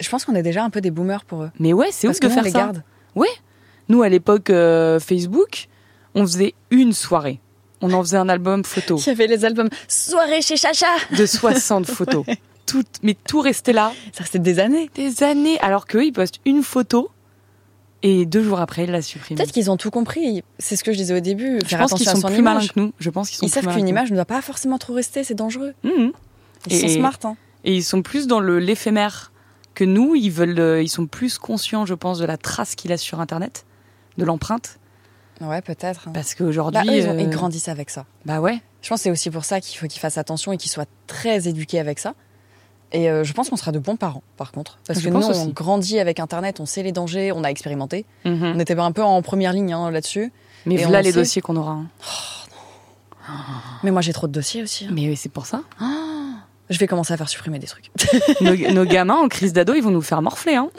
Je 0.00 0.08
pense 0.08 0.24
qu'on 0.24 0.34
est 0.34 0.42
déjà 0.42 0.64
un 0.64 0.70
peu 0.70 0.80
des 0.80 0.90
boomers 0.90 1.24
pour 1.24 1.42
eux. 1.44 1.50
Mais 1.58 1.72
ouais, 1.72 1.88
c'est 1.90 2.08
ouf 2.08 2.18
que 2.18 2.26
de 2.26 2.32
nous, 2.32 2.32
on 2.32 2.34
faire 2.34 2.44
les 2.44 2.50
ça. 2.50 2.58
garde. 2.58 2.82
Nous, 3.88 4.02
à 4.02 4.08
l'époque 4.08 4.50
euh, 4.50 4.98
Facebook, 4.98 5.68
on 6.14 6.22
faisait 6.22 6.54
une 6.70 6.92
soirée. 6.92 7.40
On 7.82 7.92
en 7.92 8.02
faisait 8.02 8.16
un 8.16 8.28
album 8.28 8.64
photo 8.64 8.96
Il 9.06 9.06
y 9.06 9.10
avait 9.10 9.26
les 9.26 9.44
albums 9.44 9.68
Soirée 9.88 10.40
chez 10.40 10.56
Chacha. 10.56 10.86
de 11.16 11.26
60 11.26 11.86
photos. 11.90 12.24
Tout, 12.66 12.82
mais 13.02 13.14
tout 13.26 13.40
restait 13.40 13.74
là 13.74 13.92
Ça 14.12 14.22
restait 14.22 14.38
des 14.38 14.58
années. 14.58 14.90
des 14.94 15.22
années, 15.22 15.60
alors 15.60 15.86
qu'eux, 15.86 16.04
ils 16.04 16.12
postent 16.12 16.40
une 16.46 16.62
photo 16.62 17.10
et 18.02 18.26
deux 18.26 18.42
jours 18.42 18.60
après, 18.60 18.84
ils 18.84 18.90
la 18.90 19.00
suppriment. 19.00 19.36
Peut-être 19.38 19.52
qu'ils 19.52 19.70
ont 19.70 19.76
tout 19.78 19.90
compris. 19.90 20.42
C'est 20.58 20.76
ce 20.76 20.84
que 20.84 20.92
je 20.92 20.98
disais 20.98 21.16
au 21.16 21.20
début. 21.20 21.58
Je 21.64 21.68
Faire 21.68 21.80
pense 21.80 21.94
qu'ils 21.94 22.08
sont 22.08 22.20
son 22.20 22.28
plus 22.28 22.42
malins 22.42 22.66
que 22.66 22.78
nous. 22.78 22.92
Je 22.98 23.08
pense 23.08 23.30
qu'ils 23.30 23.38
sont 23.38 23.46
Ils 23.46 23.50
plus 23.50 23.62
savent 23.62 23.74
qu'une 23.74 23.88
image 23.88 24.10
ne 24.10 24.16
doit 24.16 24.26
pas 24.26 24.42
forcément 24.42 24.76
trop 24.76 24.92
rester, 24.92 25.24
c'est 25.24 25.34
dangereux. 25.34 25.72
Mhm. 25.84 26.12
Ils 26.68 26.80
sont 26.80 26.88
smart. 26.88 27.18
Hein. 27.24 27.36
Et 27.64 27.74
ils 27.76 27.82
sont 27.84 28.02
plus 28.02 28.26
dans 28.26 28.40
l'éphémère 28.40 29.32
que 29.74 29.84
nous. 29.84 30.14
Ils 30.14 30.30
veulent, 30.30 30.58
euh, 30.60 30.82
ils 30.82 30.88
sont 30.88 31.06
plus 31.06 31.38
conscients, 31.38 31.86
je 31.86 31.94
pense, 31.94 32.18
de 32.18 32.24
la 32.24 32.36
trace 32.36 32.74
qu'il 32.74 32.92
a 32.92 32.96
sur 32.96 33.20
Internet, 33.20 33.64
de 34.18 34.24
l'empreinte, 34.24 34.78
Ouais, 35.40 35.60
peut-être. 35.62 36.08
parce 36.12 36.34
qu'aujourd'hui, 36.34 36.80
Bah, 36.86 36.92
eux, 36.92 36.96
ils, 36.98 37.06
ont- 37.08 37.12
euh, 37.16 37.20
ils 37.20 37.30
grandissent 37.30 37.68
avec 37.68 37.90
ça. 37.90 38.04
bah 38.24 38.40
ouais. 38.40 38.60
Je 38.82 38.88
pense 38.90 38.98
que 39.00 39.04
c'est 39.04 39.10
aussi 39.10 39.30
pour 39.30 39.44
ça 39.44 39.60
qu'il 39.60 39.78
faut 39.78 39.86
qu'ils 39.86 40.00
fassent 40.00 40.18
attention 40.18 40.52
et 40.52 40.56
qu'ils 40.58 40.70
soient 40.70 40.84
très 41.06 41.48
éduqués 41.48 41.78
avec 41.80 41.98
ça. 41.98 42.14
Et 42.92 43.10
euh, 43.10 43.24
je 43.24 43.32
pense 43.32 43.48
qu'on 43.50 43.56
sera 43.56 43.72
de 43.72 43.78
bons 43.80 43.96
parents, 43.96 44.22
par 44.36 44.52
contre. 44.52 44.78
Parce 44.86 45.00
Je 45.00 45.08
que 45.08 45.12
nous, 45.14 45.24
on 45.24 45.48
grandit 45.48 45.98
avec 45.98 46.20
Internet, 46.20 46.60
on 46.60 46.66
sait 46.66 46.82
les 46.84 46.92
dangers, 46.92 47.32
on 47.32 47.42
a 47.42 47.48
expérimenté. 47.48 48.04
Mhm. 48.24 48.52
On 48.54 48.58
était 48.60 48.78
un 48.78 48.92
peu 48.92 49.02
en 49.02 49.20
première 49.22 49.52
ligne 49.52 49.72
hein, 49.72 49.90
là-dessus. 49.90 50.32
Mais 50.66 50.76
voilà 50.76 51.02
les 51.02 51.10
sait- 51.10 51.18
dossiers 51.18 51.42
qu'on 51.42 51.56
aura. 51.56 51.72
hein. 51.72 51.86
Mais 53.82 53.90
moi, 53.90 54.02
j'ai 54.02 54.12
trop 54.12 54.26
de 54.26 54.32
dossiers 54.32 54.62
aussi. 54.62 54.84
hein. 54.86 54.90
Mais 54.92 55.16
c'est 55.16 55.28
pour 55.30 55.46
ça. 55.46 55.62
Je 56.70 56.78
vais 56.78 56.86
commencer 56.86 57.12
à 57.12 57.16
faire 57.16 57.28
supprimer 57.28 57.58
des 57.58 57.66
trucs. 57.66 57.90
nos, 58.40 58.54
nos 58.72 58.84
gamins 58.84 59.16
en 59.16 59.28
crise 59.28 59.52
d'ado, 59.52 59.74
ils 59.74 59.82
vont 59.82 59.90
nous 59.90 60.00
faire 60.02 60.22
morfler. 60.22 60.54
Hein. 60.54 60.70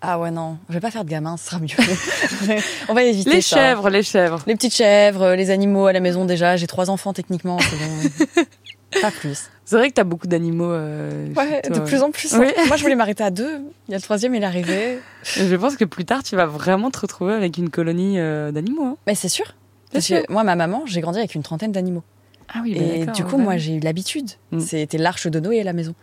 Ah 0.00 0.18
ouais, 0.20 0.30
non. 0.30 0.58
Je 0.68 0.74
vais 0.74 0.80
pas 0.80 0.90
faire 0.92 1.04
de 1.04 1.10
gamin, 1.10 1.36
ce 1.36 1.46
sera 1.46 1.58
mieux. 1.58 1.68
on 2.88 2.94
va 2.94 3.02
éviter 3.02 3.30
Les 3.30 3.40
ça. 3.42 3.56
chèvres, 3.56 3.90
les 3.90 4.02
chèvres. 4.04 4.40
Les 4.46 4.54
petites 4.54 4.74
chèvres, 4.74 5.34
les 5.34 5.50
animaux 5.50 5.86
à 5.86 5.92
la 5.92 6.00
maison 6.00 6.24
déjà. 6.24 6.56
J'ai 6.56 6.66
trois 6.68 6.88
enfants 6.88 7.12
techniquement. 7.12 7.58
pas 9.02 9.10
plus. 9.10 9.50
C'est 9.64 9.76
vrai 9.76 9.88
que 9.90 9.94
t'as 9.94 10.04
beaucoup 10.04 10.26
d'animaux. 10.28 10.70
euh, 10.70 11.28
Ouais, 11.34 11.60
de 11.68 11.80
plus 11.80 12.02
en 12.02 12.10
plus. 12.10 12.32
hein. 12.32 12.38
Oui. 12.40 12.46
Moi, 12.68 12.76
je 12.76 12.82
voulais 12.82 12.94
m'arrêter 12.94 13.22
à 13.24 13.30
deux. 13.30 13.60
Il 13.88 13.90
y 13.90 13.94
a 13.94 13.98
le 13.98 14.02
troisième, 14.02 14.34
il 14.34 14.42
est 14.42 14.46
arrivé. 14.46 14.98
Je 15.24 15.54
pense 15.56 15.76
que 15.76 15.84
plus 15.84 16.04
tard, 16.06 16.22
tu 16.22 16.36
vas 16.36 16.46
vraiment 16.46 16.90
te 16.90 17.00
retrouver 17.00 17.34
avec 17.34 17.58
une 17.58 17.68
colonie 17.68 18.18
euh, 18.18 18.50
d'animaux. 18.50 18.84
hein. 18.84 18.96
Mais 19.06 19.14
c'est 19.14 19.28
sûr. 19.28 19.54
Parce 19.92 20.04
sûr. 20.06 20.22
que 20.24 20.32
moi, 20.32 20.42
ma 20.44 20.54
maman, 20.54 20.84
j'ai 20.86 21.00
grandi 21.00 21.18
avec 21.18 21.34
une 21.34 21.42
trentaine 21.42 21.72
d'animaux. 21.72 22.02
Ah 22.52 22.60
oui, 22.62 22.76
Et 22.76 23.06
du 23.06 23.24
coup, 23.24 23.36
moi, 23.36 23.56
j'ai 23.56 23.74
eu 23.74 23.80
l'habitude. 23.80 24.30
Mm. 24.52 24.60
C'était 24.60 24.98
l'arche 24.98 25.26
de 25.26 25.40
Noé 25.40 25.60
à 25.60 25.64
la 25.64 25.72
maison. 25.72 25.94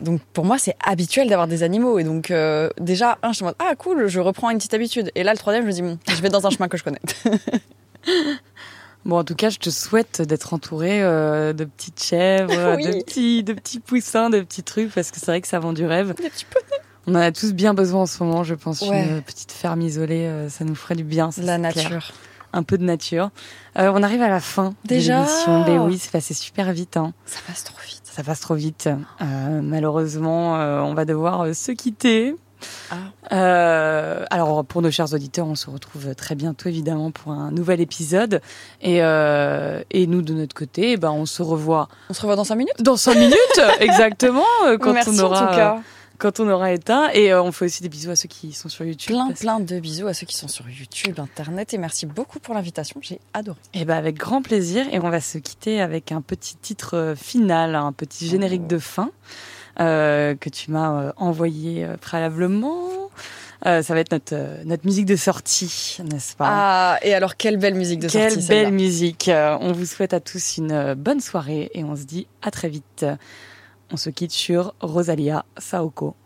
Donc 0.00 0.20
pour 0.32 0.44
moi, 0.44 0.58
c'est 0.58 0.74
habituel 0.84 1.28
d'avoir 1.28 1.46
des 1.46 1.62
animaux. 1.62 1.98
Et 1.98 2.04
donc 2.04 2.30
euh, 2.30 2.68
déjà, 2.80 3.18
un, 3.22 3.32
je 3.32 3.44
en 3.44 3.46
mode, 3.48 3.54
ah 3.60 3.74
cool, 3.76 4.08
je 4.08 4.18
reprends 4.20 4.50
une 4.50 4.58
petite 4.58 4.74
habitude. 4.74 5.10
Et 5.14 5.22
là, 5.22 5.32
le 5.32 5.38
troisième, 5.38 5.62
je 5.62 5.68
me 5.68 5.72
dis, 5.72 5.82
bon, 5.82 5.98
je 6.08 6.20
vais 6.20 6.30
dans 6.30 6.46
un 6.46 6.50
chemin 6.50 6.68
que 6.68 6.76
je 6.76 6.84
connais. 6.84 7.00
Bon, 9.04 9.18
en 9.18 9.24
tout 9.24 9.34
cas, 9.34 9.50
je 9.50 9.58
te 9.58 9.68
souhaite 9.68 10.22
d'être 10.22 10.54
entouré 10.54 11.02
euh, 11.02 11.52
de 11.52 11.64
petites 11.64 12.02
chèvres, 12.02 12.74
Oui. 12.76 12.86
de, 12.86 13.02
petits, 13.02 13.44
de 13.44 13.52
petits 13.52 13.78
poussins, 13.78 14.30
de 14.30 14.40
petits 14.40 14.62
trucs, 14.62 14.90
parce 14.94 15.10
que 15.10 15.18
c'est 15.20 15.26
vrai 15.26 15.42
que 15.42 15.48
ça 15.48 15.58
vend 15.58 15.74
du 15.74 15.84
rêve. 15.84 16.14
Des 16.14 16.30
petits 16.30 16.46
poneys. 16.46 16.82
On 17.06 17.14
en 17.14 17.18
a 17.20 17.30
tous 17.30 17.52
bien 17.52 17.74
besoin 17.74 18.02
en 18.02 18.06
ce 18.06 18.22
moment, 18.22 18.44
je 18.44 18.54
pense. 18.54 18.80
Ouais. 18.80 19.04
Une 19.06 19.20
petite 19.20 19.52
ferme 19.52 19.82
isolée, 19.82 20.24
euh, 20.24 20.48
ça 20.48 20.64
nous 20.64 20.74
ferait 20.74 20.94
du 20.94 21.04
bien. 21.04 21.30
ça, 21.30 21.42
La 21.42 21.70
clair. 21.70 22.14
Un 22.54 22.62
peu 22.62 22.78
de 22.78 22.84
nature. 22.84 23.30
Euh, 23.78 23.90
on 23.92 24.04
arrive 24.04 24.22
à 24.22 24.28
la 24.28 24.38
fin 24.38 24.74
Déjà 24.84 25.22
de 25.22 25.26
l'émission. 25.26 25.64
Ben 25.64 25.78
oui, 25.80 25.98
c'est 25.98 26.12
passé 26.12 26.34
super 26.34 26.72
vite. 26.72 26.96
Hein. 26.96 27.12
Ça 27.26 27.40
passe 27.46 27.64
trop 27.64 27.76
vite. 27.84 28.02
Ça 28.04 28.22
passe 28.22 28.38
trop 28.40 28.54
vite. 28.54 28.88
Euh, 29.20 29.60
malheureusement, 29.60 30.60
euh, 30.60 30.80
on 30.80 30.94
va 30.94 31.04
devoir 31.04 31.52
se 31.52 31.72
quitter. 31.72 32.36
Ah. 32.92 34.24
Alors, 34.30 34.64
pour 34.64 34.82
nos 34.82 34.92
chers 34.92 35.12
auditeurs, 35.12 35.48
on 35.48 35.56
se 35.56 35.68
retrouve 35.68 36.14
très 36.14 36.36
bientôt, 36.36 36.68
évidemment, 36.68 37.10
pour 37.10 37.32
un 37.32 37.50
nouvel 37.50 37.80
épisode. 37.80 38.40
Et, 38.80 38.98
et 38.98 40.06
nous, 40.06 40.22
de 40.22 40.32
notre 40.32 40.54
côté, 40.54 40.92
eh 40.92 40.96
ben, 40.96 41.10
on 41.10 41.26
se 41.26 41.42
revoit 41.42 41.88
On 42.08 42.14
se 42.14 42.20
revoit 42.22 42.36
dans 42.36 42.44
cinq 42.44 42.54
minutes? 42.54 42.80
dans 42.80 42.96
cinq 42.96 43.16
minutes, 43.16 43.60
exactement, 43.80 44.44
quand 44.80 44.92
Merci 44.92 45.10
on 45.12 45.24
aura, 45.24 45.42
en 45.42 45.46
tout 45.48 45.56
cas. 45.56 45.80
Quand 46.18 46.40
on 46.40 46.48
aura 46.48 46.72
éteint. 46.72 47.08
Et 47.12 47.32
euh, 47.32 47.42
on 47.42 47.52
fait 47.52 47.64
aussi 47.66 47.82
des 47.82 47.88
bisous 47.88 48.10
à 48.10 48.16
ceux 48.16 48.28
qui 48.28 48.52
sont 48.52 48.68
sur 48.68 48.84
YouTube. 48.84 49.14
Plein, 49.14 49.32
plein 49.32 49.60
de 49.60 49.78
bisous 49.80 50.06
à 50.06 50.14
ceux 50.14 50.26
qui 50.26 50.36
sont 50.36 50.48
sur 50.48 50.68
YouTube, 50.68 51.18
Internet. 51.18 51.74
Et 51.74 51.78
merci 51.78 52.06
beaucoup 52.06 52.38
pour 52.38 52.54
l'invitation. 52.54 53.00
J'ai 53.02 53.20
adoré. 53.32 53.58
Eh 53.74 53.84
ben, 53.84 53.96
avec 53.96 54.16
grand 54.16 54.42
plaisir. 54.42 54.86
Et 54.92 54.98
on 55.00 55.10
va 55.10 55.20
se 55.20 55.38
quitter 55.38 55.80
avec 55.80 56.12
un 56.12 56.20
petit 56.20 56.56
titre 56.56 56.96
euh, 56.96 57.14
final, 57.14 57.74
un 57.74 57.92
petit 57.92 58.28
générique 58.28 58.66
de 58.66 58.78
fin 58.78 59.10
euh, 59.80 60.34
que 60.34 60.48
tu 60.48 60.70
m'as 60.70 61.12
envoyé 61.16 61.86
préalablement. 62.00 63.04
Euh, 63.66 63.82
ça 63.82 63.94
va 63.94 64.00
être 64.00 64.12
notre, 64.12 64.34
euh, 64.34 64.62
notre 64.66 64.84
musique 64.84 65.06
de 65.06 65.16
sortie, 65.16 65.96
n'est-ce 66.10 66.36
pas? 66.36 66.46
Ah, 66.48 66.98
et 67.02 67.14
alors, 67.14 67.36
quelle 67.36 67.56
belle 67.56 67.74
musique 67.74 67.98
de 67.98 68.08
Quelle 68.08 68.30
sortie, 68.30 68.46
belle 68.46 68.56
celle-là. 68.66 68.70
musique. 68.70 69.28
Euh, 69.28 69.56
On 69.60 69.72
vous 69.72 69.86
souhaite 69.86 70.12
à 70.12 70.20
tous 70.20 70.58
une 70.58 70.94
bonne 70.94 71.20
soirée 71.20 71.70
et 71.72 71.82
on 71.82 71.96
se 71.96 72.02
dit 72.02 72.26
à 72.42 72.50
très 72.50 72.68
vite. 72.68 73.06
On 73.92 73.96
se 73.96 74.10
quitte 74.10 74.32
sur 74.32 74.74
Rosalia 74.80 75.44
Saoko. 75.56 76.16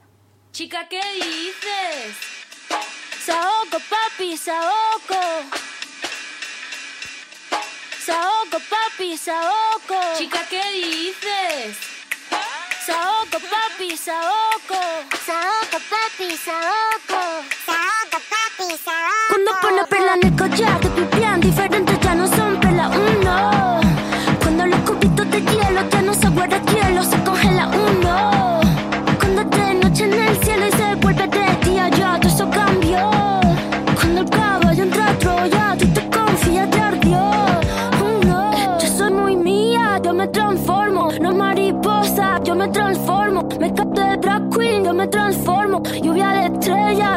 Chica, 0.53 0.89
¿qué 0.89 1.01
dices? 1.15 2.17
Saoco, 3.25 3.79
papi, 3.91 4.37
saoco. 4.37 5.21
Saoco, 8.07 8.59
papi, 8.71 9.17
saoco. 9.19 10.01
Chica, 10.17 10.41
¿qué 10.49 10.63
dices? 10.73 11.77
Saoco, 12.87 13.39
papi, 13.53 13.97
saoco. 13.97 14.81
Saoco, 15.27 15.79
papi, 15.91 16.37
saoco. 16.37 17.21
Saoco, 17.67 18.19
papi, 18.33 18.77
saoco. 18.83 19.29
Cuando 19.29 19.51
pone 19.61 19.85
perla 19.85 20.15
en 20.15 20.27
el 20.29 20.37
collar, 20.37 20.81
te 20.81 20.89
pipián 20.89 21.41
diferentes 21.41 21.88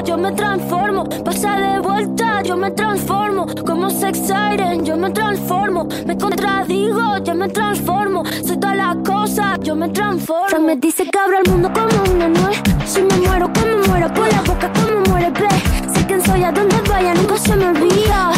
yo 0.04 0.18
me 0.18 0.32
transformo. 0.32 1.04
Pasa 1.24 1.58
de 1.58 1.80
vuelta, 1.80 2.42
yo 2.44 2.58
me 2.58 2.72
transformo. 2.72 3.46
Como 3.66 3.90
sex 3.90 4.20
siren, 4.20 4.86
yo 4.86 4.98
me 4.98 5.12
transformo. 5.12 5.88
Me 6.06 6.18
contradigo, 6.18 7.18
yo 7.24 7.36
me 7.36 7.48
transformo. 7.50 8.24
Soy 8.46 8.58
todas 8.58 8.78
las 8.78 8.96
cosas, 9.06 9.60
yo 9.62 9.76
me 9.76 9.90
transformo. 9.90 10.60
Me 10.60 10.76
dice 10.76 11.06
que 11.06 11.20
abro 11.20 11.38
el 11.44 11.52
mundo 11.52 11.72
como 11.74 12.16
una 12.16 12.28
nuez. 12.28 12.62
Si 12.86 13.02
me 13.02 13.16
muero, 13.18 13.52
como 13.54 13.88
muero, 13.88 14.14
por 14.14 14.28
la 14.32 14.42
boca, 14.42 14.72
como 14.74 15.02
muere, 15.10 15.30
ve. 15.32 15.50
Sé 15.94 16.06
quién 16.06 16.22
soy, 16.26 16.44
a 16.44 16.52
donde 16.52 16.76
vaya, 16.90 17.14
nunca 17.14 17.38
se 17.38 17.56
me 17.56 17.68
olvida. 17.68 18.32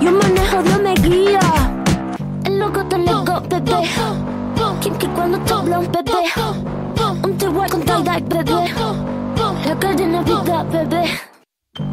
Yo 0.00 0.10
manejo, 0.12 0.62
Dios 0.62 0.82
me 0.82 0.94
guía. 0.94 1.40
El 2.44 2.58
loco 2.58 2.84
te 2.86 2.98
lego, 2.98 3.42
bebé. 3.48 3.88
Kinky 4.80 5.06
cuando 5.08 5.38
te 5.38 5.52
habla 5.52 5.78
un 5.78 5.92
bebé. 5.92 6.12
Un 7.22 7.38
te 7.38 7.46
con 7.46 7.82
tie-dye, 7.82 8.24
bebé. 8.28 9.01
La 9.82 9.88
cadena 9.88 10.22
vida, 10.22 10.62
bebé. 10.70 11.04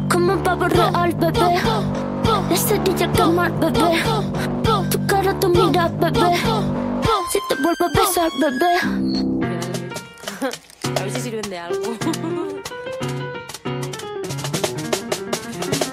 Como 0.08 0.40
pavo 0.44 0.68
real, 0.68 1.12
bebé. 1.12 1.58
La 2.48 2.56
cerilla 2.56 3.10
quemar, 3.12 3.50
bebé. 3.58 3.80
Tu 4.90 5.06
cara, 5.06 5.34
tu 5.40 5.48
mira, 5.48 5.88
bebé. 5.88 6.36
Si 7.32 7.38
te 7.48 7.54
vuelvo 7.56 7.84
a 7.84 7.88
besar, 7.88 8.30
bebé. 8.40 8.72
A 11.00 11.02
ver 11.02 11.10
si 11.10 11.20
sirven 11.20 11.50
de 11.50 11.58
algo. 11.58 11.96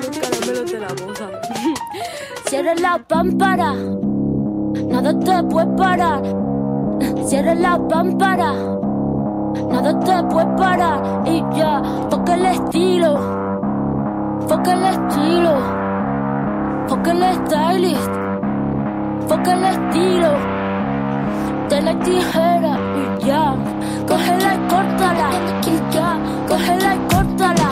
Los 0.03 0.17
caramelos 0.19 0.71
de 0.71 0.79
la 0.79 0.89
moza. 1.03 1.31
Cierra 2.47 2.75
la 2.75 2.99
pámpara. 2.99 3.73
Nada 3.73 5.19
te 5.19 5.43
puede 5.49 5.75
parar. 5.75 6.21
Cierra 7.25 7.55
la 7.55 7.87
pámpara 7.87 8.76
nada 9.69 9.99
te 9.99 10.23
puede 10.23 10.47
parar 10.57 11.23
y 11.25 11.43
ya, 11.55 11.81
toca 12.09 12.33
el 12.35 12.45
estilo, 12.45 13.19
toca 14.47 14.73
el 14.73 14.83
estilo, 14.85 15.53
toca 16.87 17.11
el 17.11 17.23
stylist, 17.35 18.11
toca 19.27 19.53
el 19.53 19.63
estilo, 19.63 20.31
de 21.69 21.81
la 21.81 21.99
tijera 21.99 22.77
y 22.95 23.25
ya, 23.25 23.55
cógela 24.07 24.55
y 24.55 24.59
córtala, 24.69 25.29
y 25.65 25.93
ya, 25.93 26.17
cógela 26.47 26.95
y 26.95 26.99
córtala. 27.13 27.66